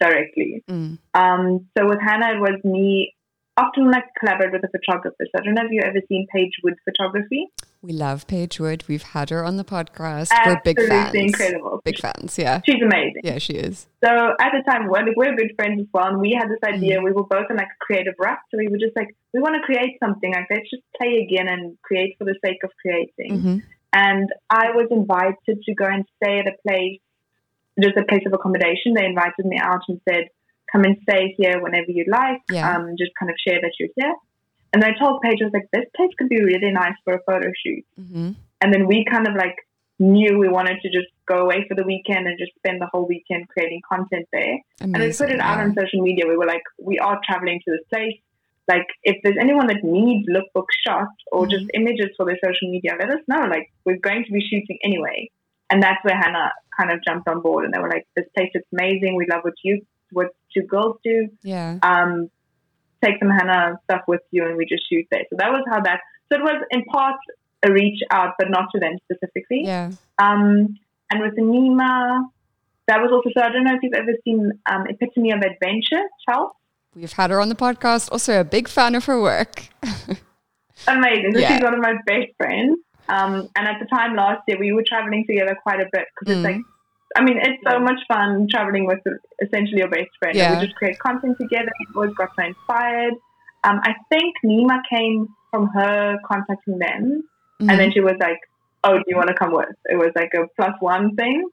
directly. 0.00 0.64
Mm. 0.68 0.98
Um, 1.14 1.66
so 1.76 1.86
with 1.86 2.00
Hannah, 2.00 2.36
it 2.36 2.40
was 2.40 2.58
me. 2.64 3.14
Often, 3.56 3.90
like 3.90 4.04
collaborate 4.18 4.52
with 4.52 4.64
a 4.64 4.68
photographer. 4.68 5.16
So 5.20 5.38
I 5.38 5.44
don't 5.44 5.54
know 5.54 5.62
if 5.64 5.70
you've 5.70 5.84
ever 5.84 6.00
seen 6.08 6.26
Paige 6.34 6.52
Wood 6.64 6.74
photography. 6.84 7.48
We 7.82 7.92
love 7.92 8.26
Paige 8.26 8.58
Wood. 8.60 8.84
We've 8.88 9.02
had 9.02 9.28
her 9.30 9.44
on 9.44 9.56
the 9.56 9.64
podcast. 9.64 10.30
We're 10.46 10.60
big 10.64 10.78
Absolutely 10.78 10.88
fans. 10.88 11.14
incredible. 11.14 11.82
Big 11.84 11.98
fans, 11.98 12.38
yeah. 12.38 12.60
She's 12.64 12.80
amazing. 12.80 13.22
Yeah, 13.24 13.38
she 13.38 13.54
is. 13.54 13.88
So 14.02 14.10
at 14.10 14.52
the 14.56 14.62
time, 14.66 14.86
we're, 14.88 15.04
we're 15.16 15.36
good 15.36 15.52
friends 15.56 15.80
as 15.80 15.86
well, 15.92 16.06
and 16.06 16.20
we 16.20 16.32
had 16.38 16.48
this 16.48 16.60
idea. 16.64 17.00
Mm. 17.00 17.04
We 17.04 17.12
were 17.12 17.24
both 17.24 17.50
in 17.50 17.56
like 17.56 17.66
a 17.66 17.84
creative 17.84 18.14
rut, 18.18 18.38
so 18.50 18.56
we 18.56 18.68
were 18.68 18.78
just 18.78 18.96
like, 18.96 19.14
we 19.34 19.40
want 19.40 19.56
to 19.56 19.62
create 19.62 19.98
something. 20.02 20.32
Like, 20.32 20.46
let's 20.48 20.70
just 20.70 20.84
play 20.96 21.26
again 21.28 21.48
and 21.48 21.76
create 21.82 22.16
for 22.18 22.24
the 22.24 22.36
sake 22.44 22.58
of 22.64 22.70
creating. 22.80 23.40
hmm 23.40 23.58
And 23.92 24.30
I 24.48 24.70
was 24.70 24.88
invited 24.90 25.62
to 25.62 25.74
go 25.74 25.84
and 25.84 26.04
stay 26.22 26.38
at 26.38 26.46
a 26.46 26.56
place, 26.66 27.00
just 27.82 27.96
a 27.98 28.04
place 28.04 28.22
of 28.24 28.32
accommodation. 28.32 28.94
They 28.94 29.04
invited 29.04 29.44
me 29.44 29.58
out 29.58 29.82
and 29.88 30.00
said, 30.08 30.28
come 30.72 30.84
and 30.84 30.96
stay 31.02 31.34
here 31.38 31.60
whenever 31.60 31.90
you 31.90 32.04
like. 32.08 32.40
Yeah. 32.50 32.76
Um, 32.76 32.94
just 32.98 33.12
kind 33.18 33.30
of 33.30 33.36
share 33.46 33.60
that 33.60 33.72
you're 33.78 33.90
here. 33.96 34.14
And 34.72 34.82
I 34.82 34.92
told 34.98 35.20
Paige, 35.20 35.38
I 35.42 35.44
was 35.44 35.52
like, 35.52 35.68
this 35.72 35.84
place 35.94 36.10
could 36.18 36.30
be 36.30 36.42
really 36.42 36.72
nice 36.72 36.94
for 37.04 37.14
a 37.14 37.20
photo 37.26 37.52
shoot. 37.64 37.84
hmm 37.96 38.30
And 38.62 38.72
then 38.72 38.86
we 38.86 39.04
kind 39.10 39.28
of 39.28 39.34
like 39.34 39.56
knew 39.98 40.38
we 40.38 40.48
wanted 40.48 40.80
to 40.82 40.88
just 40.88 41.08
go 41.26 41.38
away 41.38 41.66
for 41.68 41.74
the 41.74 41.84
weekend 41.84 42.26
and 42.26 42.38
just 42.38 42.52
spend 42.56 42.80
the 42.80 42.88
whole 42.92 43.06
weekend 43.06 43.48
creating 43.48 43.82
content 43.88 44.26
there. 44.32 44.58
Amazing. 44.80 44.94
And 44.94 45.04
we 45.04 45.12
put 45.12 45.30
it 45.30 45.40
out 45.40 45.58
yeah. 45.58 45.64
on 45.64 45.74
social 45.74 46.00
media. 46.02 46.26
We 46.26 46.36
were 46.36 46.46
like, 46.46 46.62
we 46.78 46.98
are 46.98 47.20
traveling 47.24 47.60
to 47.64 47.70
this 47.70 47.86
place. 47.90 48.18
Like, 48.68 48.86
if 49.02 49.16
there's 49.22 49.36
anyone 49.40 49.66
that 49.66 49.82
needs 49.82 50.28
lookbook 50.28 50.66
shots 50.86 51.18
or 51.32 51.46
just 51.46 51.66
images 51.74 52.10
for 52.16 52.24
their 52.24 52.38
social 52.42 52.70
media, 52.70 52.92
let 52.98 53.10
us 53.10 53.20
know. 53.26 53.44
Like, 53.46 53.72
we're 53.84 53.98
going 53.98 54.24
to 54.24 54.32
be 54.32 54.40
shooting 54.40 54.78
anyway. 54.84 55.30
And 55.68 55.82
that's 55.82 56.02
where 56.04 56.16
Hannah 56.16 56.52
kind 56.78 56.92
of 56.92 57.02
jumped 57.04 57.28
on 57.28 57.40
board. 57.42 57.64
And 57.64 57.74
they 57.74 57.80
were 57.80 57.88
like, 57.88 58.06
this 58.14 58.26
place 58.36 58.50
is 58.54 58.62
amazing. 58.72 59.16
We 59.16 59.26
love 59.28 59.42
what 59.42 59.54
you, 59.64 59.82
what 60.12 60.28
two 60.54 60.62
girls 60.62 60.96
do. 61.04 61.28
Yeah. 61.42 61.78
Um, 61.82 62.30
take 63.04 63.14
some 63.18 63.30
Hannah 63.30 63.80
stuff 63.84 64.02
with 64.06 64.20
you 64.30 64.46
and 64.46 64.56
we 64.56 64.64
just 64.64 64.88
shoot 64.88 65.06
there. 65.10 65.24
So 65.30 65.36
that 65.38 65.50
was 65.50 65.64
how 65.70 65.80
that, 65.80 66.00
so 66.32 66.38
it 66.38 66.42
was 66.42 66.62
in 66.70 66.84
part 66.84 67.16
a 67.64 67.72
reach 67.72 68.00
out, 68.10 68.34
but 68.38 68.48
not 68.50 68.66
to 68.74 68.80
them 68.80 68.92
specifically. 69.10 69.62
Yeah. 69.64 69.90
Um, 70.18 70.78
and 71.10 71.20
with 71.20 71.34
Nima, 71.36 72.24
that 72.88 73.00
was 73.00 73.10
also, 73.12 73.30
so 73.36 73.42
I 73.44 73.50
don't 73.50 73.64
know 73.64 73.74
if 73.74 73.82
you've 73.82 73.92
ever 73.94 74.12
seen 74.24 74.52
um, 74.66 74.86
Epitome 74.88 75.30
of 75.32 75.38
Adventure, 75.40 76.02
Chelsea. 76.28 76.52
We've 76.94 77.12
had 77.12 77.30
her 77.30 77.40
on 77.40 77.48
the 77.48 77.54
podcast. 77.54 78.10
Also 78.12 78.38
a 78.40 78.44
big 78.44 78.68
fan 78.68 78.94
of 78.94 79.04
her 79.06 79.20
work. 79.20 79.68
Amazing. 80.86 81.32
Yeah. 81.36 81.54
she's 81.54 81.62
one 81.62 81.74
of 81.74 81.80
my 81.80 81.94
best 82.06 82.28
friends. 82.36 82.78
Um, 83.08 83.48
and 83.56 83.66
at 83.68 83.78
the 83.80 83.86
time 83.86 84.14
last 84.16 84.42
year, 84.48 84.58
we 84.58 84.72
were 84.72 84.84
traveling 84.86 85.24
together 85.26 85.56
quite 85.62 85.80
a 85.80 85.86
bit 85.92 86.04
because 86.20 86.34
Mm. 86.34 86.38
it's 86.38 86.44
like, 86.44 86.62
I 87.16 87.22
mean, 87.22 87.38
it's 87.38 87.62
so 87.68 87.78
much 87.78 88.00
fun 88.08 88.46
traveling 88.50 88.86
with 88.86 89.00
essentially 89.42 89.78
your 89.78 89.88
best 89.88 90.10
friend. 90.18 90.36
Yeah. 90.36 90.58
We 90.58 90.66
just 90.66 90.76
create 90.76 90.98
content 90.98 91.36
together. 91.40 91.70
We 91.80 91.86
always 91.94 92.14
got 92.14 92.30
so 92.38 92.44
inspired. 92.44 93.14
Um, 93.64 93.80
I 93.82 93.94
think 94.10 94.34
Nima 94.44 94.80
came 94.90 95.28
from 95.50 95.68
her 95.68 96.16
contacting 96.26 96.78
them. 96.78 97.22
Mhm. 97.60 97.70
And 97.70 97.78
then 97.78 97.92
she 97.92 98.00
was 98.00 98.16
like, 98.18 98.38
"Oh, 98.82 98.94
do 98.96 99.04
you 99.06 99.16
want 99.16 99.28
to 99.28 99.34
come 99.34 99.52
with?" 99.52 99.68
It 99.84 99.96
was 99.96 100.10
like 100.16 100.32
a 100.34 100.46
plus 100.56 100.74
one 100.80 101.14
thing, 101.14 101.44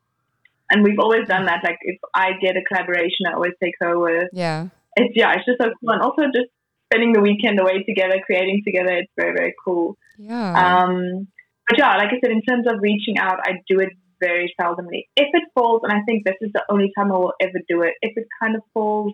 and 0.71 0.83
we've 0.83 0.99
always 0.99 1.27
done 1.27 1.45
that. 1.45 1.63
Like 1.63 1.77
if 1.81 1.99
I 2.13 2.33
get 2.41 2.55
a 2.57 2.63
collaboration, 2.63 3.27
I 3.27 3.33
always 3.33 3.53
take 3.61 3.75
her 3.79 3.97
with. 3.99 4.29
yeah. 4.33 4.67
It's 4.95 5.15
yeah, 5.15 5.33
it's 5.35 5.45
just 5.45 5.61
so 5.61 5.69
cool, 5.79 5.91
and 5.91 6.01
also 6.01 6.23
just 6.33 6.49
spending 6.85 7.13
the 7.13 7.21
weekend 7.21 7.59
away 7.59 7.83
together, 7.83 8.19
creating 8.25 8.63
together. 8.65 8.91
It's 8.91 9.11
very 9.15 9.33
very 9.33 9.53
cool. 9.63 9.97
Yeah. 10.17 10.51
Um, 10.83 11.27
but 11.67 11.77
yeah, 11.77 11.95
like 11.97 12.09
I 12.09 12.19
said, 12.21 12.31
in 12.31 12.41
terms 12.41 12.65
of 12.65 12.81
reaching 12.81 13.19
out, 13.19 13.39
I 13.43 13.61
do 13.67 13.79
it 13.79 13.89
very 14.19 14.53
seldomly. 14.59 15.07
If 15.15 15.29
it 15.33 15.43
falls, 15.53 15.81
and 15.83 15.91
I 15.91 16.01
think 16.03 16.25
this 16.25 16.35
is 16.41 16.51
the 16.53 16.63
only 16.69 16.91
time 16.97 17.11
I 17.11 17.17
will 17.17 17.33
ever 17.41 17.59
do 17.67 17.81
it, 17.83 17.93
if 18.01 18.17
it 18.17 18.27
kind 18.41 18.55
of 18.55 18.61
falls 18.73 19.13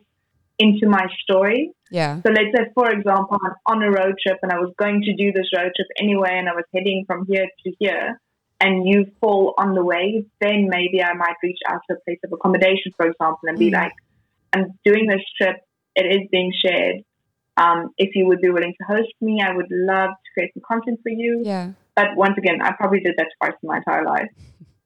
into 0.58 0.88
my 0.88 1.06
story, 1.24 1.72
yeah. 1.92 2.22
so 2.26 2.32
let's 2.32 2.56
say, 2.56 2.72
for 2.74 2.90
example, 2.90 3.38
I'm 3.46 3.56
on 3.68 3.84
a 3.84 3.92
road 3.92 4.16
trip 4.26 4.40
and 4.42 4.52
I 4.52 4.60
was 4.60 4.74
going 4.78 5.02
to 5.02 5.14
do 5.16 5.32
this 5.34 5.48
road 5.56 5.72
trip 5.76 5.88
anyway, 6.00 6.32
and 6.32 6.48
I 6.48 6.54
was 6.54 6.66
heading 6.74 7.04
from 7.08 7.26
here 7.28 7.46
to 7.46 7.72
here, 7.80 8.20
and 8.62 8.88
you 8.88 9.12
fall 9.20 9.54
on 9.58 9.76
the 9.76 9.84
way, 9.84 10.26
then 10.40 10.68
maybe 10.70 11.04
I 11.04 11.14
might 11.14 11.36
reach 11.44 11.60
out 11.68 11.82
to 11.90 11.98
a 11.98 12.00
place 12.06 12.20
of 12.24 12.32
accommodation, 12.32 12.94
for 12.96 13.06
example, 13.06 13.40
and 13.44 13.60
be 13.60 13.70
Mm. 13.70 13.74
like, 13.74 13.92
I'm 14.54 14.80
doing 14.86 15.08
this 15.08 15.22
trip, 15.38 15.58
it 15.96 16.06
is 16.06 16.28
being 16.32 16.54
shared. 16.64 17.04
Um, 17.58 17.92
if 17.98 18.16
you 18.16 18.26
would 18.28 18.42
be 18.42 18.50
willing 18.50 18.74
to 18.80 18.86
host 18.88 19.14
me, 19.22 19.42
I 19.42 19.56
would 19.56 19.68
love 19.70 20.10
to 20.10 20.30
create 20.34 20.52
some 20.54 20.64
content 20.68 21.00
for 21.04 21.10
you. 21.10 21.42
Yeah. 21.46 21.72
But 21.96 22.16
once 22.16 22.38
again, 22.38 22.62
I 22.62 22.74
probably 22.74 23.00
did 23.00 23.16
that 23.18 23.28
twice 23.42 23.54
in 23.64 23.68
my 23.68 23.78
entire 23.78 24.04
life. 24.06 24.30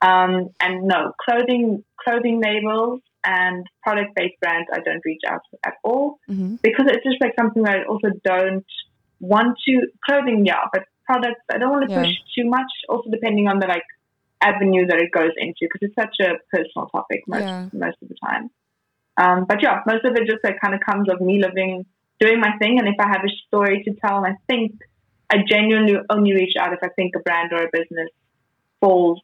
Um, 0.01 0.49
and 0.61 0.83
no, 0.83 1.11
clothing, 1.23 1.83
clothing 2.01 2.41
labels 2.41 3.01
and 3.25 3.65
product-based 3.83 4.39
brands, 4.41 4.67
I 4.71 4.79
don't 4.79 5.01
reach 5.03 5.21
out 5.27 5.41
to 5.51 5.57
at 5.65 5.73
all 5.83 6.19
hmm 6.27 6.55
because 6.61 6.87
it's 6.87 7.03
just 7.03 7.21
like 7.21 7.33
something 7.39 7.63
that 7.63 7.79
I 7.79 7.83
also 7.83 8.09
don't 8.23 8.65
want 9.19 9.57
to 9.67 9.87
clothing, 10.07 10.45
yeah, 10.45 10.63
but 10.71 10.83
products 11.05 11.41
I 11.51 11.57
don't 11.57 11.71
want 11.71 11.89
to 11.89 11.91
Yeah. 11.91 12.01
push 12.01 12.13
too 12.37 12.49
much. 12.49 12.71
Also, 12.87 13.09
depending 13.09 13.47
on 13.47 13.59
the 13.59 13.67
like 13.67 13.83
avenue 14.41 14.85
that 14.87 14.99
it 15.01 15.11
goes 15.11 15.31
into, 15.37 15.61
because 15.61 15.81
it's 15.81 15.95
such 15.95 16.15
a 16.21 16.35
personal 16.53 16.87
topic 16.89 17.23
most 17.27 17.43
Yeah. 17.43 17.69
most 17.73 17.97
of 18.01 18.07
the 18.09 18.15
time. 18.25 18.49
Um, 19.17 19.45
but 19.45 19.61
yeah, 19.61 19.81
most 19.85 20.05
of 20.05 20.15
it 20.15 20.27
just 20.27 20.43
like 20.43 20.59
kind 20.61 20.73
of 20.73 20.81
comes 20.81 21.09
of 21.09 21.19
me 21.19 21.41
living, 21.41 21.85
doing 22.19 22.39
my 22.39 22.57
thing, 22.57 22.79
and 22.79 22.87
if 22.87 22.95
I 22.99 23.07
have 23.09 23.23
a 23.25 23.33
story 23.47 23.83
to 23.83 23.93
tell, 24.05 24.23
and 24.23 24.27
I 24.27 24.35
think 24.47 24.73
I 25.29 25.43
genuinely 25.47 25.95
only 26.09 26.33
reach 26.33 26.55
out 26.59 26.73
if 26.73 26.79
I 26.81 26.89
think 26.95 27.15
a 27.15 27.19
brand 27.19 27.51
or 27.51 27.63
a 27.63 27.69
business 27.71 28.09
falls. 28.79 29.21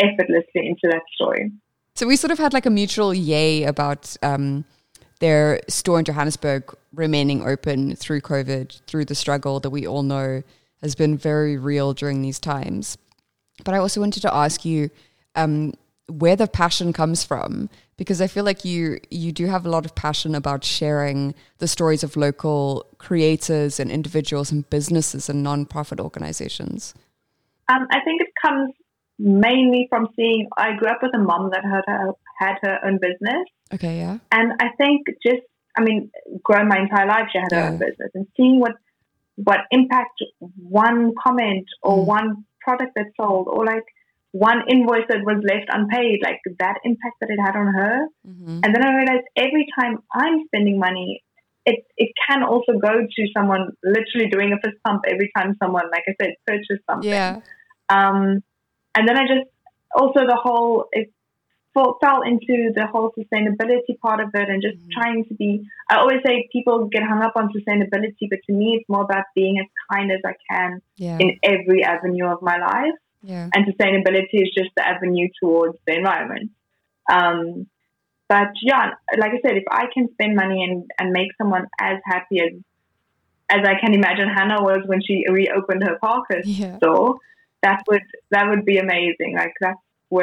Effortlessly 0.00 0.66
into 0.68 0.88
that 0.90 1.02
story. 1.14 1.50
So 1.94 2.06
we 2.06 2.16
sort 2.16 2.30
of 2.30 2.38
had 2.38 2.52
like 2.52 2.66
a 2.66 2.70
mutual 2.70 3.14
yay 3.14 3.64
about 3.64 4.16
um, 4.22 4.64
their 5.20 5.60
store 5.68 5.98
in 5.98 6.04
Johannesburg 6.04 6.74
remaining 6.92 7.46
open 7.46 7.94
through 7.96 8.20
COVID, 8.20 8.80
through 8.86 9.04
the 9.04 9.14
struggle 9.14 9.60
that 9.60 9.70
we 9.70 9.86
all 9.86 10.02
know 10.02 10.42
has 10.82 10.94
been 10.94 11.16
very 11.16 11.56
real 11.56 11.94
during 11.94 12.20
these 12.20 12.40
times. 12.40 12.98
But 13.64 13.74
I 13.74 13.78
also 13.78 14.00
wanted 14.00 14.20
to 14.22 14.34
ask 14.34 14.64
you 14.64 14.90
um, 15.36 15.72
where 16.08 16.36
the 16.36 16.46
passion 16.46 16.92
comes 16.92 17.24
from, 17.24 17.70
because 17.96 18.20
I 18.20 18.26
feel 18.26 18.44
like 18.44 18.64
you 18.64 18.98
you 19.10 19.30
do 19.30 19.46
have 19.46 19.64
a 19.64 19.70
lot 19.70 19.84
of 19.86 19.94
passion 19.94 20.34
about 20.34 20.64
sharing 20.64 21.34
the 21.58 21.68
stories 21.68 22.02
of 22.02 22.16
local 22.16 22.84
creators 22.98 23.78
and 23.80 23.90
individuals 23.90 24.50
and 24.50 24.68
businesses 24.68 25.28
and 25.28 25.46
nonprofit 25.46 26.00
organizations. 26.00 26.94
Um, 27.68 27.86
I 27.90 28.00
think 28.04 28.20
it 28.20 28.28
comes 28.44 28.74
mainly 29.18 29.86
from 29.90 30.08
seeing. 30.16 30.48
I 30.56 30.74
grew 30.76 30.88
up 30.88 30.98
with 31.02 31.14
a 31.14 31.18
mom 31.18 31.50
that 31.52 31.64
had 31.64 31.82
her 31.86 32.12
had 32.38 32.56
her 32.62 32.78
own 32.84 32.98
business, 33.00 33.44
Okay, 33.72 33.98
yeah. 33.98 34.18
and 34.32 34.52
I 34.60 34.70
think 34.78 35.06
just 35.24 35.42
I 35.76 35.82
mean, 35.82 36.10
growing 36.42 36.68
my 36.68 36.78
entire 36.78 37.06
life, 37.06 37.28
she 37.32 37.38
had 37.38 37.52
her 37.52 37.68
own 37.72 37.78
business, 37.78 38.10
and 38.14 38.26
seeing 38.36 38.60
what 38.60 38.72
what 39.36 39.60
impact 39.70 40.22
one 40.40 41.12
comment 41.24 41.66
or 41.82 41.98
Mm. 41.98 42.06
one 42.06 42.44
product 42.60 42.92
that 42.96 43.06
sold, 43.20 43.48
or 43.48 43.64
like 43.66 43.82
one 44.30 44.62
invoice 44.68 45.06
that 45.08 45.18
was 45.24 45.42
left 45.48 45.68
unpaid, 45.68 46.20
like 46.22 46.40
that 46.58 46.78
impact 46.84 47.16
that 47.20 47.30
it 47.30 47.38
had 47.44 47.56
on 47.56 47.66
her. 47.66 48.06
hmm 48.24 48.60
And 48.62 48.74
then 48.74 48.84
I 48.84 48.96
realized 48.96 49.26
every 49.36 49.66
time 49.78 49.98
I'm 50.12 50.44
spending 50.46 50.78
money, 50.78 51.22
it 51.66 51.84
it 51.96 52.10
can 52.28 52.42
also 52.42 52.72
go 52.78 52.92
to 53.16 53.22
someone 53.36 53.70
literally 53.82 54.28
doing 54.28 54.52
a 54.52 54.56
fist 54.64 54.78
pump 54.84 55.02
every 55.08 55.30
time 55.36 55.56
someone, 55.62 55.86
like 55.90 56.04
I 56.08 56.14
said, 56.20 56.34
purchased 56.46 56.84
something. 56.90 57.10
Yeah. 57.10 57.40
Um, 57.88 58.42
and 58.94 59.08
then 59.08 59.16
I 59.16 59.22
just 59.26 59.46
also 59.94 60.20
the 60.26 60.36
whole 60.36 60.86
it 60.92 61.10
fell 61.74 62.22
into 62.22 62.70
the 62.72 62.86
whole 62.86 63.12
sustainability 63.18 63.98
part 64.00 64.20
of 64.20 64.30
it 64.32 64.48
and 64.48 64.62
just 64.62 64.78
Mhm. 64.78 64.92
trying 64.92 65.24
to 65.24 65.34
be. 65.34 65.66
I 65.90 65.96
always 65.96 66.20
say 66.24 66.48
people 66.52 66.86
get 66.86 67.02
hung 67.02 67.20
up 67.22 67.32
on 67.34 67.52
sustainability, 67.52 68.28
but 68.30 68.38
to 68.46 68.52
me, 68.52 68.76
it's 68.78 68.88
more 68.88 69.02
about 69.02 69.24
being 69.34 69.58
as 69.58 69.66
kind 69.90 70.12
as 70.12 70.20
I 70.24 70.34
can 70.48 70.80
Yeah. 70.96 71.18
in 71.18 71.36
every 71.42 71.82
avenue 71.82 72.26
of 72.26 72.42
my 72.42 72.58
life. 72.58 72.94
Yeah. 73.22 73.48
And 73.52 73.66
sustainability 73.66 74.34
is 74.44 74.50
just 74.56 74.70
the 74.76 74.86
avenue 74.86 75.28
towards 75.40 75.76
the 75.86 75.96
environment. 75.96 76.50
Um, 77.10 77.66
but 78.28 78.50
yeah, 78.62 78.92
like 79.18 79.32
I 79.32 79.40
said, 79.44 79.56
if 79.56 79.64
I 79.70 79.86
can 79.92 80.12
spend 80.12 80.36
money 80.36 80.62
and, 80.62 80.88
and 80.98 81.10
make 81.12 81.30
someone 81.38 81.66
as 81.80 81.98
happy 82.04 82.40
as 82.40 82.52
as 83.50 83.60
I 83.66 83.74
can 83.78 83.92
imagine 83.92 84.28
Hannah 84.28 84.62
was 84.62 84.82
when 84.86 85.02
she 85.02 85.24
reopened 85.28 85.82
her 85.84 85.98
Parker 86.00 86.40
Yeah. 86.44 86.76
store, 86.78 87.16
that 87.64 87.78
would 87.88 88.02
that 88.32 88.44
would 88.50 88.64
be 88.72 88.78
amazing. 88.86 89.32
Like 89.42 89.54
that's 89.60 89.78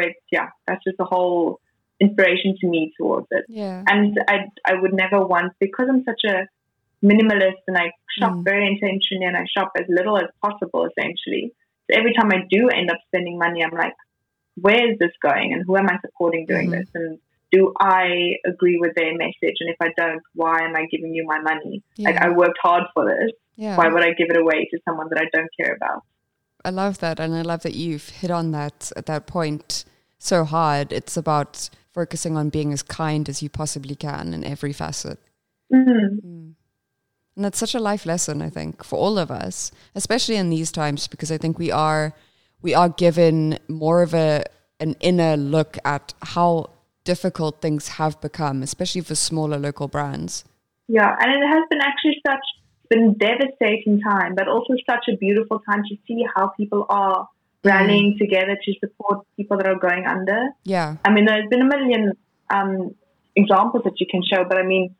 it's, 0.10 0.20
yeah, 0.32 0.50
that's 0.68 0.84
just 0.88 1.00
a 1.06 1.08
whole 1.14 1.60
inspiration 2.00 2.56
to 2.62 2.66
me 2.74 2.82
towards 2.98 3.28
it. 3.38 3.46
Yeah. 3.62 3.84
And 3.94 4.18
I 4.34 4.38
I 4.72 4.74
would 4.82 4.94
never 5.04 5.20
want 5.34 5.52
because 5.60 5.88
I'm 5.92 6.04
such 6.12 6.24
a 6.34 6.38
minimalist 7.10 7.62
and 7.68 7.78
I 7.78 7.88
shop 8.18 8.34
Mm. 8.34 8.44
very 8.52 8.66
intentionally 8.74 9.26
and 9.26 9.36
I 9.36 9.46
shop 9.56 9.70
as 9.82 9.86
little 9.90 10.18
as 10.24 10.30
possible 10.46 10.88
essentially. 10.90 11.44
So 11.86 11.98
every 12.00 12.14
time 12.18 12.30
I 12.32 12.40
do 12.56 12.62
end 12.70 12.90
up 12.94 13.00
spending 13.08 13.38
money, 13.46 13.60
I'm 13.66 13.78
like, 13.86 13.96
where 14.66 14.84
is 14.92 14.98
this 15.04 15.16
going 15.28 15.48
and 15.54 15.64
who 15.66 15.76
am 15.82 15.90
I 15.94 15.98
supporting 16.06 16.46
doing 16.46 16.68
Mhm. 16.70 16.76
this? 16.78 16.90
And 17.00 17.20
do 17.52 17.74
I 17.82 18.36
agree 18.52 18.78
with 18.84 18.94
their 18.96 19.14
message? 19.26 19.58
And 19.62 19.70
if 19.76 19.80
I 19.88 19.90
don't, 20.02 20.22
why 20.42 20.56
am 20.68 20.76
I 20.82 20.86
giving 20.94 21.14
you 21.18 21.26
my 21.34 21.40
money? 21.52 21.82
Yeah. 21.98 22.10
Like 22.10 22.20
I 22.26 22.30
worked 22.30 22.60
hard 22.68 22.86
for 22.94 23.04
this. 23.14 23.32
yeah. 23.58 23.76
Why 23.80 23.88
would 23.94 24.04
I 24.10 24.12
give 24.20 24.30
it 24.34 24.38
away 24.44 24.60
to 24.72 24.80
someone 24.86 25.08
that 25.12 25.20
I 25.24 25.28
don't 25.36 25.52
care 25.60 25.74
about? 25.80 26.00
I 26.64 26.70
love 26.70 27.00
that, 27.00 27.20
and 27.20 27.34
I 27.36 27.42
love 27.42 27.64
that 27.64 27.76
you've 27.76 28.10
hit 28.10 28.32
on 28.32 28.52
that 28.52 28.92
at 28.96 29.06
that 29.08 29.28
point 29.28 29.86
so 30.20 30.44
hard. 30.44 30.94
It's 30.94 31.18
about 31.18 31.70
focusing 31.92 32.38
on 32.38 32.50
being 32.50 32.72
as 32.72 32.84
kind 32.84 33.28
as 33.28 33.42
you 33.42 33.50
possibly 33.50 33.96
can 33.96 34.34
in 34.34 34.44
every 34.44 34.74
facet. 34.74 35.20
Mm. 35.74 36.54
And 37.36 37.46
that's 37.46 37.58
such 37.60 37.76
a 37.76 37.80
life 37.80 38.06
lesson, 38.06 38.42
I 38.42 38.50
think, 38.50 38.84
for 38.84 39.00
all 39.00 39.18
of 39.18 39.32
us, 39.32 39.72
especially 39.96 40.36
in 40.36 40.50
these 40.50 40.72
times, 40.72 41.08
because 41.08 41.32
I 41.32 41.38
think 41.38 41.58
we 41.58 41.72
are 41.72 42.14
we 42.62 42.76
are 42.76 42.90
given 42.90 43.58
more 43.68 44.02
of 44.02 44.14
a 44.14 44.44
an 44.80 44.96
inner 45.00 45.38
look 45.38 45.78
at 45.86 46.14
how 46.22 46.72
difficult 47.04 47.62
things 47.62 47.88
have 47.90 48.20
become, 48.22 48.62
especially 48.64 49.02
for 49.02 49.16
smaller 49.16 49.58
local 49.58 49.88
brands. 49.88 50.44
Yeah, 50.88 51.16
and 51.20 51.32
it 51.32 51.48
has 51.48 51.64
been 51.70 51.82
actually 51.82 52.22
such 52.28 52.46
been 52.94 53.08
devastating 53.30 54.02
time, 54.02 54.36
but 54.36 54.48
also 54.48 54.74
such 54.92 55.06
a 55.12 55.18
beautiful 55.18 55.58
time 55.68 55.82
to 55.90 55.96
see 56.08 56.20
how 56.36 56.44
people 56.60 56.86
are 56.90 57.28
rallying 57.64 58.18
together 58.20 58.56
to 58.66 58.72
support 58.80 59.26
people 59.38 59.58
that 59.58 59.68
are 59.68 59.80
going 59.88 60.06
under. 60.16 60.40
Yeah, 60.64 60.98
I 61.06 61.10
mean, 61.14 61.26
there's 61.26 61.50
been 61.50 61.62
a 61.62 61.72
million 61.76 62.04
um, 62.58 62.96
examples 63.36 63.84
that 63.86 64.00
you 64.02 64.08
can 64.14 64.22
show, 64.32 64.44
but 64.48 64.58
I 64.58 64.64
mean, 64.64 64.96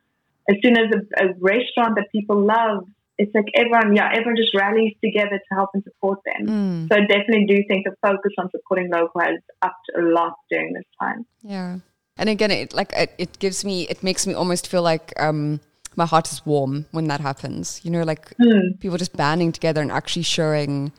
as 0.50 0.56
soon 0.64 0.78
as 0.78 0.88
a, 0.98 1.26
a 1.26 1.28
restaurant 1.40 1.96
that 1.98 2.08
people 2.12 2.40
love, 2.58 2.86
it's 3.18 3.34
like 3.36 3.50
everyone, 3.56 3.96
yeah, 3.96 4.10
everyone 4.12 4.36
just 4.36 4.56
rallies 4.56 4.94
together 5.04 5.38
to 5.38 5.56
help 5.56 5.70
and 5.76 5.84
support 5.84 6.20
them. 6.26 6.48
Mm. 6.48 6.88
So 6.90 7.00
I 7.00 7.06
definitely 7.06 7.46
do 7.46 7.64
think 7.68 7.86
the 7.86 7.96
focus 8.02 8.34
on 8.38 8.50
supporting 8.50 8.90
local 8.90 9.22
has 9.22 9.40
upped 9.62 9.88
a 9.98 10.02
lot 10.02 10.34
during 10.50 10.74
this 10.74 10.90
time. 11.00 11.26
yeah. 11.44 11.80
And 12.18 12.30
again, 12.30 12.52
it 12.52 12.74
like 12.74 12.92
it, 12.94 13.14
it 13.18 13.40
gives 13.40 13.66
me, 13.66 13.88
it 13.88 14.04
makes 14.04 14.28
me 14.28 14.34
almost 14.34 14.68
feel 14.68 14.84
like 14.84 15.12
um, 15.20 15.60
my 15.96 16.06
heart 16.06 16.32
is 16.32 16.46
warm 16.46 16.86
when 16.92 17.08
that 17.08 17.22
happens. 17.22 17.82
You 17.84 17.92
know, 17.92 18.04
like 18.04 18.36
Mm. 18.38 18.80
people 18.80 18.98
just 18.98 19.16
banding 19.16 19.52
together 19.52 19.82
and 19.82 19.92
actually 19.92 20.24
showing 20.24 20.92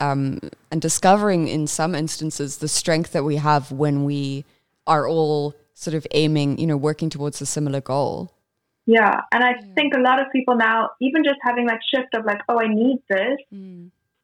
um, 0.00 0.40
and 0.70 0.80
discovering 0.80 1.48
in 1.48 1.66
some 1.66 1.94
instances 1.94 2.58
the 2.58 2.68
strength 2.68 3.12
that 3.12 3.24
we 3.24 3.36
have 3.36 3.70
when 3.70 4.04
we 4.04 4.44
are 4.86 5.06
all 5.06 5.54
sort 5.74 5.94
of 5.94 6.06
aiming, 6.12 6.58
you 6.58 6.66
know, 6.66 6.76
working 6.76 7.10
towards 7.10 7.40
a 7.40 7.46
similar 7.46 7.80
goal. 7.80 8.32
Yeah, 8.86 9.20
and 9.30 9.44
I 9.44 9.54
think 9.76 9.94
a 9.94 10.00
lot 10.00 10.20
of 10.20 10.26
people 10.32 10.56
now, 10.56 10.90
even 11.00 11.22
just 11.22 11.38
having 11.42 11.66
that 11.66 11.80
shift 11.94 12.14
of 12.14 12.24
like, 12.24 12.40
oh, 12.48 12.58
I 12.58 12.66
need 12.66 12.98
this. 13.08 13.38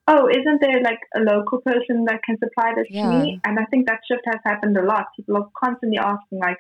Oh, 0.09 0.27
isn't 0.27 0.61
there 0.61 0.81
like 0.83 0.99
a 1.15 1.21
local 1.21 1.61
person 1.61 2.07
that 2.07 2.23
can 2.25 2.39
supply 2.39 2.73
this 2.75 2.87
Yeah. 2.91 3.03
to 3.03 3.09
me? 3.09 3.41
And 3.45 3.59
I 3.61 3.65
think 3.67 3.87
that 3.87 4.01
shift 4.11 4.23
has 4.25 4.41
happened 4.45 4.77
a 4.77 4.83
lot. 4.83 5.05
People 5.15 5.37
are 5.37 5.49
constantly 5.55 5.99
asking, 5.99 6.39
like, 6.41 6.57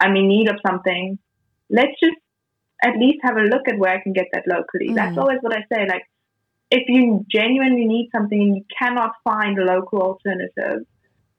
I'm 0.00 0.14
in 0.16 0.28
need 0.28 0.48
of 0.50 0.56
something. 0.66 1.18
Let's 1.70 1.98
just 2.02 2.16
at 2.82 2.96
least 2.96 3.18
have 3.22 3.36
a 3.36 3.42
look 3.42 3.68
at 3.68 3.78
where 3.78 3.92
I 3.92 4.00
can 4.00 4.12
get 4.12 4.26
that 4.32 4.44
locally. 4.46 4.94
That's 4.94 5.16
Mm. 5.16 5.22
always 5.22 5.38
what 5.40 5.52
I 5.52 5.64
say. 5.72 5.86
Like, 5.88 6.04
if 6.70 6.88
you 6.88 7.24
genuinely 7.30 7.86
need 7.86 8.10
something 8.14 8.40
and 8.40 8.56
you 8.56 8.64
cannot 8.78 9.12
find 9.24 9.58
a 9.58 9.64
local 9.64 10.00
alternative, 10.02 10.86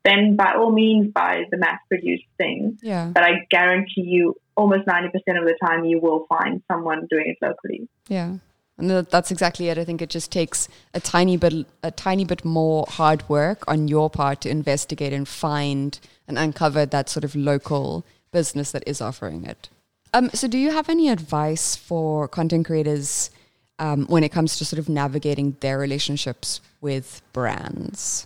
then 0.03 0.35
by 0.35 0.53
all 0.53 0.71
means 0.71 1.11
buy 1.13 1.43
the 1.51 1.57
mass 1.57 1.79
produced 1.87 2.25
thing. 2.37 2.77
Yeah. 2.81 3.11
But 3.13 3.23
I 3.23 3.45
guarantee 3.49 4.01
you, 4.01 4.35
almost 4.55 4.87
90% 4.87 5.37
of 5.37 5.45
the 5.45 5.57
time, 5.63 5.85
you 5.85 5.99
will 5.99 6.25
find 6.27 6.61
someone 6.71 7.07
doing 7.09 7.27
it 7.27 7.37
locally. 7.45 7.87
Yeah. 8.07 8.35
And 8.77 8.89
that's 8.89 9.29
exactly 9.29 9.67
it. 9.67 9.77
I 9.77 9.83
think 9.83 10.01
it 10.01 10.09
just 10.09 10.31
takes 10.31 10.69
a 10.93 11.01
tiny 11.01 11.35
bit, 11.35 11.67
a 11.83 11.91
tiny 11.91 12.23
bit 12.23 12.45
more 12.45 12.85
hard 12.87 13.27
work 13.27 13.63
on 13.67 13.89
your 13.89 14.09
part 14.09 14.41
to 14.41 14.49
investigate 14.49 15.11
and 15.11 15.27
find 15.27 15.99
and 16.27 16.37
uncover 16.37 16.85
that 16.85 17.09
sort 17.09 17.25
of 17.25 17.35
local 17.35 18.05
business 18.31 18.71
that 18.71 18.83
is 18.87 19.01
offering 19.01 19.43
it. 19.43 19.69
Um, 20.13 20.29
so, 20.33 20.47
do 20.47 20.57
you 20.57 20.71
have 20.71 20.89
any 20.89 21.09
advice 21.09 21.75
for 21.75 22.27
content 22.27 22.65
creators 22.65 23.29
um, 23.77 24.05
when 24.07 24.23
it 24.23 24.29
comes 24.29 24.57
to 24.57 24.65
sort 24.65 24.79
of 24.79 24.89
navigating 24.89 25.55
their 25.59 25.77
relationships 25.77 26.61
with 26.81 27.21
brands? 27.33 28.25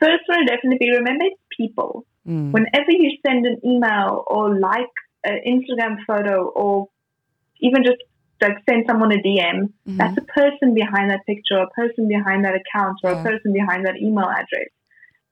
First 0.00 0.22
one 0.26 0.44
definitely 0.46 0.78
be 0.80 0.90
remember 0.90 1.24
it's 1.26 1.40
people. 1.56 2.04
Mm. 2.28 2.52
Whenever 2.52 2.90
you 2.90 3.16
send 3.26 3.46
an 3.46 3.60
email 3.64 4.24
or 4.26 4.58
like 4.58 4.92
an 5.24 5.40
Instagram 5.46 5.96
photo 6.06 6.48
or 6.48 6.88
even 7.60 7.82
just 7.84 7.98
like 8.40 8.56
send 8.68 8.84
someone 8.88 9.12
a 9.12 9.16
DM, 9.22 9.72
Mhm. 9.88 9.96
that's 9.96 10.18
a 10.18 10.22
person 10.22 10.74
behind 10.74 11.10
that 11.10 11.20
picture, 11.26 11.58
a 11.58 11.68
person 11.70 12.08
behind 12.08 12.44
that 12.44 12.54
account, 12.56 12.98
or 13.04 13.12
Yeah. 13.12 13.20
a 13.20 13.22
person 13.22 13.52
behind 13.52 13.86
that 13.86 13.96
email 13.96 14.26
address. 14.28 14.68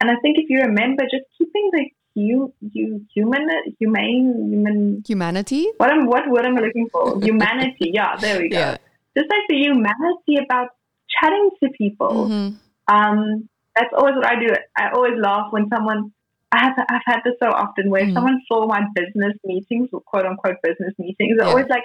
And 0.01 0.11
I 0.11 0.14
think 0.22 0.38
if 0.38 0.48
you 0.48 0.61
remember 0.61 1.03
just 1.05 1.24
keeping 1.36 1.70
the 1.72 1.90
you 2.14 2.52
you 2.61 3.06
human 3.14 3.48
humane 3.78 4.48
human 4.50 5.02
Humanity? 5.06 5.68
what 5.76 5.90
am 5.90 6.06
what 6.06 6.28
word 6.28 6.44
am 6.46 6.58
I 6.58 6.61
looking 6.61 6.88
for? 6.92 7.20
Humanity, 7.30 7.90
yeah, 7.92 8.16
there 8.20 8.40
we 8.40 8.48
go. 8.48 8.58
Yeah. 8.58 8.76
Just 9.16 9.28
like 9.30 9.46
the 9.48 9.56
humanity 9.56 10.36
about 10.44 10.68
chatting 11.08 11.50
to 11.62 11.70
people. 11.76 12.28
Mhm. 12.28 12.56
Um, 12.92 13.48
that's 13.76 13.92
always 13.96 14.14
what 14.16 14.26
I 14.26 14.36
do. 14.38 14.48
I 14.76 14.90
always 14.92 15.14
laugh 15.18 15.46
when 15.50 15.68
someone. 15.74 16.12
I 16.52 16.58
have 16.64 16.74
I've 16.90 17.06
had 17.06 17.20
this 17.24 17.34
so 17.40 17.48
often 17.48 17.90
where 17.90 18.04
Mm. 18.06 18.14
someone 18.14 18.40
saw 18.48 18.66
my 18.66 18.80
business 18.96 19.34
meetings 19.44 19.88
or 19.92 20.00
quote 20.00 20.26
unquote 20.26 20.56
business 20.64 20.92
meetings. 20.98 21.36
They're 21.36 21.46
Yeah. 21.46 21.52
always 21.54 21.68
like, 21.70 21.84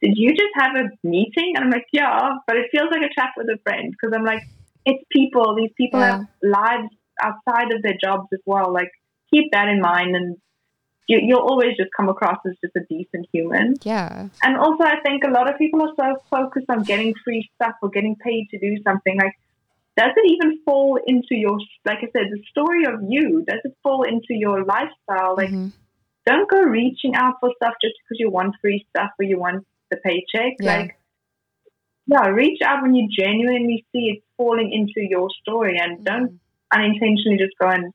"Did 0.00 0.12
you 0.16 0.30
just 0.30 0.54
have 0.54 0.76
a 0.76 0.84
meeting?" 1.02 1.54
And 1.56 1.64
I'm 1.64 1.70
like, 1.70 1.86
"Yeah," 1.92 2.30
but 2.46 2.56
it 2.56 2.66
feels 2.70 2.90
like 2.92 3.02
a 3.02 3.12
chat 3.12 3.30
with 3.36 3.48
a 3.48 3.58
friend 3.64 3.90
because 3.90 4.12
I'm 4.16 4.24
like, 4.24 4.42
it's 4.86 5.02
people. 5.10 5.56
These 5.56 5.72
people 5.76 5.98
Yeah. 6.00 6.12
have 6.18 6.26
lives 6.42 6.90
outside 7.22 7.72
of 7.74 7.82
their 7.82 7.96
jobs 8.04 8.28
as 8.32 8.40
well. 8.46 8.72
Like, 8.72 8.90
keep 9.32 9.50
that 9.52 9.68
in 9.68 9.80
mind, 9.80 10.14
and 10.14 10.36
you, 11.08 11.18
you'll 11.22 11.40
always 11.40 11.76
just 11.76 11.90
come 11.96 12.08
across 12.08 12.38
as 12.46 12.54
just 12.62 12.76
a 12.76 12.80
decent 12.88 13.26
human. 13.32 13.76
Yeah. 13.82 14.28
And 14.42 14.56
also, 14.56 14.84
I 14.84 15.00
think 15.04 15.24
a 15.24 15.30
lot 15.30 15.50
of 15.50 15.58
people 15.58 15.82
are 15.82 15.94
so 15.96 16.22
focused 16.30 16.66
on 16.68 16.84
getting 16.84 17.14
free 17.24 17.48
stuff 17.54 17.74
or 17.82 17.88
getting 17.88 18.16
paid 18.16 18.48
to 18.50 18.58
do 18.58 18.76
something. 18.82 19.16
Like, 19.18 19.34
does 19.96 20.12
it 20.16 20.30
even 20.30 20.60
fall 20.64 20.98
into 21.06 21.34
your, 21.34 21.58
like 21.84 21.98
I 21.98 22.08
said, 22.12 22.30
the 22.30 22.42
story 22.50 22.84
of 22.84 23.00
you? 23.08 23.44
Does 23.46 23.60
it 23.64 23.76
fall 23.82 24.04
into 24.04 24.34
your 24.34 24.64
lifestyle? 24.64 25.34
Like, 25.36 25.50
Mhm. 25.50 25.72
don't 26.24 26.48
go 26.48 26.62
reaching 26.62 27.14
out 27.14 27.34
for 27.40 27.52
stuff 27.56 27.74
just 27.82 27.94
because 27.98 28.18
you 28.18 28.30
want 28.30 28.54
free 28.60 28.86
stuff 28.90 29.10
or 29.18 29.24
you 29.24 29.38
want 29.38 29.66
the 29.90 29.96
paycheck. 29.98 30.54
Yeah. 30.60 30.76
Like, 30.76 30.98
yeah, 32.06 32.26
reach 32.28 32.60
out 32.62 32.82
when 32.82 32.94
you 32.94 33.08
genuinely 33.08 33.84
see 33.92 34.10
it 34.10 34.22
falling 34.36 34.72
into 34.72 35.06
your 35.06 35.28
story 35.42 35.78
and 35.78 36.04
don't 36.04 36.40
unintentionally 36.72 37.38
just 37.38 37.56
go 37.60 37.68
and 37.68 37.92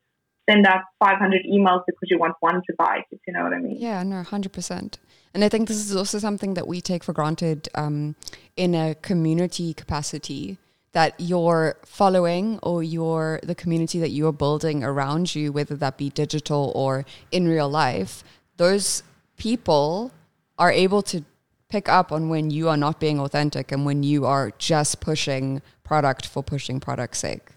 send 0.49 0.65
out 0.65 0.81
500 0.99 1.45
emails 1.45 1.83
because 1.85 2.09
you 2.09 2.17
want 2.17 2.35
one 2.39 2.61
to 2.67 2.73
buy, 2.77 3.03
if 3.11 3.19
you 3.27 3.33
know 3.33 3.43
what 3.43 3.53
I 3.53 3.59
mean. 3.59 3.77
Yeah, 3.77 4.03
no, 4.03 4.23
hundred 4.23 4.53
percent. 4.53 4.99
And 5.33 5.43
I 5.43 5.49
think 5.49 5.67
this 5.67 5.77
is 5.77 5.95
also 5.95 6.19
something 6.19 6.53
that 6.55 6.67
we 6.67 6.81
take 6.81 7.03
for 7.03 7.13
granted 7.13 7.69
um, 7.75 8.15
in 8.55 8.73
a 8.73 8.95
community 8.95 9.73
capacity. 9.73 10.57
That 10.93 11.13
your 11.19 11.77
following 11.85 12.57
or 12.63 12.81
your 12.81 13.39
the 13.43 13.53
community 13.53 13.99
that 13.99 14.09
you 14.09 14.25
are 14.27 14.31
building 14.31 14.83
around 14.83 15.35
you, 15.35 15.51
whether 15.51 15.75
that 15.75 15.97
be 15.97 16.09
digital 16.09 16.71
or 16.73 17.05
in 17.29 17.47
real 17.47 17.69
life, 17.69 18.23
those 18.55 19.03
people 19.35 20.11
are 20.57 20.71
able 20.71 21.03
to 21.03 21.23
pick 21.69 21.87
up 21.87 22.11
on 22.11 22.29
when 22.29 22.49
you 22.49 22.69
are 22.69 22.77
not 22.77 22.99
being 22.99 23.19
authentic 23.19 23.71
and 23.71 23.85
when 23.85 24.01
you 24.01 24.25
are 24.25 24.51
just 24.57 24.99
pushing 24.99 25.61
product 25.83 26.25
for 26.25 26.41
pushing 26.41 26.79
product's 26.79 27.19
sake. 27.19 27.49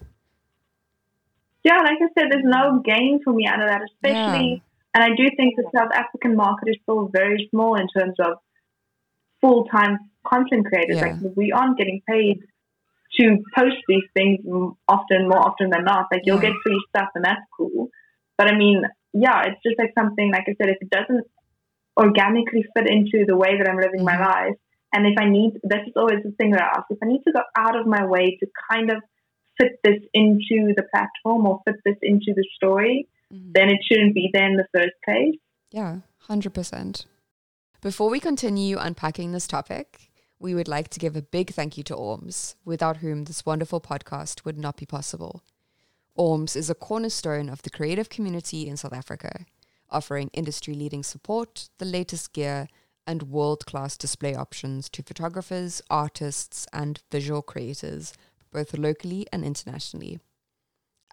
Yeah, 1.63 1.77
like 1.77 1.97
I 2.01 2.07
said, 2.17 2.27
there's 2.31 2.43
no 2.45 2.81
gain 2.83 3.19
for 3.23 3.33
me 3.33 3.45
out 3.47 3.61
of 3.61 3.69
that, 3.69 3.81
especially. 3.93 4.63
And 4.93 5.03
I 5.03 5.09
do 5.15 5.25
think 5.37 5.55
the 5.55 5.69
South 5.75 5.91
African 5.93 6.35
market 6.35 6.69
is 6.69 6.77
still 6.83 7.09
very 7.13 7.47
small 7.51 7.75
in 7.75 7.87
terms 7.87 8.15
of 8.19 8.37
full 9.39 9.65
time 9.65 9.97
content 10.25 10.65
creators. 10.65 10.97
Yeah. 10.97 11.13
Like, 11.21 11.35
we 11.35 11.51
aren't 11.51 11.77
getting 11.77 12.01
paid 12.07 12.39
to 13.19 13.37
post 13.55 13.77
these 13.87 14.03
things 14.15 14.39
often, 14.87 15.29
more 15.29 15.39
often 15.39 15.69
than 15.69 15.83
not. 15.83 16.07
Like, 16.11 16.21
you'll 16.25 16.41
Yeah. 16.43 16.49
get 16.49 16.61
free 16.63 16.81
stuff, 16.89 17.09
and 17.15 17.23
that's 17.23 17.41
cool. 17.55 17.89
But 18.37 18.47
I 18.51 18.57
mean, 18.57 18.83
yeah, 19.13 19.43
it's 19.45 19.61
just 19.63 19.77
like 19.77 19.93
something, 19.97 20.31
like 20.31 20.45
I 20.47 20.55
said, 20.55 20.69
if 20.69 20.77
it 20.81 20.89
doesn't 20.89 21.25
organically 21.99 22.65
fit 22.75 22.89
into 22.89 23.25
the 23.25 23.35
way 23.35 23.57
that 23.57 23.69
I'm 23.69 23.77
living 23.77 24.03
my 24.03 24.15
Mhm. 24.15 24.25
life, 24.25 24.55
and 24.93 25.05
if 25.05 25.17
I 25.19 25.25
need, 25.29 25.59
this 25.63 25.87
is 25.87 25.93
always 25.95 26.23
the 26.23 26.31
thing 26.31 26.51
that 26.51 26.61
I 26.61 26.77
ask, 26.77 26.85
if 26.89 26.97
I 27.03 27.05
need 27.05 27.23
to 27.23 27.31
go 27.31 27.41
out 27.55 27.75
of 27.75 27.85
my 27.85 28.05
way 28.05 28.37
to 28.37 28.47
kind 28.71 28.89
of 28.91 29.03
fit 29.61 29.79
this 29.83 30.01
into 30.13 30.73
the 30.75 30.83
platform 30.93 31.45
or 31.45 31.61
fit 31.65 31.77
this 31.85 31.97
into 32.01 32.33
the 32.35 32.45
story, 32.55 33.07
mm-hmm. 33.31 33.51
then 33.53 33.69
it 33.69 33.79
shouldn't 33.87 34.15
be 34.15 34.29
there 34.33 34.49
in 34.49 34.57
the 34.57 34.67
first 34.73 34.93
place. 35.05 35.39
Yeah, 35.71 35.97
100%. 36.27 37.05
Before 37.81 38.09
we 38.09 38.19
continue 38.19 38.77
unpacking 38.77 39.31
this 39.31 39.47
topic, 39.47 40.11
we 40.39 40.55
would 40.55 40.67
like 40.67 40.89
to 40.89 40.99
give 40.99 41.15
a 41.15 41.21
big 41.21 41.51
thank 41.51 41.77
you 41.77 41.83
to 41.83 41.95
Orms, 41.95 42.55
without 42.65 42.97
whom 42.97 43.25
this 43.25 43.45
wonderful 43.45 43.79
podcast 43.79 44.43
would 44.43 44.57
not 44.57 44.77
be 44.77 44.85
possible. 44.85 45.43
Orms 46.17 46.55
is 46.55 46.69
a 46.69 46.75
cornerstone 46.75 47.47
of 47.47 47.61
the 47.61 47.69
creative 47.69 48.09
community 48.09 48.67
in 48.67 48.75
South 48.77 48.93
Africa, 48.93 49.45
offering 49.89 50.29
industry 50.33 50.73
leading 50.73 51.03
support, 51.03 51.69
the 51.77 51.85
latest 51.85 52.33
gear, 52.33 52.67
and 53.07 53.23
world 53.23 53.65
class 53.65 53.97
display 53.97 54.35
options 54.35 54.89
to 54.89 55.03
photographers, 55.03 55.81
artists, 55.89 56.67
and 56.71 57.01
visual 57.11 57.41
creators, 57.41 58.13
both 58.51 58.77
locally 58.77 59.25
and 59.31 59.43
internationally. 59.43 60.19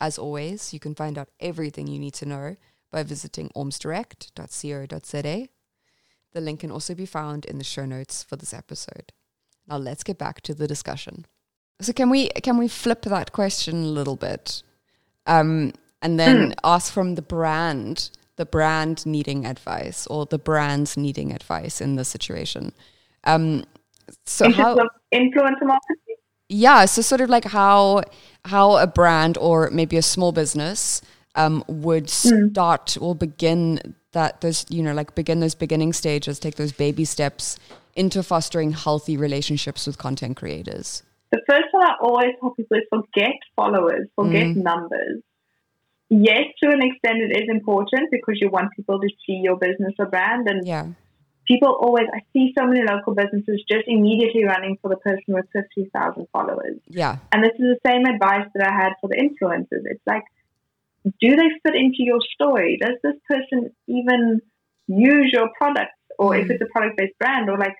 As 0.01 0.18
always, 0.18 0.72
you 0.72 0.80
can 0.80 0.95
find 0.95 1.18
out 1.18 1.28
everything 1.41 1.86
you 1.86 1.99
need 1.99 2.14
to 2.14 2.26
know 2.26 2.57
by 2.91 3.03
visiting 3.03 3.51
ormsdirect.co.za. 3.57 5.49
The 6.32 6.41
link 6.41 6.61
can 6.61 6.70
also 6.70 6.95
be 6.95 7.07
found 7.07 7.45
in 7.45 7.59
the 7.59 7.64
show 7.64 7.84
notes 7.84 8.22
for 8.22 8.36
this 8.36 8.55
episode. 8.55 9.12
Now 9.66 9.76
let's 9.76 10.05
get 10.05 10.18
back 10.18 10.41
to 10.43 10.55
the 10.55 10.66
discussion. 10.66 11.26
So 11.80 11.93
can 11.93 12.11
we 12.11 12.28
can 12.28 12.59
we 12.59 12.68
flip 12.68 13.03
that 13.03 13.32
question 13.32 13.82
a 13.82 13.86
little 13.86 14.16
bit, 14.16 14.62
um, 15.26 15.72
and 16.03 16.18
then 16.18 16.55
ask 16.64 16.93
from 16.93 17.14
the 17.14 17.22
brand, 17.22 18.11
the 18.36 18.47
brand 18.47 19.07
needing 19.07 19.47
advice 19.47 20.07
or 20.09 20.26
the 20.26 20.39
brands 20.39 20.97
needing 20.97 21.32
advice 21.32 21.80
in 21.80 21.95
this 21.95 22.09
situation. 22.09 22.72
Um, 23.24 23.64
so 24.26 24.51
how? 24.51 24.76
influencer 25.14 25.62
marketing? 25.62 26.08
Yeah 26.49 26.85
so 26.85 27.03
sort 27.03 27.21
of 27.21 27.29
like 27.31 27.45
how 27.45 28.03
how 28.45 28.77
a 28.77 28.87
brand 28.87 29.37
or 29.39 29.71
maybe 29.71 29.97
a 29.97 30.03
small 30.03 30.33
business 30.33 31.03
um, 31.35 31.63
would 31.69 32.09
start 32.11 32.97
or 33.01 33.15
begin 33.15 33.95
that 34.13 34.41
those 34.41 34.65
you 34.69 34.83
know 34.83 34.93
like 34.95 35.15
begin 35.15 35.41
those 35.41 35.55
beginning 35.55 35.93
stages 35.93 36.39
take 36.39 36.57
those 36.57 36.73
baby 36.73 37.05
steps 37.05 37.59
into 37.95 38.23
fostering 38.23 38.73
healthy 38.73 39.17
relationships 39.17 39.87
with 39.87 39.99
content 39.99 40.37
creators 40.37 41.03
The 41.31 41.43
first 41.49 41.69
one 41.73 41.85
I 41.85 41.95
always 42.01 42.33
tell 42.41 42.51
people 42.57 42.79
is 42.79 42.85
forget 42.89 43.37
followers, 43.55 44.09
forget 44.17 44.47
Mm. 44.47 44.63
numbers. 44.71 45.21
Yes, 46.09 46.45
to 46.63 46.71
an 46.71 46.81
extent, 46.83 47.19
it 47.27 47.33
is 47.41 47.49
important 47.51 48.05
because 48.11 48.37
you 48.41 48.49
want 48.49 48.69
people 48.75 48.99
to 48.99 49.09
see 49.27 49.37
your 49.47 49.57
business 49.57 49.93
or 49.99 50.07
brand. 50.07 50.49
And 50.49 50.67
yeah 50.67 50.87
people 51.49 51.69
always, 51.81 52.07
I 52.15 52.21
see 52.33 52.53
so 52.57 52.67
many 52.67 52.83
local 52.83 53.15
businesses 53.15 53.65
just 53.69 53.85
immediately 53.89 54.45
running 54.45 54.77
for 54.83 54.89
the 54.91 54.97
person 54.97 55.25
with 55.29 55.47
50,000 55.53 56.27
followers. 56.33 56.77
yeah 56.87 57.17
And 57.33 57.43
this 57.43 57.55
is 57.59 57.67
the 57.75 57.81
same 57.91 58.05
advice 58.05 58.47
that 58.55 58.69
I 58.69 58.73
had 58.83 58.93
for 59.01 59.09
the 59.09 59.17
influencers. 59.17 59.83
It's 59.93 60.07
like, 60.07 60.25
do 61.21 61.31
they 61.41 61.49
fit 61.65 61.75
into 61.75 62.03
your 62.11 62.21
story? 62.35 62.79
Does 62.81 62.99
this 63.03 63.15
person 63.27 63.71
even 63.87 64.41
use 64.89 65.31
your 65.33 65.49
product? 65.57 65.93
Or 66.19 66.37
if 66.37 66.49
Mm. 66.49 66.51
it's 66.51 66.63
a 66.63 66.67
product 66.67 66.97
based 66.99 67.19
brand, 67.19 67.49
or 67.49 67.57
like, 67.57 67.77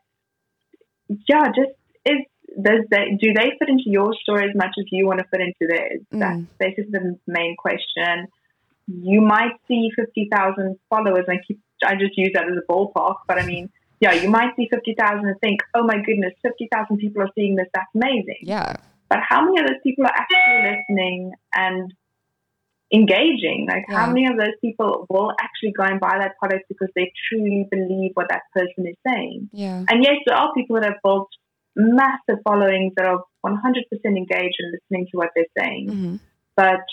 yeah, 1.29 1.47
just 1.49 1.73
is 2.05 2.21
does 2.63 2.83
they 2.91 3.17
do 3.21 3.33
they 3.35 3.49
fit 3.59 3.69
into 3.69 3.85
your 3.99 4.15
story 4.23 4.49
as 4.49 4.55
much 4.55 4.75
as 4.79 4.85
you 4.91 5.07
want 5.07 5.19
to 5.19 5.27
fit 5.31 5.41
into 5.41 5.65
theirs? 5.73 6.01
Mm. 6.15 6.21
That's 6.21 6.43
basically 6.59 6.93
the 6.93 7.19
main 7.27 7.57
question. 7.57 8.29
You 8.89 9.21
might 9.21 9.53
see 9.69 9.91
fifty 9.95 10.29
thousand 10.33 10.79
followers, 10.91 11.25
and 11.29 11.39
I 11.39 11.43
keep 11.47 11.61
I 11.85 11.95
just 11.95 12.17
use 12.17 12.31
that 12.35 12.45
as 12.49 12.57
a 12.57 12.73
ballpark, 12.73 13.17
but 13.29 13.39
I 13.39 13.45
mean, 13.45 13.71
yeah, 14.01 14.13
you 14.13 14.29
might 14.29 14.57
see 14.57 14.69
fifty 14.73 14.95
thousand 14.99 15.27
and 15.29 15.39
think, 15.41 15.61
oh 15.75 15.85
my 15.85 15.97
goodness, 16.05 16.33
fifty 16.43 16.69
thousand 16.73 16.97
people 16.99 17.23
are 17.23 17.31
seeing 17.35 17.57
this. 17.57 17.67
That's 17.75 17.91
amazing 17.95 18.43
yeah 18.43 18.77
but 19.09 19.21
how 19.27 19.45
many 19.45 19.61
of 19.61 19.67
those 19.67 19.81
people 19.83 20.05
are 20.05 20.13
actually 20.15 20.77
listening 20.77 21.33
and 21.55 21.93
engaging? 22.93 23.67
Like, 23.69 23.85
how 23.89 24.07
many 24.07 24.27
of 24.27 24.37
those 24.37 24.57
people 24.61 25.07
will 25.09 25.33
actually 25.41 25.73
go 25.73 25.85
and 25.85 26.01
buy 26.01 26.19
that 26.21 26.37
product 26.39 26.69
because 26.69 26.89
they 26.95 27.13
truly 27.29 27.67
believe 27.71 28.13
what 28.15 28.29
that 28.29 28.43
person 28.53 28.87
is 28.87 28.97
saying? 29.07 29.49
yeah 29.53 29.85
And 29.91 30.05
yes, 30.05 30.17
there 30.27 30.37
are 30.37 30.53
people 30.55 30.77
that 30.77 30.85
have 30.85 31.03
built 31.03 31.29
massive 31.75 32.43
followings 32.45 32.93
that 32.97 33.07
are 33.07 33.23
100% 33.47 33.57
engaged 34.05 34.57
and 34.59 34.73
listening 34.73 35.07
to 35.11 35.17
what 35.17 35.31
they're 35.35 35.55
saying. 35.59 35.89
hmm 35.89 36.17
But 36.57 36.85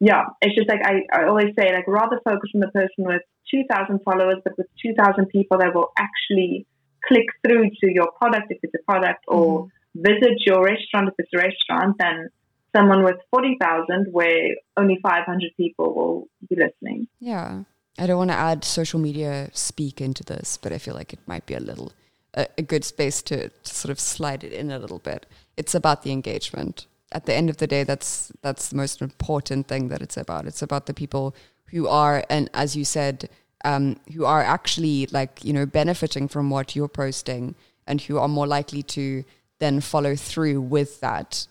yeah, 0.00 0.24
it's 0.40 0.54
just 0.54 0.68
like 0.68 0.80
I, 0.84 1.02
I 1.12 1.26
always 1.26 1.54
say, 1.58 1.72
like, 1.72 1.86
rather 1.86 2.20
focus 2.24 2.50
on 2.54 2.60
the 2.60 2.68
person 2.68 3.04
with 3.04 3.22
2,000 3.50 4.00
followers, 4.04 4.36
but 4.44 4.56
with 4.58 4.66
2,000 4.82 5.26
people 5.26 5.58
that 5.58 5.74
will 5.74 5.92
actually 5.98 6.66
click 7.06 7.26
through 7.46 7.70
to 7.80 7.92
your 7.92 8.10
product 8.18 8.46
if 8.50 8.58
it's 8.62 8.74
a 8.74 8.90
product 8.90 9.24
or 9.28 9.64
mm-hmm. 9.64 10.02
visit 10.02 10.38
your 10.46 10.64
restaurant 10.64 11.08
if 11.08 11.14
it's 11.18 11.30
a 11.34 11.38
restaurant 11.38 11.96
than 11.98 12.28
someone 12.74 13.04
with 13.04 13.16
40,000 13.30 14.08
where 14.10 14.56
only 14.76 14.98
500 15.02 15.52
people 15.56 15.94
will 15.94 16.28
be 16.48 16.56
listening. 16.56 17.06
Yeah. 17.20 17.64
I 17.98 18.06
don't 18.06 18.18
want 18.18 18.30
to 18.30 18.36
add 18.36 18.64
social 18.64 18.98
media 18.98 19.50
speak 19.52 20.00
into 20.00 20.24
this, 20.24 20.58
but 20.60 20.72
I 20.72 20.78
feel 20.78 20.94
like 20.94 21.12
it 21.12 21.20
might 21.26 21.46
be 21.46 21.54
a 21.54 21.60
little 21.60 21.92
a, 22.34 22.48
a 22.58 22.62
good 22.62 22.84
space 22.84 23.22
to, 23.22 23.48
to 23.48 23.74
sort 23.74 23.90
of 23.90 24.00
slide 24.00 24.42
it 24.42 24.52
in 24.52 24.70
a 24.70 24.78
little 24.78 24.98
bit. 24.98 25.26
It's 25.56 25.74
about 25.74 26.02
the 26.02 26.10
engagement. 26.10 26.86
At 27.14 27.26
the 27.26 27.34
end 27.34 27.48
of 27.48 27.56
the 27.58 27.66
day, 27.66 27.84
that's 27.84 28.32
that's 28.42 28.68
the 28.70 28.76
most 28.76 29.00
important 29.00 29.68
thing 29.68 29.88
that 29.88 30.02
it's 30.02 30.16
about. 30.16 30.46
It's 30.46 30.62
about 30.62 30.86
the 30.86 30.94
people 30.94 31.34
who 31.70 31.86
are, 31.88 32.24
and 32.28 32.50
as 32.52 32.74
you 32.76 32.84
said, 32.84 33.30
um, 33.64 33.96
who 34.14 34.24
are 34.24 34.42
actually 34.42 35.06
like 35.12 35.44
you 35.44 35.52
know 35.52 35.64
benefiting 35.64 36.26
from 36.28 36.50
what 36.50 36.74
you're 36.76 36.88
posting, 36.88 37.54
and 37.86 38.00
who 38.02 38.18
are 38.18 38.28
more 38.28 38.46
likely 38.48 38.82
to 38.82 39.24
then 39.60 39.80
follow 39.80 40.16
through 40.16 40.60
with 40.60 41.00
that. 41.00 41.46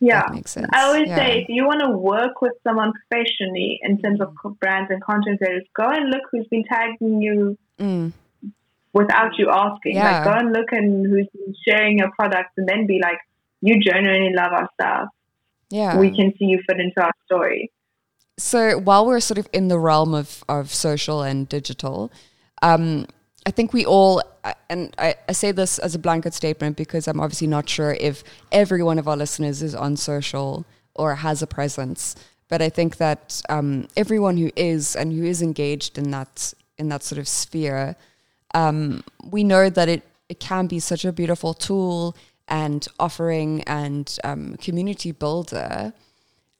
Yeah. 0.00 0.22
That 0.22 0.34
makes 0.34 0.50
sense. 0.50 0.68
I 0.74 0.82
always 0.82 1.08
Yeah. 1.08 1.16
say 1.16 1.42
if 1.42 1.48
you 1.48 1.64
want 1.64 1.80
to 1.80 1.90
work 1.96 2.42
with 2.42 2.52
someone 2.66 2.92
professionally 2.92 3.78
in 3.82 3.96
terms 4.02 4.20
of 4.20 4.34
co- 4.42 4.50
brands 4.60 4.90
and 4.90 5.00
content 5.02 5.38
creators, 5.38 5.66
go 5.74 5.84
and 5.88 6.10
look 6.10 6.22
who's 6.30 6.48
been 6.48 6.64
tagging 6.64 7.22
you 7.22 7.56
Mm, 7.78 8.12
without 8.92 9.38
you 9.38 9.50
asking. 9.50 9.94
Yeah. 9.96 10.04
Like 10.10 10.24
go 10.24 10.32
and 10.32 10.52
look 10.52 10.72
and 10.72 11.06
who's 11.06 11.28
sharing 11.66 11.98
your 12.00 12.10
products 12.18 12.52
and 12.56 12.68
then 12.68 12.86
be 12.86 13.00
like, 13.00 13.18
you 13.64 13.80
genuinely 13.80 14.34
love 14.34 14.52
our 14.52 14.68
stuff. 14.74 15.08
yeah. 15.70 15.98
We 15.98 16.14
can 16.14 16.34
see 16.38 16.44
you 16.44 16.60
fit 16.68 16.78
into 16.78 17.00
our 17.02 17.12
story. 17.24 17.72
so 18.38 18.76
while 18.78 19.06
we're 19.06 19.20
sort 19.20 19.38
of 19.38 19.48
in 19.54 19.68
the 19.68 19.78
realm 19.78 20.12
of, 20.12 20.44
of 20.50 20.72
social 20.72 21.22
and 21.22 21.48
digital, 21.48 22.12
um, 22.60 23.06
I 23.46 23.50
think 23.50 23.72
we 23.72 23.86
all, 23.86 24.22
and 24.68 24.94
I, 24.98 25.14
I 25.28 25.32
say 25.32 25.50
this 25.50 25.78
as 25.78 25.94
a 25.94 25.98
blanket 25.98 26.34
statement 26.34 26.76
because 26.76 27.08
I'm 27.08 27.20
obviously 27.20 27.46
not 27.46 27.66
sure 27.66 27.96
if 27.98 28.22
every 28.52 28.82
one 28.82 28.98
of 28.98 29.08
our 29.08 29.16
listeners 29.16 29.62
is 29.62 29.74
on 29.74 29.96
social 29.96 30.66
or 30.94 31.14
has 31.14 31.40
a 31.40 31.46
presence. 31.46 32.16
But 32.48 32.60
I 32.60 32.68
think 32.68 32.98
that 32.98 33.40
um, 33.48 33.88
everyone 33.96 34.36
who 34.36 34.50
is 34.56 34.94
and 34.94 35.10
who 35.10 35.24
is 35.24 35.40
engaged 35.40 35.96
in 35.96 36.10
that 36.10 36.52
in 36.76 36.88
that 36.90 37.02
sort 37.02 37.18
of 37.18 37.26
sphere, 37.28 37.96
um, 38.54 39.04
we 39.30 39.42
know 39.42 39.70
that 39.70 39.88
it, 39.88 40.02
it 40.28 40.40
can 40.40 40.66
be 40.66 40.78
such 40.80 41.04
a 41.04 41.12
beautiful 41.12 41.54
tool 41.54 42.14
and 42.48 42.86
offering 42.98 43.62
and 43.62 44.18
um, 44.24 44.56
community 44.56 45.12
builder. 45.12 45.92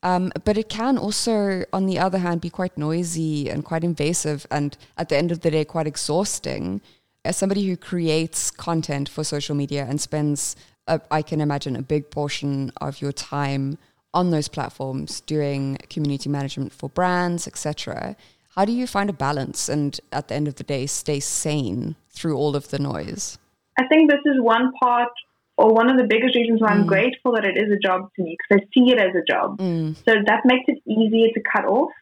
Um, 0.03 0.33
but 0.45 0.59
it 0.59 0.69
can 0.69 0.99
also, 0.99 1.65
on 1.73 1.87
the 1.87 1.99
other 1.99 2.19
hand, 2.19 2.43
be 2.43 2.51
quite 2.51 2.77
noisy 2.77 3.49
and 3.49 3.65
quite 3.65 3.83
invasive, 3.83 4.47
and 4.51 4.77
at 4.99 5.09
the 5.09 5.17
end 5.17 5.33
of 5.33 5.41
the 5.41 5.51
day, 5.51 5.65
quite 5.65 5.87
exhausting. 5.87 6.83
As 7.25 7.39
somebody 7.39 7.67
who 7.67 7.77
creates 7.77 8.51
content 8.51 9.09
for 9.09 9.25
social 9.25 9.55
media 9.55 9.87
and 9.89 9.99
spends, 9.99 10.57
a, 10.87 11.01
I 11.11 11.23
can 11.23 11.41
imagine, 11.41 11.75
a 11.75 11.83
big 11.83 12.11
portion 12.11 12.71
of 12.83 13.01
your 13.01 13.13
time 13.13 13.79
on 14.13 14.31
those 14.31 14.47
platforms 14.47 15.23
doing 15.23 15.79
community 15.89 16.29
management 16.29 16.73
for 16.73 16.91
brands, 16.91 17.47
etc. 17.47 18.15
How 18.55 18.67
do 18.67 18.73
you 18.73 18.87
find 18.87 19.09
a 19.09 19.15
balance 19.15 19.71
and, 19.71 19.99
at 20.13 20.29
the 20.29 20.35
end 20.35 20.49
of 20.49 20.57
the 20.57 20.65
day, 20.65 20.85
stay 20.85 21.19
sane 21.19 21.97
through 22.11 22.37
all 22.37 22.55
of 22.55 22.69
the 22.69 22.79
noise? 22.79 23.39
I 23.79 23.87
think 23.87 24.11
this 24.11 24.21
is 24.27 24.41
one 24.41 24.71
part 24.81 25.09
or 25.57 25.73
one 25.73 25.89
of 25.91 25.97
the 25.97 26.05
biggest 26.05 26.35
reasons 26.35 26.61
why 26.61 26.69
I'm 26.71 26.85
Mm. 26.85 26.87
grateful 26.95 27.33
that 27.35 27.45
it 27.47 27.57
is 27.57 27.71
a 27.73 27.79
job 27.79 28.11
to 28.17 28.23
me 28.23 28.37
because 28.37 28.63
I 28.63 28.67
see 28.75 28.91
it 28.93 28.99
as 28.99 29.15
a 29.15 29.23
job. 29.31 29.59
Mm, 29.59 29.95
So 30.05 30.15
that 30.27 30.43
makes 30.45 30.65
it 30.69 30.79
easier 30.87 31.29
to 31.33 31.41
cut 31.55 31.65
off. 31.65 31.93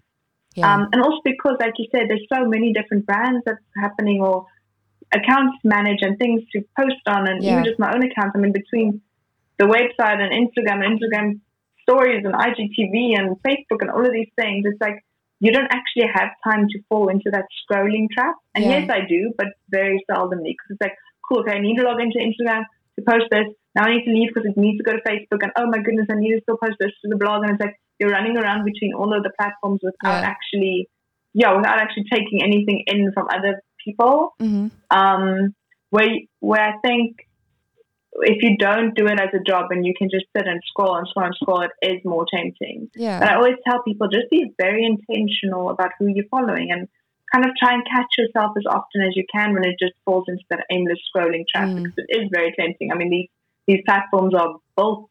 yeah. 0.56 0.72
Um, 0.74 0.88
and 0.92 1.02
also 1.02 1.20
because, 1.24 1.56
like 1.60 1.74
you 1.78 1.86
said, 1.94 2.08
there's 2.08 2.26
so 2.32 2.46
many 2.46 2.72
different 2.72 3.04
brands 3.06 3.42
that's 3.44 3.62
happening 3.76 4.20
or 4.22 4.46
accounts 5.14 5.58
manage 5.64 5.98
and 6.02 6.18
things 6.18 6.42
to 6.52 6.62
post 6.78 7.02
on, 7.06 7.28
and 7.28 7.42
Yeah. 7.42 7.52
even 7.52 7.64
just 7.64 7.78
my 7.78 7.92
own 7.94 8.02
account. 8.02 8.32
I 8.34 8.38
mean, 8.38 8.52
between 8.52 9.00
the 9.58 9.66
website 9.66 10.18
and 10.24 10.32
Instagram 10.32 10.84
and 10.84 10.98
Instagram 10.98 11.40
stories 11.82 12.24
and 12.24 12.34
IGTV 12.34 13.14
and 13.18 13.36
Facebook 13.42 13.80
and 13.82 13.90
all 13.90 14.04
of 14.06 14.12
these 14.12 14.30
things, 14.36 14.64
it's 14.66 14.80
like 14.80 14.98
you 15.40 15.50
don't 15.52 15.70
actually 15.74 16.06
have 16.06 16.30
time 16.48 16.68
to 16.68 16.78
fall 16.88 17.08
into 17.08 17.30
that 17.30 17.44
scrolling 17.60 18.08
trap. 18.10 18.34
And 18.54 18.64
Yeah. 18.64 18.78
yes, 18.78 18.90
I 18.90 19.00
do, 19.06 19.34
but 19.36 19.48
very 19.68 20.02
seldomly 20.10 20.52
because 20.54 20.70
it's 20.70 20.80
like, 20.80 20.96
cool, 21.28 21.40
okay, 21.40 21.56
I 21.56 21.58
need 21.60 21.76
to 21.78 21.82
log 21.82 22.00
into 22.00 22.18
Instagram 22.18 22.64
to 22.98 23.04
post 23.08 23.26
this. 23.30 23.46
Now 23.74 23.84
I 23.84 23.94
need 23.96 24.04
to 24.04 24.10
leave 24.12 24.28
because 24.34 24.48
it 24.50 24.56
needs 24.60 24.78
to 24.78 24.84
go 24.84 24.92
to 24.92 25.02
Facebook. 25.08 25.42
And 25.42 25.52
oh 25.56 25.66
my 25.66 25.78
goodness, 25.78 26.06
I 26.10 26.16
need 26.16 26.34
to 26.36 26.40
still 26.42 26.58
post 26.62 26.76
this 26.78 26.92
to 27.02 27.08
the 27.08 27.16
blog. 27.16 27.42
And 27.42 27.52
it's 27.52 27.60
like 27.60 27.76
you're 27.98 28.10
running 28.10 28.36
around 28.36 28.64
between 28.64 28.92
all 28.94 29.16
of 29.16 29.22
the 29.22 29.32
platforms 29.38 29.80
without 29.82 30.20
Yeah. 30.20 30.28
actually, 30.28 30.88
yeah, 31.34 31.56
without 31.56 31.78
actually 31.80 32.04
taking 32.12 32.42
anything 32.42 32.84
in 32.86 33.12
from 33.12 33.28
other 33.32 33.62
people. 33.84 34.34
hmm 34.38 34.68
Um, 34.90 35.54
where 35.90 36.08
where 36.40 36.60
I 36.60 36.74
think 36.86 37.16
if 38.20 38.42
you 38.42 38.56
don't 38.58 38.94
do 38.94 39.06
it 39.06 39.18
as 39.18 39.30
a 39.34 39.42
job 39.42 39.70
and 39.70 39.86
you 39.86 39.94
can 39.96 40.10
just 40.10 40.26
sit 40.36 40.46
and 40.46 40.60
scroll 40.66 40.96
and 40.96 41.06
scroll 41.08 41.26
and 41.26 41.34
scroll, 41.34 41.62
it 41.62 41.70
is 41.82 42.00
more 42.04 42.26
tempting. 42.32 42.90
But 42.92 43.00
Yeah. 43.02 43.26
I 43.30 43.36
always 43.36 43.56
tell 43.66 43.82
people 43.82 44.08
just 44.08 44.28
be 44.30 44.52
very 44.60 44.84
intentional 44.84 45.70
about 45.70 45.92
who 45.98 46.08
you're 46.08 46.26
following 46.30 46.70
and 46.70 46.88
kind 47.32 47.44
of 47.46 47.52
try 47.58 47.72
and 47.74 47.82
catch 47.86 48.12
yourself 48.18 48.52
as 48.56 48.64
often 48.68 49.02
as 49.02 49.16
you 49.16 49.24
can 49.34 49.54
when 49.54 49.64
it 49.64 49.76
just 49.78 49.94
falls 50.04 50.24
into 50.28 50.44
that 50.50 50.64
aimless 50.70 50.98
scrolling 51.14 51.44
trap 51.48 51.68
Mm. 51.68 51.76
because 51.76 51.94
it 51.96 52.16
is 52.22 52.28
very 52.32 52.52
tempting. 52.58 52.92
I 52.92 52.96
mean, 52.96 53.10
these 53.10 53.28
these 53.68 53.82
platforms 53.86 54.34
are 54.34 54.56
built 54.76 55.08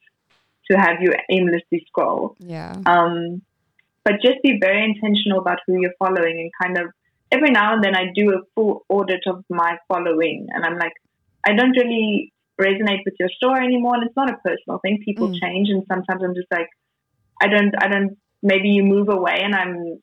to 0.70 0.78
have 0.78 0.98
you 1.02 1.12
aimlessly 1.30 1.84
scroll. 1.88 2.36
Yeah. 2.40 2.76
Um, 2.86 3.42
but 4.04 4.16
just 4.22 4.42
be 4.44 4.58
very 4.60 4.84
intentional 4.84 5.40
about 5.40 5.60
who 5.66 5.80
you're 5.82 5.94
following 6.00 6.36
and 6.42 6.52
kind 6.62 6.78
of 6.78 6.92
every 7.32 7.50
now 7.52 7.74
and 7.74 7.84
then 7.84 7.96
I 7.96 8.06
do 8.14 8.34
a 8.34 8.42
full 8.56 8.84
audit 8.90 9.22
of 9.26 9.46
my 9.50 9.78
following 9.88 10.48
and 10.54 10.66
I'm 10.66 10.78
like, 10.78 10.92
I 11.48 11.54
don't 11.54 11.72
really 11.78 12.34
resonate 12.60 13.00
with 13.06 13.16
your 13.20 13.30
story 13.30 13.64
anymore 13.66 13.96
and 13.96 14.04
it's 14.06 14.16
not 14.18 14.30
a 14.30 14.38
personal 14.46 14.80
thing. 14.80 15.00
People 15.06 15.30
Mm. 15.30 15.40
change 15.42 15.70
and 15.70 15.84
sometimes 15.88 16.22
I'm 16.24 16.36
just 16.36 16.52
like, 16.52 16.68
I 17.42 17.48
don't, 17.48 17.74
I 17.82 17.88
don't, 17.88 18.18
maybe 18.44 18.68
you 18.70 18.84
move 18.84 19.08
away 19.10 19.40
and 19.42 19.56
I'm 19.56 20.02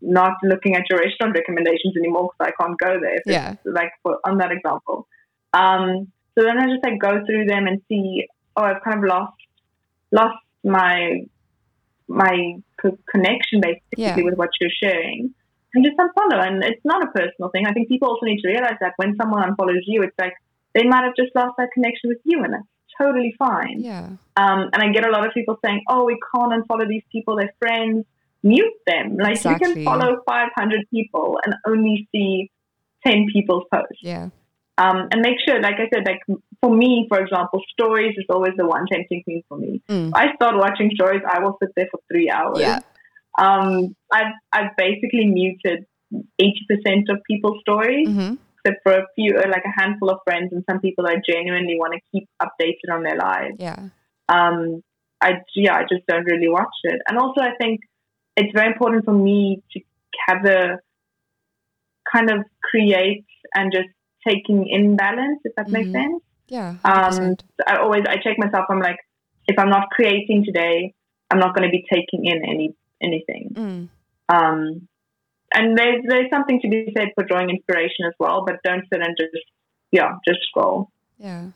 not 0.00 0.34
looking 0.42 0.74
at 0.76 0.88
your 0.90 0.98
restaurant 0.98 1.34
recommendations 1.34 1.96
anymore 1.96 2.30
because 2.38 2.52
I 2.52 2.62
can't 2.62 2.78
go 2.78 3.00
there. 3.00 3.20
Yeah. 3.26 3.54
Like 3.64 3.92
for, 4.02 4.18
on 4.24 4.38
that 4.38 4.52
example. 4.52 5.06
Um, 5.52 6.12
so 6.34 6.44
then 6.44 6.58
I 6.58 6.66
just 6.66 6.84
like 6.84 6.98
go 7.00 7.24
through 7.24 7.46
them 7.46 7.66
and 7.66 7.80
see, 7.88 8.26
oh, 8.56 8.62
I've 8.62 8.82
kind 8.82 8.98
of 8.98 9.04
lost, 9.04 9.36
lost 10.12 10.36
my, 10.64 11.22
my 12.08 12.56
co- 12.80 12.98
connection 13.10 13.60
basically 13.60 14.04
Yeah. 14.04 14.16
with 14.16 14.34
what 14.34 14.50
you're 14.60 14.70
sharing 14.70 15.34
and 15.74 15.84
just 15.84 15.96
unfollow. 15.96 16.46
And 16.46 16.62
it's 16.62 16.84
not 16.84 17.02
a 17.02 17.10
personal 17.12 17.50
thing. 17.50 17.66
I 17.66 17.72
think 17.72 17.88
people 17.88 18.08
also 18.08 18.26
need 18.26 18.40
to 18.42 18.48
realize 18.48 18.76
that 18.80 18.94
when 18.96 19.16
someone 19.16 19.42
unfollows 19.42 19.82
you, 19.86 20.02
it's 20.02 20.18
like 20.18 20.34
they 20.74 20.84
might 20.84 21.04
have 21.04 21.16
just 21.16 21.34
lost 21.34 21.54
that 21.58 21.70
connection 21.72 22.08
with 22.08 22.18
you 22.24 22.42
and 22.44 22.52
that's 22.54 22.66
totally 23.00 23.34
fine. 23.38 23.80
Yeah. 23.80 24.08
Um, 24.36 24.70
and 24.72 24.82
I 24.82 24.88
get 24.92 25.06
a 25.06 25.10
lot 25.10 25.26
of 25.26 25.32
people 25.32 25.58
saying, 25.64 25.82
"Oh, 25.88 26.04
we 26.04 26.18
can't 26.34 26.52
unfollow 26.52 26.88
these 26.88 27.02
people; 27.10 27.36
they're 27.36 27.54
friends." 27.58 28.04
Mute 28.42 28.74
them. 28.86 29.16
Like 29.16 29.42
you 29.44 29.56
can 29.56 29.84
follow 29.84 30.22
500 30.26 30.86
people 30.90 31.38
and 31.44 31.54
only 31.66 32.08
see 32.12 32.50
10 33.06 33.26
people's 33.32 33.64
posts. 33.72 34.00
Yeah. 34.02 34.28
Um, 34.78 35.08
and 35.10 35.22
make 35.22 35.38
sure, 35.46 35.60
like 35.60 35.76
I 35.76 35.88
said, 35.92 36.04
like 36.06 36.20
for 36.60 36.70
me, 36.74 37.06
for 37.08 37.18
example, 37.18 37.62
stories 37.72 38.14
is 38.18 38.26
always 38.28 38.52
the 38.56 38.66
one 38.66 38.84
tempting 38.90 39.22
thing 39.24 39.42
for 39.48 39.56
me. 39.56 39.82
Mm. 39.88 40.12
I 40.14 40.34
start 40.34 40.56
watching 40.56 40.90
stories, 40.94 41.22
I 41.26 41.40
will 41.40 41.56
sit 41.62 41.70
there 41.76 41.88
for 41.90 42.00
three 42.10 42.30
hours. 42.30 42.58
Yeah. 42.60 42.80
Um, 43.38 43.96
I've 44.12 44.32
I've 44.52 44.76
basically 44.76 45.26
muted 45.26 45.86
80% 46.12 47.10
of 47.10 47.18
people's 47.28 47.60
stories 47.60 48.08
hmm 48.08 48.34
except 48.66 48.82
for 48.82 48.92
a 48.92 49.06
few, 49.14 49.36
uh, 49.36 49.48
like 49.48 49.62
a 49.64 49.80
handful 49.80 50.10
of 50.10 50.18
friends 50.24 50.52
and 50.52 50.64
some 50.68 50.80
people 50.80 51.06
I 51.06 51.16
genuinely 51.24 51.76
want 51.78 51.94
to 51.94 52.00
keep 52.10 52.28
updated 52.42 52.92
on 52.92 53.02
their 53.04 53.16
lives 53.16 53.56
Yeah. 53.58 53.90
um, 54.28 54.82
I 55.20 55.34
yeah, 55.54 55.74
I 55.74 55.82
just 55.82 56.06
don't 56.06 56.24
really 56.24 56.48
watch 56.48 56.74
it. 56.84 57.00
And 57.08 57.18
also, 57.18 57.40
I 57.40 57.52
think 57.60 57.80
it's 58.36 58.52
very 58.54 58.68
important 58.72 59.04
for 59.04 59.12
me 59.12 59.62
to 59.72 59.80
have 60.28 60.44
a 60.44 60.78
kind 62.12 62.30
of 62.30 62.44
create 62.62 63.24
and 63.54 63.72
just 63.72 63.88
taking 64.26 64.68
in 64.68 64.96
balance, 64.96 65.40
if 65.44 65.54
that 65.56 65.68
makes 65.68 65.88
Mhm. 65.88 65.92
sense. 65.92 66.22
Yeah. 66.48 66.68
Um, 66.84 67.12
100%. 67.12 67.44
so 67.56 67.64
I 67.66 67.76
always 67.78 68.04
I 68.08 68.16
check 68.16 68.38
myself. 68.38 68.66
I'm 68.68 68.80
like, 68.80 68.98
if 69.48 69.58
I'm 69.58 69.70
not 69.70 69.90
creating 69.90 70.44
today, 70.44 70.94
I'm 71.30 71.38
not 71.38 71.54
going 71.54 71.68
to 71.68 71.72
be 71.72 71.84
taking 71.92 72.24
in 72.26 72.44
any 72.44 72.74
anything. 73.00 73.50
Mm. 73.54 73.88
Um, 74.28 74.88
and 75.54 75.78
there's 75.78 76.02
there's 76.08 76.30
something 76.30 76.60
to 76.60 76.68
be 76.68 76.92
said 76.96 77.08
for 77.14 77.24
drawing 77.24 77.50
inspiration 77.50 78.04
as 78.06 78.14
well, 78.18 78.44
but 78.46 78.56
don't 78.64 78.84
sit 78.92 79.00
and 79.02 79.16
just 79.18 79.32
yeah, 79.92 80.16
just 80.26 80.40
scroll. 80.48 80.90
Yeah. 81.18 81.46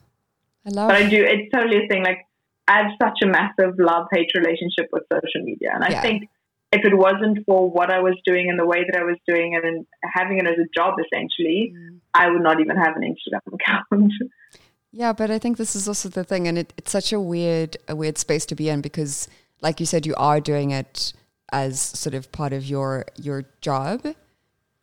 I 0.66 0.70
love 0.70 0.88
But 0.88 0.96
I 0.96 1.08
do. 1.08 1.22
It's 1.24 1.50
totally 1.52 1.84
a 1.84 1.88
thing. 1.88 2.02
Like 2.04 2.26
I 2.68 2.82
have 2.82 2.92
such 3.02 3.18
a 3.22 3.26
massive 3.26 3.78
love 3.78 4.06
hate 4.12 4.30
relationship 4.34 4.88
with 4.92 5.04
social 5.12 5.42
media, 5.44 5.70
and 5.74 5.84
I 5.84 5.90
Yeah. 5.90 6.02
think 6.02 6.28
if 6.72 6.84
it 6.84 6.96
wasn't 6.96 7.44
for 7.46 7.68
what 7.68 7.90
I 7.90 8.00
was 8.00 8.14
doing 8.24 8.48
and 8.48 8.58
the 8.58 8.66
way 8.66 8.84
that 8.84 8.98
I 8.98 9.02
was 9.02 9.16
doing 9.26 9.54
it 9.54 9.64
and 9.64 9.86
having 10.04 10.38
it 10.38 10.46
as 10.46 10.56
a 10.58 10.68
job, 10.74 10.94
essentially, 11.00 11.74
Mm. 11.76 12.00
I 12.14 12.28
would 12.28 12.42
not 12.42 12.60
even 12.60 12.76
have 12.76 12.96
an 12.96 13.02
Instagram 13.02 13.54
account. 13.54 14.12
Yeah, 14.92 15.12
but 15.12 15.30
I 15.30 15.38
think 15.38 15.56
this 15.56 15.76
is 15.76 15.86
also 15.86 16.08
the 16.08 16.24
thing, 16.24 16.48
and 16.48 16.58
it, 16.58 16.72
it's 16.76 16.90
such 16.90 17.12
a 17.12 17.20
weird, 17.20 17.76
a 17.88 17.94
weird 17.94 18.18
space 18.18 18.44
to 18.46 18.54
be 18.56 18.68
in 18.68 18.80
because, 18.80 19.28
like 19.60 19.78
you 19.78 19.86
said, 19.86 20.06
you 20.06 20.14
are 20.16 20.40
doing 20.40 20.72
it 20.72 21.12
as 21.52 21.80
sort 21.80 22.14
of 22.14 22.30
part 22.32 22.52
of 22.52 22.64
your 22.64 23.04
your 23.16 23.44
job, 23.60 24.04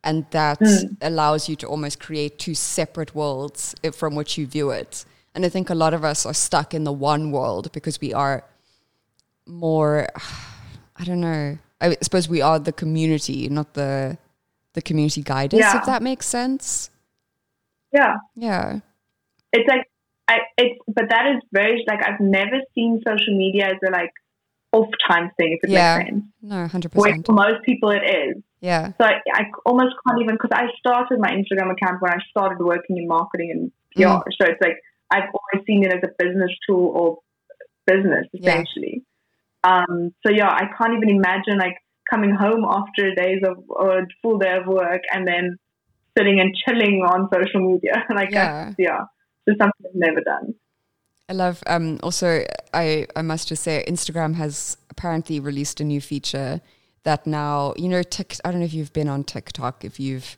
and 0.03 0.25
that 0.31 0.61
allows 1.01 1.49
you 1.49 1.55
to 1.57 1.67
almost 1.67 1.99
create 1.99 2.39
two 2.39 2.55
separate 2.55 3.13
worlds 3.13 3.75
from 3.93 4.15
which 4.15 4.37
you 4.37 4.47
view 4.47 4.69
it. 4.71 5.03
And 5.35 5.45
I 5.45 5.49
think 5.49 5.69
a 5.69 5.75
lot 5.75 5.93
of 5.93 6.03
us 6.03 6.25
are 6.25 6.33
stuck 6.33 6.73
in 6.73 6.83
the 6.83 6.93
one 6.93 7.31
world 7.31 7.71
because 7.71 7.99
we 7.99 8.13
are 8.13 8.43
more, 9.45 10.07
I 10.95 11.03
don't 11.03 11.21
know. 11.21 11.57
I 11.81 11.95
suppose 12.01 12.27
we 12.27 12.41
are 12.41 12.59
the 12.59 12.71
community, 12.73 13.49
not 13.49 13.73
the 13.73 14.17
the 14.73 14.81
community 14.81 15.21
guiders. 15.23 15.59
Yeah. 15.59 15.77
If 15.79 15.85
that 15.85 16.01
makes 16.03 16.25
sense. 16.27 16.89
yeah, 17.91 18.15
Yeah. 18.35 18.79
it's 19.53 19.67
like 19.67 19.85
I 20.27 20.37
it's 20.57 20.77
but 20.87 21.05
that 21.09 21.25
is 21.35 21.41
very 21.51 21.83
like 21.87 22.01
I've 22.05 22.19
never 22.19 22.57
seen 22.75 23.01
social 23.07 23.35
media 23.37 23.67
as 23.67 23.77
a 23.87 23.91
like 23.91 24.11
off 24.71 24.89
time 25.09 25.31
thing. 25.37 25.53
If 25.61 25.69
it 25.69 25.73
Yeah. 25.73 25.97
makes 25.97 26.09
sense, 26.09 26.23
No, 26.41 26.67
hundred 26.67 26.91
percent. 26.91 27.25
for 27.25 27.33
most 27.33 27.63
people 27.63 27.89
it 27.91 28.03
is. 28.03 28.43
Yeah. 28.59 28.91
So 28.99 29.05
I, 29.05 29.15
I 29.33 29.43
almost 29.65 29.95
can't 30.05 30.21
even 30.21 30.35
because 30.35 30.51
I 30.53 30.65
started 30.79 31.19
my 31.19 31.29
Instagram 31.31 31.71
account 31.71 32.01
when 32.01 32.11
I 32.11 32.17
started 32.29 32.57
working 32.63 32.97
in 32.97 33.07
marketing 33.07 33.49
and 33.51 33.71
PR. 33.95 34.17
Mm. 34.17 34.23
So 34.37 34.45
it's 34.51 34.61
like 34.61 34.77
I've 35.11 35.29
always 35.37 35.65
seen 35.65 35.85
it 35.85 35.93
as 35.93 36.01
a 36.03 36.11
business 36.23 36.51
tool 36.67 36.85
or 36.99 37.19
business 37.85 38.25
Yeah. 38.33 38.63
Um, 39.63 40.13
so 40.25 40.31
yeah, 40.33 40.49
I 40.49 40.65
can't 40.77 40.93
even 40.95 41.09
imagine 41.09 41.57
like 41.57 41.77
coming 42.09 42.33
home 42.33 42.65
after 42.65 43.13
days 43.15 43.41
of 43.45 43.63
or 43.69 43.99
a 43.99 44.07
full 44.21 44.37
day 44.37 44.55
of 44.57 44.67
work 44.67 45.01
and 45.13 45.27
then 45.27 45.57
sitting 46.17 46.39
and 46.39 46.55
chilling 46.65 47.03
on 47.03 47.29
social 47.33 47.61
media. 47.61 48.05
like 48.15 48.31
Yeah. 48.31 48.73
yeah, 48.77 49.05
just 49.47 49.59
something 49.59 49.85
I've 49.85 49.95
never 49.95 50.21
done. 50.21 50.55
I 51.29 51.33
love 51.33 51.61
um 51.67 51.99
also 52.03 52.45
I 52.73 53.07
I 53.15 53.21
must 53.21 53.49
just 53.49 53.63
say 53.63 53.83
Instagram 53.87 54.35
has 54.35 54.77
apparently 54.89 55.39
released 55.39 55.81
a 55.81 55.83
new 55.83 55.99
feature 55.99 56.61
that 57.03 57.27
now 57.27 57.73
you 57.77 57.89
know 57.89 58.01
Tik 58.03 58.37
I 58.45 58.51
don't 58.51 58.61
know 58.61 58.65
if 58.65 58.73
you've 58.73 58.93
been 58.93 59.09
on 59.09 59.23
TikTok 59.23 59.83
if 59.83 59.99
you've 59.99 60.37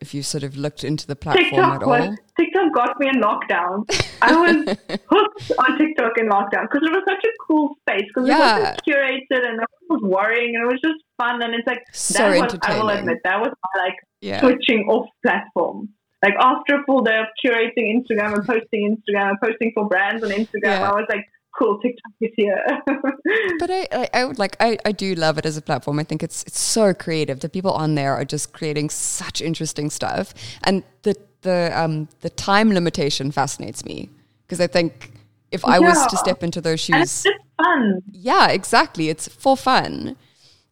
if 0.00 0.14
you've 0.14 0.26
sort 0.26 0.44
of 0.44 0.56
looked 0.56 0.84
into 0.84 1.06
the 1.06 1.16
platform 1.16 1.44
TikTok 1.50 1.82
at 1.82 1.86
was 1.88 2.06
all. 2.08 2.16
TikTok 2.38 2.74
got 2.74 3.00
me 3.00 3.08
in 3.08 3.20
lockdown. 3.20 3.84
I 4.22 4.32
was 4.36 4.56
hooked 5.10 5.52
on 5.58 5.78
TikTok 5.78 6.12
in 6.18 6.28
lockdown 6.28 6.62
because 6.70 6.82
it 6.82 6.92
was 6.92 7.02
such 7.08 7.24
a 7.24 7.32
cool 7.46 7.74
space 7.88 8.04
because 8.08 8.28
Yeah. 8.28 8.36
it 8.56 8.60
wasn't 8.60 8.80
curated 8.88 9.48
and 9.48 9.56
no 9.58 9.64
one 9.86 10.00
was 10.00 10.02
worrying 10.02 10.54
and 10.56 10.64
it 10.64 10.72
was 10.72 10.80
just 10.82 11.02
fun 11.20 11.42
and 11.42 11.54
it's 11.54 11.66
like 11.66 11.82
So 11.92 12.18
that 12.18 12.40
was 12.52 12.58
I 12.62 12.78
will 12.78 12.90
admit 12.90 13.18
that 13.24 13.38
was 13.40 13.50
my 13.74 13.82
like 13.84 13.94
Yeah. 14.20 14.40
switching 14.40 14.86
off 14.88 15.08
platform. 15.24 15.88
Like 16.24 16.34
after 16.40 16.76
a 16.80 16.84
full 16.84 17.02
day 17.02 17.18
of 17.18 17.26
curating 17.44 17.94
Instagram 17.94 18.34
and 18.34 18.44
posting 18.46 18.96
Instagram 18.96 19.30
and 19.30 19.38
posting 19.42 19.72
for 19.74 19.86
brands 19.88 20.22
on 20.24 20.30
Instagram, 20.30 20.64
Yeah. 20.64 20.90
I 20.90 20.94
was 20.94 21.06
like, 21.08 21.24
cool, 21.58 21.78
TikTok 21.80 22.12
is 22.20 22.30
here. 22.36 22.64
But 23.58 23.70
I, 23.70 23.88
I, 23.92 24.08
I 24.14 24.24
would 24.24 24.38
like 24.38 24.56
I, 24.60 24.78
I 24.84 24.92
do 24.92 25.14
love 25.14 25.38
it 25.38 25.44
as 25.44 25.56
a 25.56 25.62
platform. 25.62 25.98
I 25.98 26.04
think 26.04 26.22
it's 26.22 26.42
it's 26.44 26.60
so 26.60 26.94
creative. 26.94 27.40
The 27.40 27.48
people 27.48 27.72
on 27.72 27.94
there 27.94 28.14
are 28.14 28.24
just 28.24 28.52
creating 28.52 28.90
such 28.90 29.40
interesting 29.42 29.90
stuff. 29.90 30.32
And 30.64 30.82
the 31.02 31.16
the 31.42 31.70
um 31.74 32.08
the 32.20 32.30
time 32.30 32.72
limitation 32.72 33.30
fascinates 33.32 33.84
me. 33.84 34.08
Because 34.46 34.60
I 34.60 34.66
think 34.66 35.12
if 35.50 35.64
I 35.64 35.78
was 35.78 36.06
to 36.06 36.16
step 36.16 36.42
into 36.42 36.60
those 36.60 36.88
and 36.88 37.02
it's 37.02 37.22
shoes 37.22 37.32
just 37.32 37.44
fun. 37.62 38.02
Yeah, 38.12 38.48
exactly. 38.48 39.08
It's 39.08 39.28
for 39.28 39.56
fun. 39.56 40.16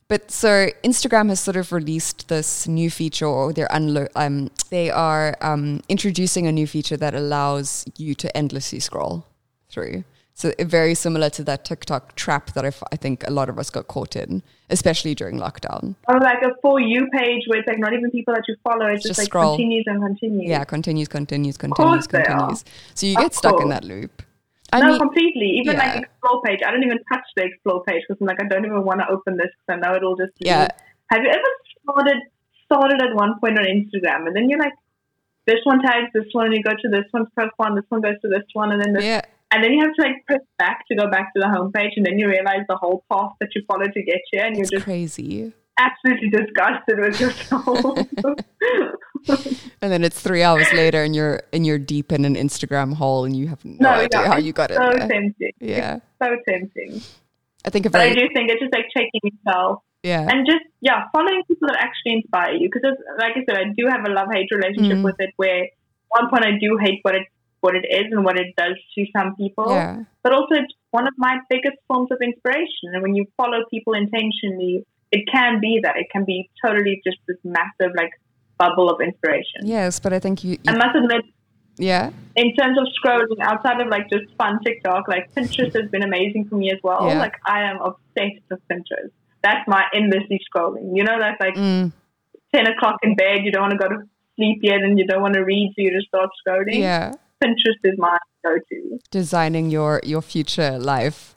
But 0.09 0.31
so 0.31 0.69
Instagram 0.85 1.31
has 1.31 1.41
sort 1.41 1.57
of 1.57 1.73
released 1.73 2.29
this 2.29 2.69
new 2.69 2.91
feature, 2.91 3.27
or 3.27 3.53
they're 3.53 3.69
unlo- 3.69 4.09
um, 4.15 4.51
they 4.71 4.89
are 4.89 5.37
um, 5.41 5.83
introducing 5.89 6.47
a 6.47 6.53
new 6.53 6.67
feature 6.67 6.97
that 6.97 7.15
allows 7.15 7.85
you 7.97 8.15
to 8.15 8.37
endlessly 8.37 8.79
scroll 8.79 9.27
through. 9.69 10.05
So 10.37 10.53
uh, 10.59 10.65
very 10.65 10.95
similar 10.95 11.31
to 11.31 11.43
that 11.45 11.65
TikTok 11.65 12.15
trap 12.15 12.53
that 12.53 12.63
I, 12.67 12.69
f- 12.69 12.83
I 12.93 12.97
think 12.97 13.27
a 13.27 13.31
lot 13.31 13.49
of 13.49 13.59
us 13.59 13.71
got 13.71 13.89
caught 13.89 14.17
in, 14.17 14.43
especially 14.69 15.15
during 15.15 15.39
lockdown. 15.39 15.95
Or 16.09 16.21
like 16.21 16.43
a 16.43 16.51
for 16.61 16.79
you 16.79 17.09
page 17.11 17.45
where 17.47 17.61
it's 17.61 17.67
like 17.67 17.79
not 17.79 17.95
even 17.95 18.11
people 18.11 18.35
that 18.35 18.45
you 18.47 18.55
follow, 18.63 18.85
it's 18.85 19.03
Just 19.03 19.17
just, 19.17 19.19
like 19.21 19.29
scroll. 19.29 19.57
continues 19.57 19.85
and 19.87 20.03
continues. 20.03 20.47
Yeah, 20.47 20.65
continues, 20.65 21.09
continues, 21.09 21.57
course 21.57 22.07
continues, 22.07 22.07
continues. 22.07 22.65
So 22.95 23.07
you 23.07 23.17
Of 23.17 23.23
get 23.23 23.35
stuck 23.35 23.63
in 23.63 23.71
that 23.71 23.85
loop. 23.85 24.23
I 24.75 24.81
no, 24.81 24.89
mean, 24.89 24.99
completely. 24.99 25.47
Even 25.63 25.77
yeah. 25.77 25.95
like 25.95 26.03
explore 26.03 26.43
page, 26.43 26.61
I 26.67 26.71
don't 26.71 26.85
even 26.85 26.99
touch 27.11 27.25
the 27.35 27.45
explore 27.45 27.83
page 27.85 28.03
because 28.07 28.21
I'm 28.21 28.27
like, 28.27 28.43
I 28.43 28.47
don't 28.47 28.67
even 28.67 28.85
want 28.85 29.01
to 29.01 29.09
open 29.09 29.39
this 29.39 29.49
because 29.57 29.81
I 29.83 29.89
know 29.89 29.97
it'll 29.97 30.17
just. 30.17 30.33
leave. 30.39 30.49
Yeah. 30.53 30.69
Have 31.13 31.23
you 31.23 31.31
ever 31.31 31.51
started 31.83 32.19
started 32.67 33.01
at 33.01 33.15
one 33.15 33.41
point 33.41 33.59
on 33.59 33.65
Instagram 33.65 34.27
and 34.27 34.37
then 34.37 34.51
you're 34.51 34.59
like, 34.59 34.75
this 35.47 35.61
one 35.65 35.81
tags 35.81 36.11
this 36.13 36.27
one, 36.33 36.47
and 36.47 36.55
you 36.57 36.63
go 36.63 36.73
to 36.73 36.89
this 36.91 37.07
one's 37.13 37.29
profile, 37.35 37.75
this 37.75 37.85
one 37.89 38.03
goes 38.03 38.21
to 38.21 38.29
this 38.29 38.43
one, 38.53 38.73
and 38.73 38.83
then 38.85 38.93
this, 38.93 39.05
yeah, 39.05 39.23
and 39.57 39.65
then 39.65 39.73
you 39.73 39.81
have 39.81 39.95
to 39.95 40.03
like 40.03 40.21
press 40.27 40.45
back 40.59 40.85
to 40.89 40.95
go 40.95 41.11
back 41.11 41.33
to 41.35 41.41
the 41.41 41.49
homepage, 41.49 41.93
and 41.97 42.05
then 42.05 42.19
you 42.21 42.29
realize 42.29 42.63
the 42.69 42.77
whole 42.77 43.03
path 43.11 43.33
that 43.41 43.49
you 43.57 43.63
followed 43.67 43.93
to 43.95 44.03
get 44.03 44.21
here, 44.31 44.45
and 44.45 44.55
you're 44.57 44.63
it's 44.69 44.71
just 44.71 44.85
crazy. 44.85 45.53
absolutely 45.79 46.31
disgusted 46.31 46.99
with 47.01 47.17
yourself. 47.21 47.97
And 49.83 49.91
then 49.93 50.05
it's 50.05 50.21
three 50.21 50.43
hours 50.43 50.67
later, 50.73 51.03
and 51.03 51.15
you're 51.15 51.43
and 51.53 51.67
you're 51.67 51.79
deep 51.79 52.13
in 52.13 52.25
an 52.25 52.35
Instagram 52.37 52.95
hole, 52.95 53.25
and 53.25 53.35
you 53.37 53.49
have 53.49 53.65
no, 53.65 53.77
no, 53.81 53.91
idea 53.91 54.21
yeah, 54.23 54.27
how 54.29 54.37
you 54.39 54.53
got 54.53 54.71
it. 54.71 54.77
so 54.77 54.89
there. 54.91 55.09
tempting. 55.09 55.53
Yeah, 55.61 55.99
So 56.23 56.29
tempting. 56.49 57.03
I 57.65 57.71
think 57.71 57.87
if 57.87 57.93
But 57.93 58.03
I 58.03 58.15
do 58.15 58.23
think 58.35 58.51
it's 58.51 58.61
just 58.63 58.73
like 58.73 58.87
checking 58.97 59.21
yourself 59.25 59.83
yeah, 60.03 60.23
and 60.31 60.47
just 60.47 60.63
yeah, 60.81 61.05
following 61.13 61.43
people 61.49 61.67
that 61.69 61.79
actually 61.83 62.13
inspire 62.23 62.53
you. 62.55 62.69
Because 62.73 62.97
like 63.19 63.33
I 63.37 63.43
said, 63.49 63.59
I 63.59 63.65
do 63.77 63.87
have 63.91 64.07
a 64.07 64.13
love 64.13 64.29
hate 64.33 64.49
relationship 64.55 64.99
Mhm. 64.99 65.05
with 65.05 65.17
it. 65.19 65.31
Where 65.37 65.65
at 65.65 65.71
one 66.09 66.31
point 66.31 66.45
I 66.47 66.53
do 66.61 66.79
hate 66.81 67.01
what 67.03 67.17
it 67.17 67.27
what 67.61 67.75
it 67.75 67.85
is 67.91 68.07
and 68.11 68.25
what 68.25 68.39
it 68.39 68.55
does 68.57 68.77
to 68.95 69.05
some 69.17 69.35
people, 69.37 69.67
yeah, 69.71 70.05
but 70.23 70.33
also 70.33 70.55
it's 70.55 70.73
one 70.91 71.07
of 71.07 71.15
my 71.17 71.39
biggest 71.51 71.77
forms 71.89 72.11
of 72.11 72.19
inspiration. 72.23 72.93
And 72.93 73.03
when 73.03 73.15
you 73.15 73.27
follow 73.37 73.61
people 73.71 73.93
intentionally, 73.95 74.85
it 75.13 75.25
can 75.33 75.61
be 75.61 75.81
that 75.83 75.97
it 75.97 76.07
can 76.11 76.25
be 76.25 76.51
totally 76.65 77.01
just 77.05 77.19
this 77.27 77.37
massive 77.45 77.93
like 77.97 78.11
bubble 78.59 78.89
of 78.91 79.01
inspiration. 79.01 79.63
yes. 79.65 80.01
But 80.01 80.13
I 80.13 80.19
think 80.19 80.43
you, 80.45 80.59
I 80.69 80.77
must 80.77 80.97
admit, 80.97 81.23
yeah, 81.79 82.11
in 82.37 82.55
terms 82.57 82.79
of 82.79 82.87
scrolling 82.99 83.41
outside 83.43 83.81
of 83.81 83.89
like 83.89 84.09
just 84.11 84.25
fun 84.39 84.59
TikTok, 84.65 85.09
like 85.09 85.33
Pinterest 85.35 85.75
has 85.81 85.91
been 85.91 86.03
amazing 86.03 86.47
for 86.49 86.57
me 86.57 86.71
as 86.71 86.79
well. 86.83 87.09
Yeah. 87.09 87.19
Like 87.19 87.35
I 87.47 87.63
am 87.63 87.79
obsessed 87.81 88.43
with 88.51 88.61
Pinterest. 88.71 89.11
that's 89.43 89.67
my 89.69 89.85
endlessly 89.95 90.41
scrolling. 90.49 90.97
You 90.97 91.05
know, 91.05 91.19
that's 91.19 91.41
like 91.41 91.55
Mm, 91.55 91.93
10 92.55 92.67
o'clock 92.69 92.97
in 93.03 93.15
bed, 93.15 93.41
you 93.45 93.51
don't 93.53 93.63
want 93.63 93.73
to 93.73 93.79
go 93.79 93.89
to 93.89 94.03
sleep 94.37 94.59
yet 94.63 94.81
and 94.83 94.99
you 94.99 95.07
don't 95.07 95.21
want 95.23 95.35
to 95.35 95.43
read, 95.45 95.73
so 95.77 95.83
you 95.83 95.91
just 95.95 96.09
start 96.09 96.31
scrolling. 96.47 96.79
yeah. 96.81 97.13
Pinterest 97.43 97.81
is 97.85 97.95
my 97.99 98.17
go 98.45 98.57
to. 98.57 98.99
Designing 99.11 99.71
your 99.71 100.01
your 100.05 100.23
future 100.23 100.79
life. 100.79 101.35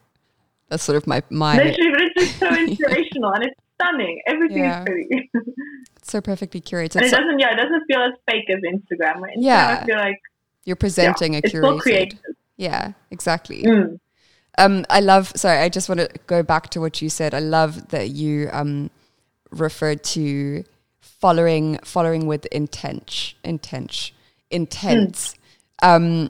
That's 0.70 0.84
sort 0.84 0.96
of 0.98 1.08
my 1.08 1.24
my 1.30 1.58
Literally, 1.58 1.92
but 1.92 2.02
it's 2.02 2.16
just 2.16 2.40
so 2.40 2.48
inspirational 2.64 3.32
and 3.34 3.44
it's 3.46 3.56
stunning. 3.76 4.22
Everything 4.28 4.64
Yeah. 4.64 4.80
is 4.82 4.86
pretty. 4.86 5.30
it's 5.98 6.10
so 6.12 6.22
perfectly 6.22 6.62
curated. 6.62 6.98
and 6.98 7.06
it 7.06 7.10
So 7.12 7.18
doesn't, 7.18 7.40
yeah, 7.40 7.54
it 7.54 7.58
doesn't 7.58 7.84
feel 7.88 8.02
as 8.02 8.14
fake 8.30 8.46
as 8.50 8.58
Instagram. 8.62 9.22
Instagram, 9.22 9.34
Yeah. 9.38 9.80
I 9.82 9.86
feel 9.86 9.96
like 9.98 10.20
you're 10.66 10.76
presenting 10.76 11.34
yeah, 11.34 11.40
a 11.44 11.50
curated. 11.50 11.80
creative. 11.80 12.20
Yeah, 12.58 12.92
exactly. 13.10 13.64
Mm. 13.64 14.00
Um, 14.58 14.86
I 14.90 15.00
love. 15.00 15.32
Sorry, 15.36 15.58
I 15.60 15.70
just 15.70 15.88
want 15.90 16.02
to 16.02 16.10
go 16.28 16.44
back 16.44 16.70
to 16.72 16.82
what 16.82 17.02
you 17.02 17.10
said. 17.10 17.34
I 17.34 17.40
love 17.40 17.90
that 17.90 18.10
you 18.10 18.50
um 18.52 18.90
referred 19.52 20.04
to 20.16 20.64
following 21.02 21.80
following 21.84 22.28
with 22.28 22.46
intent, 22.48 23.34
intent, 23.44 24.12
intense, 24.52 25.36
um, 25.82 26.30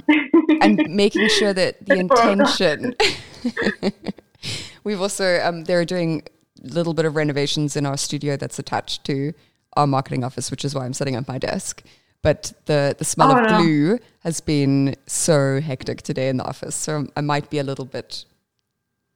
and 0.62 0.78
making 0.89 1.28
sure 1.30 1.54
that 1.54 1.86
the 1.86 1.95
intention. 1.95 2.95
We've 4.84 5.02
also 5.02 5.39
um, 5.43 5.66
they're 5.66 5.86
doing 5.86 6.24
a 6.64 6.68
little 6.68 6.93
bit 6.93 7.06
of 7.06 7.16
renovations 7.16 7.76
in 7.76 7.86
our 7.86 7.97
studio 7.97 8.38
that's 8.38 8.58
attached 8.60 9.04
to 9.06 9.34
our 9.74 9.86
marketing 9.88 10.24
office, 10.24 10.50
which 10.52 10.64
is 10.66 10.74
why 10.74 10.86
I'm 10.86 10.93
setting 10.93 11.16
up 11.16 11.28
my 11.28 11.38
desk. 11.38 11.84
But 12.22 12.54
the 12.66 12.95
the 12.97 13.06
smell 13.06 13.32
Oh, 13.32 13.38
of 13.39 13.50
no. 13.50 13.58
glue 13.62 14.00
has 14.22 14.41
been 14.41 14.95
so 15.08 15.60
hectic 15.62 16.02
today 16.02 16.30
in 16.30 16.38
the 16.38 16.43
office, 16.45 16.76
so 16.76 17.08
I 17.16 17.22
might 17.22 17.50
be 17.50 17.60
a 17.60 17.64
little 17.64 17.86
bit 17.86 18.26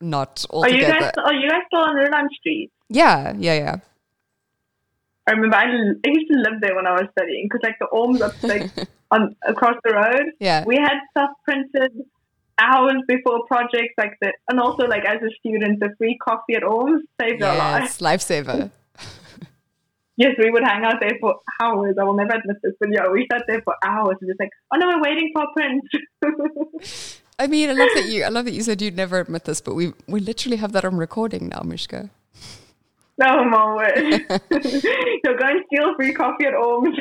not 0.01 0.45
Are 0.51 0.69
you 0.69 0.81
guys? 0.85 1.11
Are 1.23 1.33
you 1.33 1.49
guys 1.49 1.61
still 1.67 1.79
on 1.79 1.95
Roeland 1.95 2.29
Street? 2.39 2.71
yeah, 2.89 3.33
yeah, 3.37 3.53
yeah. 3.55 3.75
I 5.27 5.31
remember 5.31 5.55
I 5.55 5.65
used 6.05 6.27
to 6.31 6.37
live 6.37 6.59
there 6.61 6.75
when 6.75 6.85
I 6.85 6.91
was 6.93 7.05
studying 7.17 7.47
because 7.49 7.61
like 7.63 7.79
the 7.79 7.87
Orms 7.93 8.19
up 8.21 8.41
like 8.43 8.69
on 9.13 9.35
across 9.47 9.75
the 9.83 9.93
road. 9.93 10.25
Yeah. 10.39 10.63
we 10.65 10.75
had 10.75 10.97
stuff 11.11 11.31
printed 11.45 11.91
hours 12.59 13.01
before 13.07 13.45
projects 13.47 13.93
like 13.97 14.13
that, 14.21 14.35
and 14.49 14.59
also 14.59 14.85
like 14.85 15.05
as 15.05 15.21
a 15.21 15.31
student, 15.39 15.79
the 15.79 15.89
free 15.97 16.17
coffee 16.17 16.55
at 16.55 16.63
Orms 16.63 17.01
saved 17.19 17.41
our 17.41 17.57
lives. 17.57 17.99
Yes, 17.99 17.99
lifesaver. 17.99 18.71
Yes, 20.15 20.35
we 20.37 20.51
would 20.51 20.61
hang 20.63 20.83
out 20.83 20.97
there 21.01 21.17
for 21.19 21.37
hours. 21.59 21.95
I 21.99 22.03
will 22.03 22.13
never 22.13 22.33
admit 22.33 22.57
this, 22.61 22.73
but 22.79 22.89
yeah, 22.91 23.09
we 23.11 23.27
sat 23.31 23.45
there 23.47 23.63
for 23.63 23.75
hours 23.83 24.15
and 24.21 24.29
just 24.29 24.39
like, 24.39 24.51
oh 24.71 24.77
no, 24.77 24.87
we're 24.87 25.01
waiting 25.01 25.31
for 25.33 25.41
a 25.41 25.53
print. 25.53 25.83
I 27.39 27.47
mean, 27.47 27.71
I 27.71 27.73
love 27.73 27.89
that 27.95 28.05
you. 28.05 28.23
I 28.23 28.29
love 28.29 28.45
that 28.45 28.53
you 28.53 28.61
said 28.61 28.79
you'd 28.79 28.95
never 28.95 29.19
admit 29.19 29.45
this, 29.45 29.59
but 29.59 29.73
we 29.73 29.91
we 30.07 30.19
literally 30.19 30.57
have 30.57 30.71
that 30.73 30.85
on 30.85 30.97
recording 30.97 31.49
now, 31.49 31.61
Mishka. 31.65 32.11
no, 33.17 33.43
my 33.43 33.75
word. 33.75 33.97
You're 35.23 35.37
going 35.37 35.57
to 35.57 35.63
steal 35.65 35.95
free 35.95 36.13
coffee 36.13 36.45
at 36.45 36.53
Orms 36.53 36.95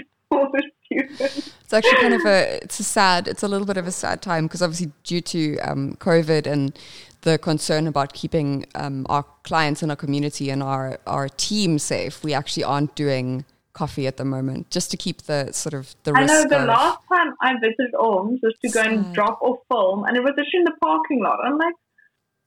students. 0.87 1.49
It's 1.62 1.72
actually 1.72 2.01
kind 2.03 2.14
of 2.14 2.24
a. 2.26 2.57
It's 2.62 2.80
a 2.80 2.85
sad. 2.85 3.28
It's 3.28 3.43
a 3.43 3.49
little 3.49 3.66
bit 3.66 3.76
of 3.76 3.87
a 3.87 3.93
sad 3.93 4.20
time 4.22 4.47
because 4.47 4.62
obviously 4.62 4.93
due 5.05 5.20
to 5.22 5.59
um, 5.61 5.97
COVID 5.97 6.47
and 6.47 6.78
the 7.22 7.39
concern 7.39 7.87
about 7.87 8.12
keeping 8.12 8.66
um, 8.74 9.07
our 9.09 9.24
clients 9.45 9.83
and 9.83 9.91
our 9.91 9.97
community 9.97 10.51
and 10.51 10.62
our 10.62 10.99
our 11.07 11.28
team 11.28 11.78
safe, 11.78 12.22
we 12.24 12.35
actually 12.35 12.64
aren't 12.64 12.95
doing 12.95 13.45
coffee 13.72 14.07
at 14.07 14.18
the 14.18 14.24
moment 14.24 14.68
just 14.70 14.91
to 14.91 14.99
keep 14.99 15.22
the 15.22 15.51
sort 15.53 15.72
of 15.72 15.95
the 16.05 16.12
I 16.14 16.24
know 16.26 16.43
the 16.47 16.59
of, 16.59 16.68
last 16.68 16.99
time 17.11 17.33
I 17.41 17.55
visited 17.55 17.95
Orms 17.95 18.39
was 18.43 18.55
to 18.64 18.70
go 18.70 18.83
and 18.83 19.11
drop 19.14 19.41
off 19.41 19.61
film, 19.70 20.05
and 20.05 20.16
it 20.16 20.22
was 20.22 20.33
actually 20.39 20.61
in 20.61 20.64
the 20.64 20.76
parking 20.83 21.22
lot. 21.22 21.39
I'm 21.43 21.57
like, 21.57 21.74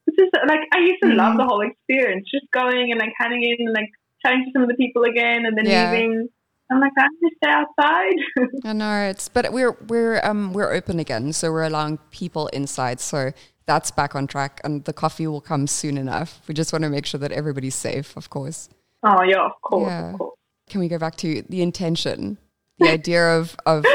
this 0.05 0.15
is 0.19 0.29
like 0.47 0.59
I 0.73 0.79
used 0.79 1.01
to 1.01 1.09
Mm. 1.09 1.17
love 1.17 1.37
the 1.37 1.45
whole 1.45 1.61
experience, 1.61 2.29
just 2.31 2.45
going 2.51 2.91
and 2.91 2.99
like 2.99 3.13
handing 3.17 3.41
in 3.43 3.55
and 3.65 3.73
like 3.73 3.89
chatting 4.23 4.45
to 4.45 4.51
some 4.53 4.61
of 4.63 4.69
the 4.69 4.75
people 4.75 5.03
again, 5.03 5.45
and 5.47 5.57
then 5.57 5.65
Yeah. 5.65 5.89
leaving. 5.89 6.27
I'm 6.71 6.79
like, 6.81 6.91
I 6.97 7.07
need 7.21 7.29
to 7.29 7.35
stay 7.43 7.51
outside. 7.51 8.49
I 8.65 8.73
know 8.73 9.09
it's, 9.09 9.29
but 9.29 9.51
we're 9.53 9.77
we're 9.87 10.19
um 10.23 10.51
we're 10.53 10.71
open 10.73 10.99
again, 10.99 11.31
so 11.33 11.51
we're 11.51 11.63
allowing 11.65 11.97
people 12.11 12.47
inside. 12.47 12.99
So 12.99 13.31
that's 13.67 13.91
back 13.91 14.15
on 14.15 14.27
track, 14.27 14.61
and 14.63 14.83
the 14.85 14.93
coffee 14.93 15.27
will 15.27 15.41
come 15.41 15.67
soon 15.67 15.97
enough. 15.97 16.41
We 16.47 16.53
just 16.53 16.71
want 16.73 16.83
to 16.83 16.89
make 16.89 17.05
sure 17.05 17.19
that 17.19 17.31
everybody's 17.31 17.75
safe, 17.75 18.15
of 18.17 18.29
course. 18.29 18.69
oh 19.03 19.23
yeah, 19.23 19.45
of 19.45 19.51
course, 19.61 19.87
Yeah. 19.89 20.11
of 20.13 20.17
course. 20.19 20.35
Can 20.67 20.79
we 20.81 20.87
go 20.87 20.97
back 20.97 21.15
to 21.17 21.43
the 21.49 21.61
intention, 21.61 22.37
the 22.79 22.89
idea 22.89 23.37
of 23.37 23.55
of 23.65 23.85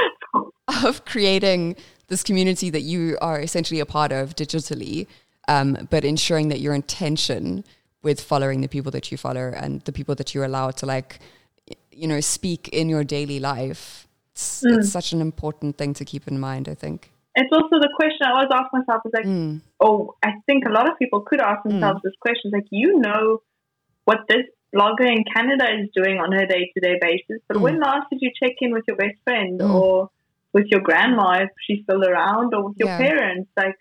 of 0.84 1.04
creating 1.04 1.74
this 2.06 2.22
community 2.22 2.70
that 2.70 2.82
you 2.82 3.18
are 3.20 3.40
essentially 3.40 3.80
a 3.80 3.86
part 3.86 4.12
of 4.12 4.34
digitally, 4.36 5.06
um, 5.48 5.88
but 5.90 6.04
ensuring 6.04 6.48
that 6.48 6.60
your 6.60 6.74
intention 6.74 7.64
with 8.02 8.20
following 8.20 8.60
the 8.60 8.68
people 8.68 8.90
that 8.92 9.10
you 9.12 9.18
follow 9.18 9.52
and 9.56 9.80
the 9.82 9.92
people 9.92 10.14
that 10.14 10.34
you 10.34 10.44
allow 10.44 10.70
to 10.70 10.86
like, 10.86 11.18
you 11.93 12.07
know, 12.07 12.20
speak 12.20 12.68
in 12.68 12.88
your 12.88 13.05
daily 13.05 13.41
life. 13.41 14.07
It's, 14.32 14.62
Mm. 14.64 14.78
it's 14.78 14.91
such 14.91 15.12
an 15.12 15.20
important 15.20 15.76
thing 15.76 15.93
to 15.95 16.05
keep 16.05 16.26
in 16.28 16.38
mind. 16.38 16.68
I 16.68 16.74
think. 16.74 17.11
It's 17.36 17.53
also 17.53 17.78
the 17.78 17.93
question 17.97 18.20
I 18.26 18.30
always 18.32 18.49
ask 18.53 18.68
myself 18.72 19.03
is 19.07 19.12
like, 19.14 19.26
Mm. 19.26 19.61
oh, 19.80 20.14
I 20.22 20.32
think 20.47 20.64
a 20.66 20.72
lot 20.72 20.91
of 20.91 20.99
people 20.99 21.20
could 21.20 21.41
ask 21.41 21.62
themselves 21.64 22.01
this 22.03 22.14
question: 22.20 22.51
like, 22.53 22.66
you 22.70 22.99
know, 22.99 23.43
what 24.05 24.20
this 24.28 24.47
blogger 24.74 25.07
in 25.16 25.24
Canada 25.34 25.66
is 25.80 25.88
doing 25.95 26.18
on 26.18 26.30
her 26.32 26.47
day-to-day 26.47 26.99
basis, 27.01 27.41
but 27.49 27.57
Mm. 27.57 27.62
when 27.62 27.80
last 27.80 28.07
did 28.11 28.20
you 28.22 28.30
check 28.41 28.53
in 28.61 28.72
with 28.72 28.84
your 28.88 28.97
best 28.97 29.18
friend 29.24 29.61
Mm. 29.61 29.74
or 29.74 30.11
with 30.53 30.66
your 30.70 30.80
grandma 30.80 31.28
if 31.43 31.51
she's 31.64 31.82
still 31.84 32.03
around, 32.05 32.55
or 32.55 32.68
with 32.68 32.76
your 32.78 32.88
Yeah. 32.88 32.99
parents? 32.99 33.51
Like, 33.57 33.76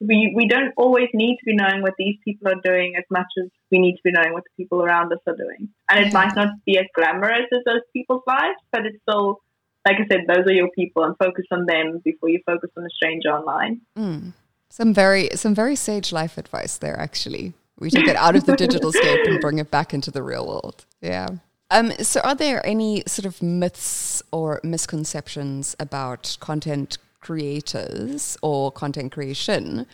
we 0.00 0.32
we 0.34 0.48
don't 0.48 0.72
always 0.76 1.08
need 1.12 1.36
to 1.38 1.44
be 1.44 1.54
knowing 1.54 1.82
what 1.82 1.94
these 1.98 2.16
people 2.24 2.48
are 2.48 2.60
doing 2.64 2.94
as 2.96 3.04
much 3.10 3.26
as 3.42 3.50
we 3.70 3.78
need 3.78 3.96
to 3.96 4.02
be 4.02 4.12
knowing 4.12 4.32
what 4.32 4.44
the 4.44 4.62
people 4.62 4.82
around 4.82 5.12
us 5.12 5.20
are 5.26 5.36
doing. 5.36 5.68
And 5.90 6.06
it 6.06 6.12
might 6.12 6.34
not 6.34 6.48
be 6.64 6.78
as 6.78 6.86
glamorous 6.94 7.46
as 7.52 7.60
those 7.66 7.82
people's 7.92 8.22
lives, 8.26 8.58
but 8.72 8.86
it's 8.86 8.98
still. 9.02 9.40
Like 9.86 9.96
I 9.96 10.06
said, 10.10 10.26
those 10.28 10.46
are 10.46 10.52
your 10.52 10.68
people, 10.72 11.04
and 11.04 11.16
focus 11.16 11.46
on 11.50 11.64
them 11.64 12.02
before 12.04 12.28
you 12.28 12.40
focus 12.44 12.68
on 12.76 12.84
a 12.84 12.90
stranger 12.90 13.30
online. 13.30 13.80
Mm. 13.96 14.34
Some 14.68 14.92
very 14.92 15.30
some 15.36 15.54
very 15.54 15.74
sage 15.74 16.12
life 16.12 16.36
advice 16.36 16.76
there. 16.76 17.00
Actually, 17.00 17.54
we 17.78 17.88
take 17.88 18.06
it 18.06 18.16
out 18.16 18.36
of 18.36 18.44
the 18.44 18.56
digital 18.56 18.92
scape 18.92 19.26
and 19.26 19.40
bring 19.40 19.58
it 19.58 19.70
back 19.70 19.94
into 19.94 20.10
the 20.10 20.22
real 20.22 20.46
world. 20.46 20.84
Yeah. 21.00 21.28
Um, 21.70 21.92
so, 21.92 22.20
are 22.20 22.34
there 22.34 22.64
any 22.66 23.04
sort 23.06 23.26
of 23.26 23.42
myths 23.42 24.22
or 24.32 24.60
misconceptions 24.62 25.74
about 25.80 26.36
content 26.40 26.98
creators 27.20 28.36
or 28.42 28.72
content 28.72 29.12
creation 29.12 29.86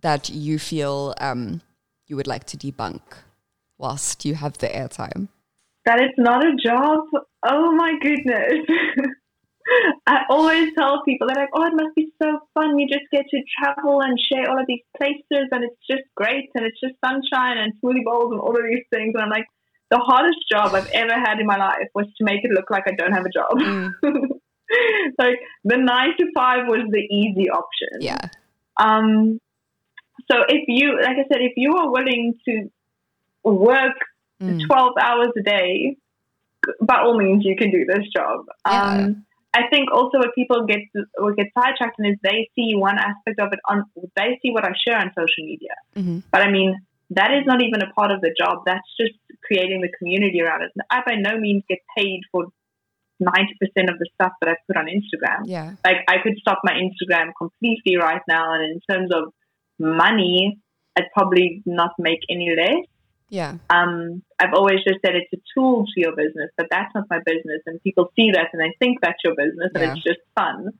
that 0.00 0.28
you 0.28 0.58
feel 0.58 1.14
um, 1.20 1.60
you 2.06 2.16
would 2.16 2.26
like 2.26 2.44
to 2.44 2.56
debunk 2.56 3.00
whilst 3.78 4.24
you 4.24 4.34
have 4.34 4.58
the 4.58 4.68
airtime? 4.68 5.28
that 5.88 6.00
it's 6.00 6.18
not 6.18 6.44
a 6.44 6.52
job. 6.54 7.00
Oh 7.48 7.72
my 7.72 7.94
goodness. 8.02 8.60
I 10.06 10.20
always 10.28 10.68
tell 10.78 11.02
people, 11.04 11.28
they're 11.28 11.44
like, 11.44 11.54
oh, 11.54 11.64
it 11.64 11.72
must 11.74 11.94
be 11.94 12.12
so 12.22 12.40
fun. 12.54 12.78
You 12.78 12.86
just 12.88 13.08
get 13.10 13.24
to 13.30 13.38
travel 13.56 14.00
and 14.00 14.18
share 14.20 14.50
all 14.50 14.60
of 14.60 14.66
these 14.66 14.84
places, 14.96 15.48
and 15.50 15.64
it's 15.64 15.80
just 15.90 16.04
great, 16.14 16.50
and 16.54 16.64
it's 16.64 16.80
just 16.80 16.94
sunshine 17.04 17.56
and 17.58 17.72
smoothie 17.80 18.04
bowls 18.04 18.32
and 18.32 18.40
all 18.40 18.56
of 18.56 18.64
these 18.68 18.84
things. 18.92 19.12
And 19.14 19.22
I'm 19.22 19.30
like, 19.30 19.46
the 19.90 19.98
hardest 19.98 20.38
job 20.50 20.74
I've 20.74 20.90
ever 20.92 21.14
had 21.14 21.40
in 21.40 21.46
my 21.46 21.56
life 21.56 21.88
was 21.94 22.06
to 22.18 22.24
make 22.24 22.44
it 22.44 22.50
look 22.50 22.70
like 22.70 22.84
I 22.86 22.92
don't 22.92 23.12
have 23.12 23.24
a 23.24 23.32
job. 23.32 23.56
Mm. 23.56 23.92
like, 25.18 25.38
the 25.64 25.76
nine 25.76 26.16
to 26.18 26.26
five 26.34 26.66
was 26.66 26.86
the 26.90 27.00
easy 27.00 27.50
option. 27.50 28.00
Yeah. 28.00 28.28
Um, 28.76 29.40
so 30.30 30.42
if 30.48 30.64
you, 30.68 30.98
like 31.00 31.16
I 31.16 31.24
said, 31.32 31.40
if 31.40 31.52
you 31.56 31.74
are 31.76 31.90
willing 31.90 32.34
to 32.46 32.70
work 33.44 33.96
Mm. 34.40 34.64
12 34.68 34.92
hours 35.02 35.32
a 35.36 35.42
day, 35.42 35.96
by 36.80 37.00
all 37.00 37.18
means, 37.18 37.44
you 37.44 37.56
can 37.56 37.72
do 37.72 37.84
this 37.84 38.06
job. 38.14 38.44
Yeah. 38.66 39.06
Um, 39.06 39.24
I 39.52 39.62
think 39.68 39.90
also 39.92 40.18
what 40.18 40.32
people 40.34 40.64
get 40.66 40.80
what 41.16 41.36
get 41.36 41.46
sidetracked 41.58 41.98
in 41.98 42.06
is 42.06 42.16
they 42.22 42.48
see 42.54 42.74
one 42.76 42.98
aspect 42.98 43.40
of 43.40 43.52
it 43.52 43.58
on 43.68 43.82
they 44.14 44.38
see 44.42 44.50
what 44.52 44.64
I 44.64 44.72
share 44.86 44.98
on 44.98 45.10
social 45.18 45.44
media, 45.44 45.74
Mhm. 45.96 46.22
but 46.30 46.42
I 46.42 46.50
mean 46.50 46.78
that 47.10 47.32
is 47.32 47.46
not 47.46 47.62
even 47.62 47.82
a 47.82 47.90
part 47.94 48.12
of 48.12 48.20
the 48.20 48.32
job. 48.38 48.62
That's 48.66 48.86
just 49.00 49.14
creating 49.42 49.80
the 49.80 49.88
community 49.98 50.40
around 50.42 50.62
it. 50.62 50.70
I 50.90 51.02
by 51.04 51.14
no 51.16 51.38
means 51.38 51.64
get 51.68 51.78
paid 51.96 52.20
for 52.30 52.46
ninety 53.20 53.54
percent 53.60 53.90
of 53.90 53.98
the 53.98 54.08
stuff 54.14 54.32
that 54.40 54.50
I 54.50 54.56
put 54.66 54.76
on 54.76 54.86
Instagram 54.86 55.42
Yeah. 55.44 55.74
like 55.84 55.98
I 56.08 56.16
could 56.22 56.36
stop 56.38 56.60
my 56.64 56.72
Instagram 56.72 57.32
completely 57.36 57.96
right 57.96 58.22
now, 58.28 58.52
and 58.54 58.62
in 58.64 58.80
terms 58.90 59.10
of 59.12 59.32
money, 59.78 60.58
I'd 60.96 61.10
probably 61.14 61.62
not 61.66 61.92
make 61.98 62.20
any 62.30 62.54
less. 62.56 62.86
Yeah. 63.30 63.56
Um, 63.68 64.22
I've 64.40 64.54
always 64.54 64.78
just 64.86 65.00
said 65.04 65.14
it's 65.14 65.32
a 65.34 65.42
tool 65.54 65.84
to 65.84 66.00
your 66.00 66.16
business, 66.16 66.50
but 66.56 66.68
that's 66.70 66.94
not 66.94 67.04
my 67.10 67.18
business, 67.24 67.60
and 67.66 67.82
people 67.82 68.10
see 68.16 68.30
that 68.32 68.48
and 68.52 68.60
they 68.62 68.74
think 68.78 69.00
that's 69.02 69.18
your 69.24 69.34
business, 69.34 69.70
and 69.74 69.82
Yeah. 69.82 69.92
it's 69.92 70.02
just 70.02 70.20
fun. 70.34 70.70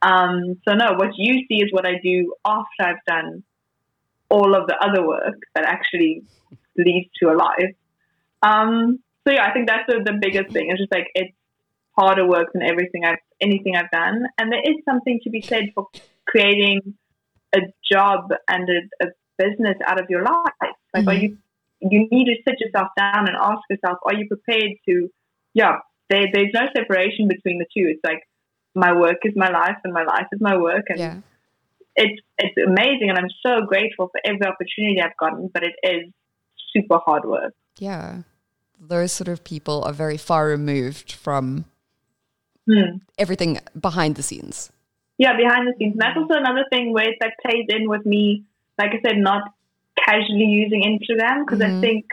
Um, 0.00 0.60
so 0.66 0.74
no, 0.74 0.94
what 0.96 1.10
you 1.16 1.44
see 1.48 1.56
is 1.56 1.72
what 1.72 1.84
I 1.86 1.98
do 2.02 2.34
after 2.44 2.82
I've 2.82 3.04
done 3.06 3.42
all 4.28 4.54
of 4.54 4.68
the 4.68 4.76
other 4.76 5.06
work 5.06 5.40
that 5.54 5.64
actually 5.64 6.22
leads 6.76 7.08
to 7.20 7.30
a 7.30 7.34
life. 7.34 7.74
Um, 8.42 9.00
so 9.26 9.34
yeah, 9.34 9.44
I 9.44 9.52
think 9.52 9.68
that's 9.68 9.84
the, 9.88 10.00
the 10.04 10.18
biggest 10.20 10.52
thing. 10.52 10.70
It's 10.70 10.78
just 10.80 10.92
like 10.92 11.08
it's 11.14 11.34
harder 11.98 12.26
work 12.34 12.48
than 12.52 12.62
everything 12.62 13.02
I've 13.04 13.24
anything 13.40 13.74
I've 13.76 13.90
done, 13.90 14.18
and 14.38 14.46
there 14.52 14.64
is 14.70 14.76
something 14.84 15.20
to 15.24 15.30
be 15.30 15.42
said 15.50 15.64
for 15.74 15.86
creating 16.26 16.94
a 17.54 17.60
job 17.92 18.20
and 18.48 18.64
a, 18.76 18.80
a 19.06 19.08
business 19.42 19.76
out 19.88 19.98
of 20.02 20.06
your 20.10 20.22
life. 20.22 20.76
Like, 20.94 21.06
are 21.06 21.14
Mhm. 21.14 21.22
you 21.22 21.38
you 21.80 22.00
need 22.10 22.26
to 22.32 22.36
sit 22.46 22.56
yourself 22.60 22.88
down 22.96 23.22
and 23.28 23.36
ask 23.50 23.62
yourself, 23.70 23.98
are 24.04 24.14
you 24.14 24.26
prepared 24.26 24.72
to, 24.86 25.08
yeah, 25.54 25.74
there, 26.10 26.26
there's 26.32 26.52
no 26.52 26.66
separation 26.76 27.28
between 27.28 27.58
the 27.60 27.66
two. 27.66 27.86
It's 27.92 28.02
like 28.02 28.22
my 28.74 28.92
work 28.92 29.18
is 29.22 29.34
my 29.36 29.48
life 29.48 29.76
and 29.84 29.92
my 29.92 30.02
life 30.02 30.26
is 30.32 30.40
my 30.40 30.56
work. 30.56 30.86
And 30.88 30.98
Yeah. 30.98 31.16
it's, 31.94 32.20
it's 32.38 32.56
amazing. 32.70 33.10
And 33.10 33.16
I'm 33.20 33.30
so 33.46 33.64
grateful 33.64 34.08
for 34.08 34.20
every 34.24 34.44
opportunity 34.52 35.00
I've 35.00 35.16
gotten, 35.18 35.50
but 35.54 35.62
it 35.62 35.76
is 35.84 36.12
super 36.72 36.98
hard 36.98 37.24
work. 37.24 37.54
Yeah. 37.78 38.22
Those 38.80 39.12
sort 39.12 39.28
of 39.28 39.44
people 39.44 39.84
are 39.84 39.92
very 39.92 40.16
far 40.16 40.48
removed 40.48 41.12
from 41.12 41.64
Hmm. 42.68 42.98
everything 43.18 43.58
behind 43.80 44.16
the 44.16 44.22
scenes. 44.22 44.70
Yeah, 45.16 45.36
behind 45.36 45.66
the 45.68 45.74
scenes. 45.78 45.92
And 45.94 46.00
that's 46.02 46.16
also 46.16 46.34
another 46.34 46.64
thing 46.70 46.92
where 46.92 47.06
like 47.20 47.34
plays 47.44 47.66
in 47.70 47.88
with 47.88 48.04
me, 48.04 48.44
like 48.78 48.90
I 48.92 49.00
said, 49.04 49.16
not 49.18 49.42
casually 50.04 50.44
using 50.62 50.82
Instagram 50.92 51.44
because 51.46 51.60
Mhm. 51.60 51.78
I 51.78 51.80
think 51.80 52.04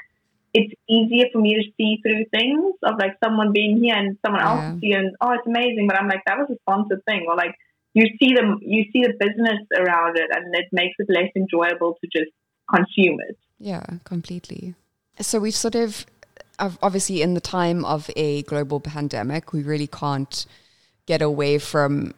it's 0.54 0.74
easier 0.90 1.26
for 1.34 1.40
me 1.40 1.52
to 1.56 1.64
see 1.78 2.00
through 2.02 2.24
things 2.32 2.74
of 2.84 2.94
like 2.98 3.16
someone 3.24 3.52
being 3.52 3.84
here 3.84 3.96
and 3.96 4.18
someone 4.26 4.42
Yeah. 4.42 4.52
else 4.72 4.80
see 4.80 4.94
and 4.94 5.16
oh 5.22 5.32
it's 5.34 5.46
amazing, 5.46 5.88
but 5.88 6.00
I'm 6.00 6.08
like 6.08 6.24
that 6.26 6.38
was 6.38 6.50
a 6.50 6.58
sponsored 6.64 7.04
thing 7.06 7.26
or 7.28 7.36
like 7.36 7.54
you 7.94 8.06
see 8.20 8.34
them 8.34 8.60
you 8.62 8.86
see 8.92 9.02
the 9.04 9.14
business 9.26 9.60
around 9.78 10.18
it 10.18 10.30
and 10.36 10.56
it 10.56 10.68
makes 10.72 10.96
it 11.00 11.08
less 11.10 11.30
enjoyable 11.36 11.98
to 12.02 12.06
just 12.18 12.32
consume 12.74 13.20
it. 13.30 13.38
Yeah, 13.60 13.86
completely. 14.06 14.74
So 15.20 15.40
we've 15.40 15.54
sort 15.56 15.76
of- 15.76 16.06
obviously, 16.60 17.22
in 17.22 17.34
the 17.34 17.42
time 17.42 17.84
of 17.86 18.10
a 18.16 18.44
global 18.44 18.80
pandemic, 18.80 19.54
we 19.54 19.64
really 19.64 19.88
can't 19.88 20.46
get 21.06 21.22
away 21.22 21.58
from 21.58 22.14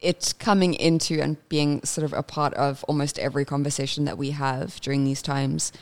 it 0.00 0.34
coming 0.38 0.74
into 0.74 1.20
and 1.20 1.36
being 1.48 1.82
sort 1.82 2.04
of 2.04 2.12
a 2.12 2.22
part 2.22 2.54
of 2.54 2.84
almost 2.84 3.18
every 3.18 3.44
conversation 3.44 4.06
that 4.06 4.16
we 4.16 4.30
have 4.30 4.80
during 4.80 5.04
these 5.04 5.22
times. 5.22 5.72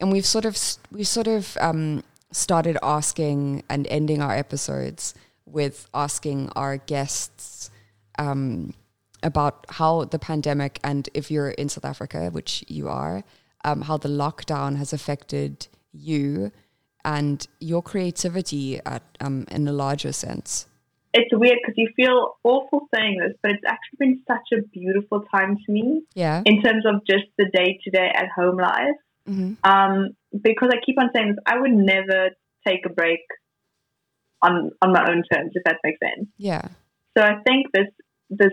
And 0.00 0.10
we've 0.10 0.26
sort 0.26 0.44
of 0.44 0.58
we've 0.90 1.06
sort 1.06 1.26
of 1.26 1.56
um, 1.60 2.02
started 2.32 2.78
asking 2.82 3.62
and 3.68 3.86
ending 3.88 4.22
our 4.22 4.34
episodes 4.34 5.14
with 5.44 5.88
asking 5.94 6.50
our 6.56 6.78
guests 6.78 7.70
um, 8.18 8.74
about 9.22 9.66
how 9.68 10.04
the 10.04 10.18
pandemic 10.18 10.80
and 10.82 11.08
if 11.14 11.30
you're 11.30 11.50
in 11.50 11.68
South 11.68 11.84
Africa, 11.84 12.30
which 12.30 12.64
you 12.68 12.88
are, 12.88 13.24
um, 13.64 13.82
how 13.82 13.96
the 13.96 14.08
lockdown 14.08 14.76
has 14.76 14.92
affected 14.92 15.66
you 15.92 16.50
and 17.04 17.46
your 17.60 17.82
creativity 17.82 18.80
at 18.84 19.02
um, 19.20 19.46
in 19.50 19.66
a 19.68 19.72
larger 19.72 20.12
sense. 20.12 20.66
It's 21.12 21.30
weird 21.32 21.58
because 21.60 21.74
you 21.76 21.88
feel 21.96 22.36
awful 22.44 22.86
saying 22.94 23.18
this, 23.18 23.36
but 23.42 23.50
it's 23.52 23.64
actually 23.66 23.96
been 23.98 24.22
such 24.28 24.56
a 24.56 24.62
beautiful 24.68 25.24
time 25.34 25.56
to 25.66 25.72
me 25.72 26.02
Yeah. 26.14 26.42
in 26.46 26.62
terms 26.62 26.84
of 26.86 27.04
just 27.04 27.24
the 27.36 27.46
day 27.52 27.80
to 27.82 27.90
day 27.90 28.10
at 28.14 28.28
home 28.28 28.56
life. 28.56 28.98
hmm 29.26 29.54
Um, 29.64 30.10
because 30.48 30.70
I 30.72 30.78
keep 30.86 30.98
on 31.00 31.10
saying 31.14 31.28
this, 31.30 31.38
I 31.46 31.58
would 31.58 31.72
never 31.72 32.30
take 32.66 32.86
a 32.86 32.90
break 32.90 33.20
on 34.42 34.70
on 34.82 34.92
my 34.92 35.02
own 35.10 35.22
terms, 35.32 35.52
if 35.54 35.64
that 35.64 35.78
makes 35.84 35.98
sense. 36.00 36.28
Yeah. 36.38 36.68
So 37.16 37.24
I 37.24 37.34
think 37.46 37.66
this 37.72 37.88
this 38.30 38.52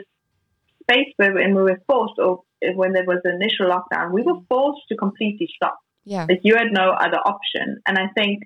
space 0.82 1.14
where 1.18 1.34
when 1.34 1.54
we 1.56 1.62
were 1.62 1.82
forced, 1.88 2.18
or 2.18 2.42
when 2.74 2.94
there 2.94 3.06
was 3.06 3.20
the 3.24 3.32
initial 3.36 3.68
lockdown, 3.70 4.12
we 4.12 4.24
were 4.24 4.40
forced 4.50 4.82
to 4.90 4.96
completely 4.96 5.48
stop. 5.56 5.78
Yeah. 6.08 6.26
Like 6.30 6.40
you 6.44 6.56
had 6.56 6.72
no 6.72 6.92
other 6.92 7.18
option, 7.26 7.82
and 7.86 7.98
I 7.98 8.08
think 8.18 8.44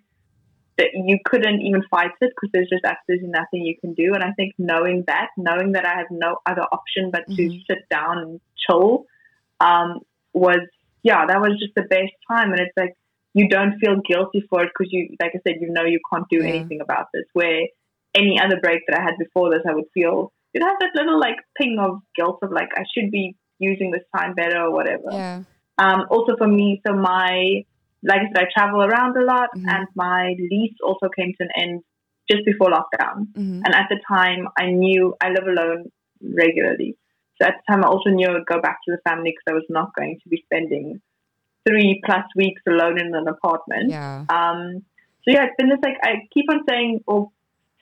that 0.78 0.88
you 0.94 1.20
couldn't 1.24 1.62
even 1.62 1.84
fight 1.92 2.12
it 2.22 2.32
because 2.36 2.50
there's 2.54 2.70
just 2.70 2.84
absolutely 2.84 3.28
nothing 3.28 3.62
you 3.62 3.76
can 3.80 3.94
do. 3.94 4.14
And 4.16 4.24
I 4.24 4.32
think 4.32 4.56
knowing 4.58 5.04
that, 5.06 5.28
knowing 5.38 5.74
that 5.74 5.86
I 5.86 5.96
have 5.96 6.08
no 6.10 6.38
other 6.46 6.64
option 6.72 7.12
but 7.12 7.24
to 7.36 7.44
Mhm. 7.44 7.66
sit 7.68 7.88
down 7.90 8.18
and 8.18 8.42
chill, 8.64 9.06
um, 9.60 10.00
was 10.34 10.62
yeah, 11.04 11.26
that 11.26 11.40
was 11.42 11.60
just 11.60 11.74
the 11.76 11.84
best 11.84 12.14
time. 12.28 12.52
And 12.52 12.60
it's 12.60 12.76
like 12.78 12.96
you 13.34 13.48
don't 13.48 13.78
feel 13.80 13.98
guilty 14.02 14.42
for 14.50 14.64
it 14.64 14.70
because 14.74 14.92
you, 14.92 15.16
like 15.22 15.34
I 15.36 15.40
said, 15.46 15.62
you 15.62 15.70
know 15.72 15.86
you 15.86 16.00
can't 16.12 16.28
do 16.30 16.38
Yeah. 16.42 16.50
anything 16.54 16.82
about 16.82 17.08
this. 17.14 17.26
Where 17.34 17.62
any 18.16 18.40
other 18.40 18.60
break 18.60 18.82
that 18.88 18.98
I 19.00 19.04
had 19.04 19.18
before 19.20 19.52
this, 19.52 19.64
I 19.70 19.74
would 19.76 19.90
feel 19.94 20.32
it 20.54 20.64
has 20.64 20.76
that 20.80 20.96
little 20.96 21.20
like 21.20 21.38
ping 21.58 21.78
of 21.80 22.02
guilt 22.16 22.40
of 22.42 22.52
like 22.52 22.72
I 22.76 22.86
should 22.94 23.12
be 23.12 23.36
using 23.60 23.92
this 23.92 24.04
time 24.16 24.34
better 24.34 24.60
or 24.62 24.72
whatever. 24.72 25.12
Yeah. 25.12 25.44
Um, 25.78 26.06
also 26.10 26.36
for 26.38 26.48
me, 26.48 26.82
so 26.86 26.94
my, 26.94 27.64
like 28.04 28.22
I 28.22 28.28
said, 28.34 28.46
I 28.46 28.48
travel 28.54 28.84
around 28.84 29.18
a 29.18 29.24
lot 29.24 29.50
Mhm. 29.56 29.66
and 29.68 29.88
my 29.96 30.36
lease 30.38 30.76
also 30.84 31.10
came 31.10 31.34
to 31.34 31.44
an 31.44 31.52
end 31.56 31.84
just 32.30 32.46
before 32.46 32.70
lockdown. 32.70 33.28
hmm 33.36 33.62
And 33.66 33.74
at 33.76 33.88
the 33.90 34.00
time, 34.08 34.48
I 34.58 34.72
knew 34.72 35.16
I 35.22 35.30
live 35.30 35.48
alone 35.48 35.92
regularly. 36.22 36.96
So 37.42 37.48
at 37.48 37.56
the 37.58 37.74
time, 37.74 37.84
I 37.84 37.88
also 37.88 38.10
knew 38.10 38.28
I 38.28 38.34
would 38.34 38.46
go 38.46 38.62
back 38.62 38.78
to 38.86 38.92
the 38.92 39.02
family 39.10 39.32
because 39.32 39.50
I 39.50 39.54
was 39.54 39.66
not 39.70 39.96
going 39.96 40.20
to 40.22 40.30
be 40.30 40.44
spending 40.46 41.02
three 41.68 42.02
plus 42.06 42.26
weeks 42.36 42.62
alone 42.68 43.00
in 43.00 43.14
an 43.16 43.28
apartment. 43.28 43.90
Yeah. 43.90 44.26
Um, 44.30 44.84
so 45.24 45.32
yeah, 45.32 45.46
it's 45.46 45.56
been 45.58 45.70
this 45.70 45.80
like 45.84 45.98
I 46.04 46.28
keep 46.34 46.46
on 46.50 46.62
saying 46.68 47.02
or 47.08 47.30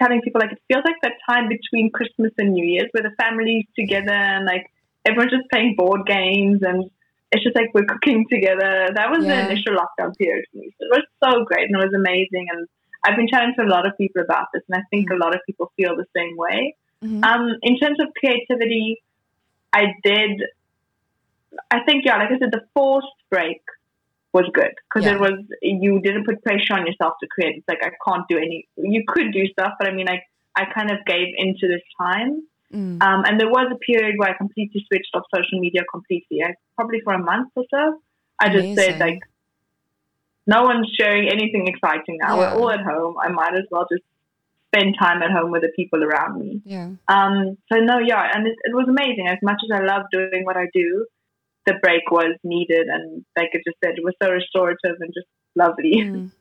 telling 0.01 0.21
people 0.21 0.41
like 0.41 0.51
it 0.51 0.61
feels 0.67 0.83
like 0.85 0.95
that 1.03 1.13
time 1.29 1.47
between 1.49 1.91
Christmas 1.91 2.31
and 2.37 2.53
New 2.53 2.65
Year's 2.65 2.89
where 2.91 3.03
the 3.03 3.15
family's 3.21 3.65
together 3.77 4.13
and 4.13 4.45
like 4.45 4.65
everyone's 5.05 5.31
just 5.31 5.49
playing 5.49 5.75
board 5.77 6.05
games 6.05 6.59
and 6.61 6.89
it's 7.31 7.43
just 7.43 7.55
like 7.55 7.69
we're 7.73 7.85
cooking 7.85 8.25
together. 8.29 8.89
That 8.95 9.09
was 9.11 9.25
Yeah. 9.25 9.45
the 9.45 9.51
initial 9.51 9.75
lockdown 9.75 10.17
period 10.17 10.45
for 10.51 10.57
me. 10.57 10.71
So 10.79 10.85
it 10.87 10.91
was 10.97 11.05
so 11.23 11.45
great 11.45 11.69
and 11.69 11.79
it 11.81 11.85
was 11.85 11.93
amazing 11.93 12.47
and 12.51 12.67
I've 13.05 13.15
been 13.15 13.27
chatting 13.27 13.53
to 13.57 13.63
a 13.63 13.69
lot 13.69 13.85
of 13.87 13.95
people 13.97 14.21
about 14.21 14.47
this 14.53 14.63
and 14.67 14.81
I 14.81 14.83
think 14.89 15.09
a 15.11 15.15
lot 15.15 15.33
of 15.35 15.41
people 15.45 15.71
feel 15.77 15.95
the 15.95 16.05
same 16.15 16.35
way. 16.37 16.75
Mhm. 17.03 17.23
Um, 17.23 17.55
in 17.61 17.77
terms 17.79 17.99
of 17.99 18.07
creativity, 18.19 19.01
I 19.71 19.93
did. 20.03 20.43
I 21.71 21.79
think 21.83 22.05
yeah, 22.05 22.17
like 22.17 22.31
I 22.31 22.39
said, 22.39 22.51
the 22.51 22.63
forced 22.73 23.07
break 23.29 23.61
was 24.33 24.45
good 24.53 24.73
because 24.87 25.05
Yeah. 25.05 25.15
it 25.15 25.19
was 25.19 25.39
you 25.61 25.99
didn't 26.01 26.25
put 26.25 26.43
pressure 26.43 26.73
on 26.73 26.85
yourself 26.85 27.13
to 27.21 27.27
create. 27.27 27.57
It's 27.57 27.67
like 27.67 27.83
I 27.85 27.91
can't 28.07 28.27
do 28.27 28.37
any. 28.37 28.67
You 28.77 29.03
could 29.07 29.31
do 29.31 29.45
stuff, 29.47 29.73
but 29.79 29.87
I 29.87 29.91
mean, 29.91 30.07
like 30.07 30.23
I 30.55 30.65
kind 30.65 30.91
of 30.91 31.05
gave 31.05 31.27
into 31.37 31.67
this 31.67 31.81
time. 32.01 32.43
Mm. 32.73 33.01
Um, 33.01 33.23
and 33.25 33.39
there 33.39 33.49
was 33.49 33.71
a 33.71 33.77
period 33.77 34.15
where 34.17 34.29
I 34.29 34.37
completely 34.37 34.85
switched 34.87 35.09
off 35.13 35.23
social 35.33 35.59
media 35.59 35.81
completely. 35.91 36.43
I, 36.43 36.53
probably 36.75 37.01
for 37.03 37.13
a 37.13 37.19
month 37.19 37.49
or 37.55 37.63
so. 37.69 38.01
I 38.39 38.49
just 38.49 38.65
Amazing. 38.65 38.75
said 38.77 38.99
like, 38.99 39.19
no 40.47 40.63
one's 40.63 40.89
sharing 40.99 41.29
anything 41.29 41.67
exciting 41.67 42.17
now. 42.21 42.39
Yeah. 42.39 42.55
We're 42.55 42.61
all 42.61 42.71
at 42.71 42.81
home. 42.81 43.15
I 43.21 43.29
might 43.29 43.53
as 43.53 43.65
well 43.71 43.85
just 43.91 44.03
spend 44.73 44.95
time 44.99 45.21
at 45.21 45.31
home 45.31 45.51
with 45.51 45.61
the 45.61 45.71
people 45.75 46.03
around 46.03 46.39
me. 46.39 46.61
Yeah. 46.63 46.89
Um, 47.07 47.57
so 47.71 47.79
no, 47.79 47.99
yeah, 47.99 48.29
and 48.33 48.47
it, 48.47 48.55
it 48.63 48.73
was 48.73 48.87
amazing. 48.87 49.27
As 49.27 49.39
much 49.41 49.61
as 49.63 49.71
I 49.71 49.83
love 49.83 50.05
doing 50.11 50.45
what 50.45 50.57
I 50.57 50.67
do, 50.73 51.05
the 51.65 51.73
break 51.81 52.09
was 52.11 52.35
needed, 52.43 52.87
and 52.87 53.25
like 53.37 53.49
I 53.53 53.57
just 53.57 53.77
said, 53.83 53.93
it 53.97 54.03
was 54.03 54.13
so 54.21 54.31
restorative 54.31 54.97
and 54.99 55.13
just 55.13 55.27
lovely. 55.55 55.97
Mm. 55.97 56.31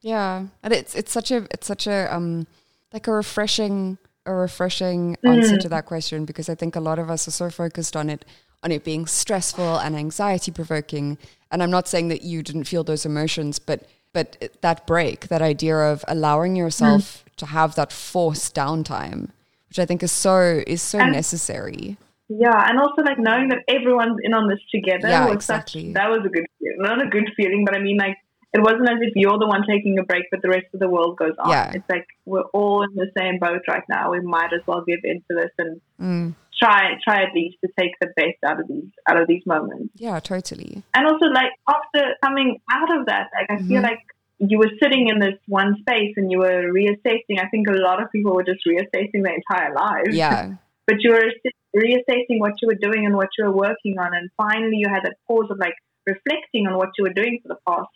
Yeah, 0.00 0.46
and 0.62 0.72
it's 0.72 0.94
it's 0.94 1.12
such 1.12 1.30
a 1.30 1.46
it's 1.50 1.66
such 1.66 1.86
a 1.86 2.14
um 2.14 2.46
like 2.92 3.06
a 3.06 3.12
refreshing 3.12 3.98
a 4.26 4.34
refreshing 4.34 5.16
answer 5.24 5.56
Mm. 5.56 5.60
to 5.60 5.68
that 5.70 5.86
question 5.86 6.24
because 6.24 6.48
I 6.48 6.54
think 6.54 6.76
a 6.76 6.80
lot 6.80 6.98
of 6.98 7.08
us 7.10 7.26
are 7.28 7.32
so 7.32 7.50
focused 7.50 7.96
on 7.96 8.10
it 8.10 8.24
on 8.62 8.72
it 8.72 8.82
being 8.84 9.06
stressful 9.06 9.76
and 9.78 9.94
anxiety 9.94 10.50
provoking. 10.50 11.18
And 11.52 11.62
I'm 11.62 11.70
not 11.70 11.86
saying 11.86 12.08
that 12.08 12.22
you 12.22 12.42
didn't 12.42 12.64
feel 12.64 12.82
those 12.84 13.06
emotions, 13.06 13.58
but 13.58 13.80
but 14.12 14.28
that 14.62 14.86
break, 14.86 15.28
that 15.28 15.42
idea 15.42 15.76
of 15.76 16.04
allowing 16.08 16.56
yourself 16.56 17.22
to 17.36 17.46
have 17.46 17.74
that 17.74 17.92
forced 17.92 18.54
downtime, 18.54 19.28
which 19.68 19.78
I 19.78 19.84
think 19.84 20.02
is 20.02 20.10
so 20.12 20.62
is 20.66 20.82
so 20.82 20.98
And- 20.98 21.12
necessary. 21.12 21.96
Yeah, 22.28 22.68
and 22.68 22.80
also 22.80 23.02
like 23.02 23.18
knowing 23.20 23.48
that 23.50 23.60
everyone's 23.68 24.18
in 24.24 24.34
on 24.34 24.48
this 24.48 24.58
together 24.72 25.06
Yeah, 25.08 25.26
was 25.26 25.34
exactly. 25.36 25.84
such 25.88 25.94
that 25.94 26.08
was 26.10 26.20
a 26.24 26.28
good 26.28 26.46
feeling. 26.58 26.78
Not 26.78 27.00
a 27.06 27.08
good 27.08 27.30
feeling, 27.36 27.64
but 27.64 27.76
I 27.76 27.78
mean 27.78 27.98
like 27.98 28.16
it 28.56 28.62
wasn't 28.62 28.88
as 28.88 28.98
if 29.00 29.12
you're 29.14 29.38
the 29.38 29.46
one 29.46 29.62
taking 29.68 29.98
a 29.98 30.02
break, 30.10 30.24
but 30.30 30.40
the 30.42 30.48
rest 30.48 30.66
of 30.74 30.80
the 30.80 30.88
world 30.88 31.16
goes 31.16 31.34
on. 31.38 31.50
Yeah. 31.50 31.72
It's 31.74 31.88
like 31.90 32.06
we're 32.24 32.48
all 32.58 32.82
in 32.84 32.94
the 32.94 33.10
same 33.18 33.38
boat 33.38 33.62
right 33.68 33.82
now. 33.88 34.10
We 34.10 34.20
might 34.20 34.52
as 34.52 34.62
well 34.66 34.82
give 34.90 35.00
into 35.04 35.32
this 35.40 35.50
and 35.58 35.80
Mm. 36.00 36.34
try 36.62 36.80
try 37.06 37.22
at 37.26 37.32
least 37.34 37.56
to 37.64 37.68
take 37.78 37.92
the 38.00 38.08
best 38.16 38.38
out 38.48 38.58
of 38.60 38.66
these 38.68 38.90
out 39.08 39.18
of 39.20 39.26
these 39.28 39.44
moments. 39.46 39.90
Yeah, 39.96 40.18
totally. 40.20 40.82
And 40.94 41.06
also 41.06 41.26
like 41.26 41.52
after 41.68 42.02
coming 42.24 42.58
out 42.70 42.90
of 42.98 43.06
that, 43.06 43.26
like 43.38 43.50
I 43.50 43.56
feel 43.68 43.80
Mhm. 43.82 43.90
like 43.90 44.02
you 44.38 44.58
were 44.58 44.70
sitting 44.82 45.08
in 45.08 45.18
this 45.18 45.38
one 45.46 45.76
space 45.80 46.14
and 46.18 46.30
you 46.30 46.38
were 46.38 46.62
reassessing. 46.80 47.36
I 47.40 47.48
think 47.52 47.68
a 47.68 47.72
lot 47.72 48.02
of 48.02 48.10
people 48.12 48.34
were 48.34 48.44
just 48.52 48.62
reassessing 48.66 49.22
their 49.24 49.34
entire 49.42 49.72
lives. 49.74 50.14
Yeah. 50.16 50.54
but 50.86 50.96
you 51.02 51.10
were 51.12 51.28
reassessing 51.74 52.38
what 52.44 52.52
you 52.60 52.68
were 52.68 52.80
doing 52.86 53.04
and 53.06 53.16
what 53.16 53.28
you 53.36 53.44
were 53.46 53.52
working 53.66 53.98
on, 53.98 54.14
and 54.14 54.30
finally 54.36 54.76
you 54.76 54.88
had 54.88 55.02
that 55.04 55.16
pause 55.26 55.50
of 55.50 55.58
like 55.58 55.74
reflecting 56.06 56.66
on 56.68 56.76
what 56.76 56.90
you 56.96 57.04
were 57.04 57.12
doing 57.20 57.40
for 57.42 57.48
the 57.48 57.58
past, 57.68 57.88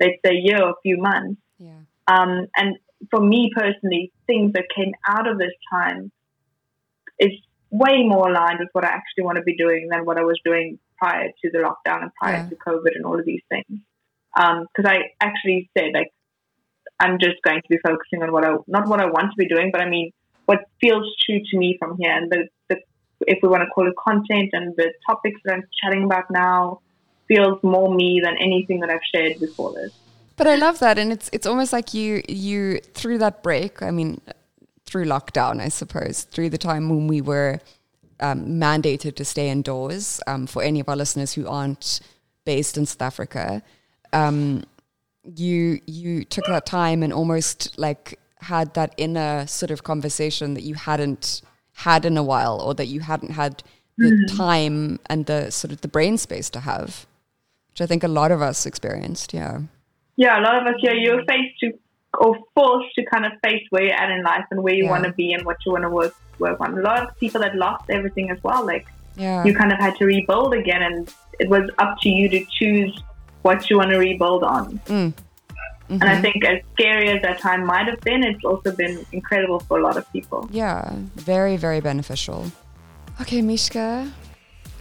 let's 0.00 0.14
say, 0.24 0.34
year 0.34 0.62
or 0.62 0.70
a 0.70 0.80
few 0.82 0.98
months. 0.98 1.40
Yeah. 1.58 1.80
Um, 2.06 2.46
and 2.56 2.76
for 3.10 3.20
me 3.20 3.50
personally, 3.54 4.12
things 4.26 4.52
that 4.54 4.64
came 4.74 4.92
out 5.08 5.26
of 5.28 5.38
this 5.38 5.52
time 5.70 6.10
is 7.18 7.30
way 7.70 8.02
more 8.04 8.30
aligned 8.30 8.60
with 8.60 8.68
what 8.72 8.84
I 8.84 8.88
actually 8.88 9.24
want 9.24 9.36
to 9.36 9.42
be 9.42 9.56
doing 9.56 9.88
than 9.90 10.04
what 10.04 10.18
I 10.18 10.24
was 10.24 10.40
doing 10.44 10.78
prior 10.96 11.28
to 11.28 11.50
the 11.50 11.58
lockdown 11.58 12.02
and 12.02 12.10
prior 12.14 12.38
Yeah. 12.38 12.48
to 12.48 12.56
COVID 12.56 12.96
and 12.96 13.04
all 13.04 13.18
of 13.18 13.26
these 13.26 13.42
things. 13.48 13.80
Because 14.34 14.84
I 14.86 15.10
actually 15.20 15.70
said 15.76 15.90
like 15.94 16.12
I'm 17.00 17.18
just 17.18 17.36
going 17.44 17.60
to 17.60 17.68
be 17.68 17.78
focusing 17.86 18.22
on 18.22 18.32
what 18.32 18.44
I 18.44 18.56
not 18.66 18.88
what 18.88 19.00
I 19.00 19.06
want 19.06 19.30
to 19.30 19.36
be 19.36 19.48
doing, 19.48 19.70
but 19.70 19.80
I 19.80 19.88
mean 19.88 20.12
what 20.46 20.60
feels 20.80 21.06
true 21.26 21.40
to 21.50 21.58
me 21.58 21.76
from 21.78 21.96
here 22.00 22.10
and 22.12 22.30
the, 22.32 22.48
the 22.68 22.76
if 23.26 23.38
we 23.42 23.48
want 23.48 23.62
to 23.62 23.70
call 23.70 23.86
it 23.86 23.94
content 24.02 24.50
and 24.52 24.74
the 24.76 24.92
topics 25.06 25.40
that 25.44 25.54
I'm 25.54 25.64
chatting 25.82 26.04
about 26.04 26.24
now 26.30 26.80
feels 27.28 27.62
more 27.62 27.94
me 27.94 28.20
than 28.24 28.36
anything 28.38 28.80
that 28.80 28.90
I've 28.90 29.00
shared 29.14 29.38
before 29.38 29.72
this. 29.74 29.92
but 30.36 30.46
I 30.46 30.56
love 30.56 30.78
that, 30.80 30.98
and 30.98 31.12
it's 31.12 31.28
it's 31.32 31.46
almost 31.46 31.72
like 31.72 31.94
you 31.94 32.22
you 32.28 32.80
through 32.94 33.18
that 33.18 33.42
break. 33.42 33.82
I 33.82 33.90
mean, 33.90 34.20
through 34.86 35.04
lockdown, 35.04 35.60
I 35.60 35.68
suppose, 35.68 36.22
through 36.22 36.50
the 36.50 36.58
time 36.58 36.88
when 36.88 37.06
we 37.06 37.20
were 37.20 37.60
um, 38.20 38.46
mandated 38.46 39.14
to 39.16 39.24
stay 39.24 39.50
indoors. 39.50 40.20
Um, 40.26 40.46
for 40.46 40.62
any 40.62 40.80
of 40.80 40.88
our 40.88 40.96
listeners 40.96 41.34
who 41.34 41.46
aren't 41.46 42.00
based 42.44 42.78
in 42.78 42.86
South 42.86 43.02
Africa, 43.02 43.62
um, 44.12 44.64
you 45.36 45.80
you 45.86 46.24
took 46.24 46.46
that 46.46 46.66
time 46.66 47.02
and 47.02 47.12
almost 47.12 47.78
like 47.78 48.18
had 48.40 48.74
that 48.74 48.94
inner 48.96 49.46
sort 49.46 49.70
of 49.70 49.82
conversation 49.82 50.54
that 50.54 50.62
you 50.62 50.74
hadn't 50.74 51.42
had 51.74 52.04
in 52.04 52.16
a 52.16 52.22
while, 52.22 52.60
or 52.60 52.74
that 52.74 52.86
you 52.86 53.00
hadn't 53.00 53.30
had 53.30 53.62
the 53.98 54.10
mm-hmm. 54.10 54.36
time 54.36 55.00
and 55.06 55.26
the 55.26 55.50
sort 55.50 55.72
of 55.72 55.80
the 55.80 55.88
brain 55.88 56.16
space 56.16 56.48
to 56.50 56.60
have, 56.60 57.06
which 57.78 57.84
I 57.84 57.86
think 57.86 58.02
a 58.02 58.08
lot 58.08 58.32
of 58.32 58.42
us 58.42 58.66
experienced. 58.66 59.32
Yeah. 59.32 59.60
Yeah, 60.16 60.40
a 60.40 60.42
lot 60.42 60.56
of 60.60 60.66
us. 60.66 60.80
Yeah, 60.82 60.92
you're 60.92 61.24
faced 61.24 61.60
to 61.60 61.72
or 62.18 62.36
forced 62.54 62.92
to 62.96 63.04
kind 63.04 63.24
of 63.24 63.32
face 63.44 63.62
where 63.70 63.84
you're 63.84 63.94
at 63.94 64.10
in 64.10 64.24
life 64.24 64.44
and 64.50 64.62
where 64.62 64.74
you 64.74 64.84
yeah. 64.84 64.90
want 64.90 65.04
to 65.04 65.12
be 65.12 65.32
and 65.32 65.44
what 65.46 65.58
you 65.64 65.72
want 65.72 65.84
to 65.84 65.90
work 65.90 66.14
work 66.40 66.60
on. 66.60 66.76
A 66.76 66.80
lot 66.80 67.02
of 67.02 67.16
people 67.18 67.40
that 67.42 67.54
lost 67.54 67.84
everything 67.88 68.30
as 68.30 68.42
well. 68.42 68.66
Like 68.66 68.88
yeah. 69.16 69.44
you 69.44 69.54
kind 69.54 69.72
of 69.72 69.78
had 69.78 69.94
to 69.96 70.06
rebuild 70.06 70.54
again, 70.54 70.82
and 70.82 71.14
it 71.38 71.48
was 71.48 71.70
up 71.78 72.00
to 72.00 72.08
you 72.08 72.28
to 72.30 72.44
choose 72.58 73.00
what 73.42 73.70
you 73.70 73.76
want 73.76 73.90
to 73.90 73.98
rebuild 73.98 74.42
on. 74.42 74.80
Mm. 74.86 75.12
Mm-hmm. 75.12 75.94
And 75.94 76.02
I 76.02 76.14
mm-hmm. 76.14 76.22
think 76.22 76.44
as 76.44 76.58
scary 76.72 77.08
as 77.10 77.22
that 77.22 77.38
time 77.38 77.64
might 77.64 77.86
have 77.86 78.00
been, 78.00 78.24
it's 78.24 78.44
also 78.44 78.72
been 78.72 79.06
incredible 79.12 79.60
for 79.60 79.78
a 79.78 79.82
lot 79.82 79.96
of 79.96 80.10
people. 80.12 80.48
Yeah, 80.50 80.94
very, 81.14 81.56
very 81.56 81.80
beneficial. 81.80 82.50
Okay, 83.20 83.40
Mishka, 83.40 84.10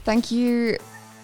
thank 0.04 0.32
you 0.32 0.78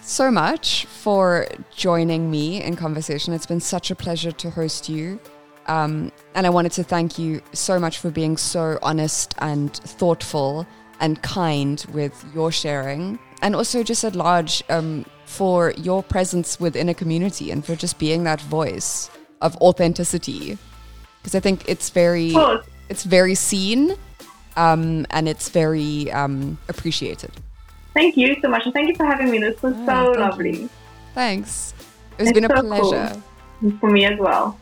so 0.04 0.30
much 0.30 0.84
for 0.86 1.46
joining 1.74 2.30
me 2.30 2.62
in 2.62 2.76
conversation. 2.76 3.32
It's 3.32 3.46
been 3.46 3.60
such 3.60 3.90
a 3.90 3.94
pleasure 3.94 4.32
to 4.32 4.50
host 4.50 4.88
you. 4.88 5.18
Um, 5.66 6.12
and 6.34 6.46
I 6.46 6.50
wanted 6.50 6.72
to 6.72 6.84
thank 6.84 7.18
you 7.18 7.40
so 7.52 7.80
much 7.80 7.98
for 7.98 8.10
being 8.10 8.36
so 8.36 8.78
honest 8.82 9.34
and 9.38 9.72
thoughtful 9.72 10.66
and 11.00 11.20
kind 11.22 11.84
with 11.92 12.24
your 12.34 12.52
sharing. 12.52 13.18
And 13.40 13.56
also, 13.56 13.82
just 13.82 14.04
at 14.04 14.14
large, 14.14 14.62
um, 14.68 15.06
for 15.24 15.72
your 15.78 16.02
presence 16.02 16.60
within 16.60 16.88
a 16.88 16.94
community 16.94 17.50
and 17.50 17.64
for 17.64 17.74
just 17.74 17.98
being 17.98 18.24
that 18.24 18.40
voice 18.42 19.10
of 19.40 19.56
authenticity. 19.56 20.58
Because 21.20 21.34
I 21.34 21.40
think 21.40 21.66
it's 21.66 21.88
very, 21.90 22.32
it's 22.90 23.04
very 23.04 23.34
seen 23.34 23.94
um, 24.56 25.06
and 25.10 25.28
it's 25.28 25.48
very 25.48 26.12
um, 26.12 26.58
appreciated. 26.68 27.30
Thank 27.94 28.16
you 28.16 28.36
so 28.42 28.48
much. 28.48 28.64
And 28.64 28.74
thank 28.74 28.88
you 28.88 28.96
for 28.96 29.06
having 29.06 29.30
me. 29.30 29.38
This 29.38 29.62
was 29.62 29.74
so 29.86 30.12
lovely. 30.12 30.62
You. 30.62 30.70
Thanks. 31.14 31.72
It's, 32.18 32.30
it's 32.30 32.32
been 32.32 32.50
a 32.50 32.56
so 32.56 32.62
pleasure. 32.62 33.22
Cool. 33.60 33.78
For 33.78 33.90
me 33.90 34.04
as 34.04 34.18
well. 34.18 34.58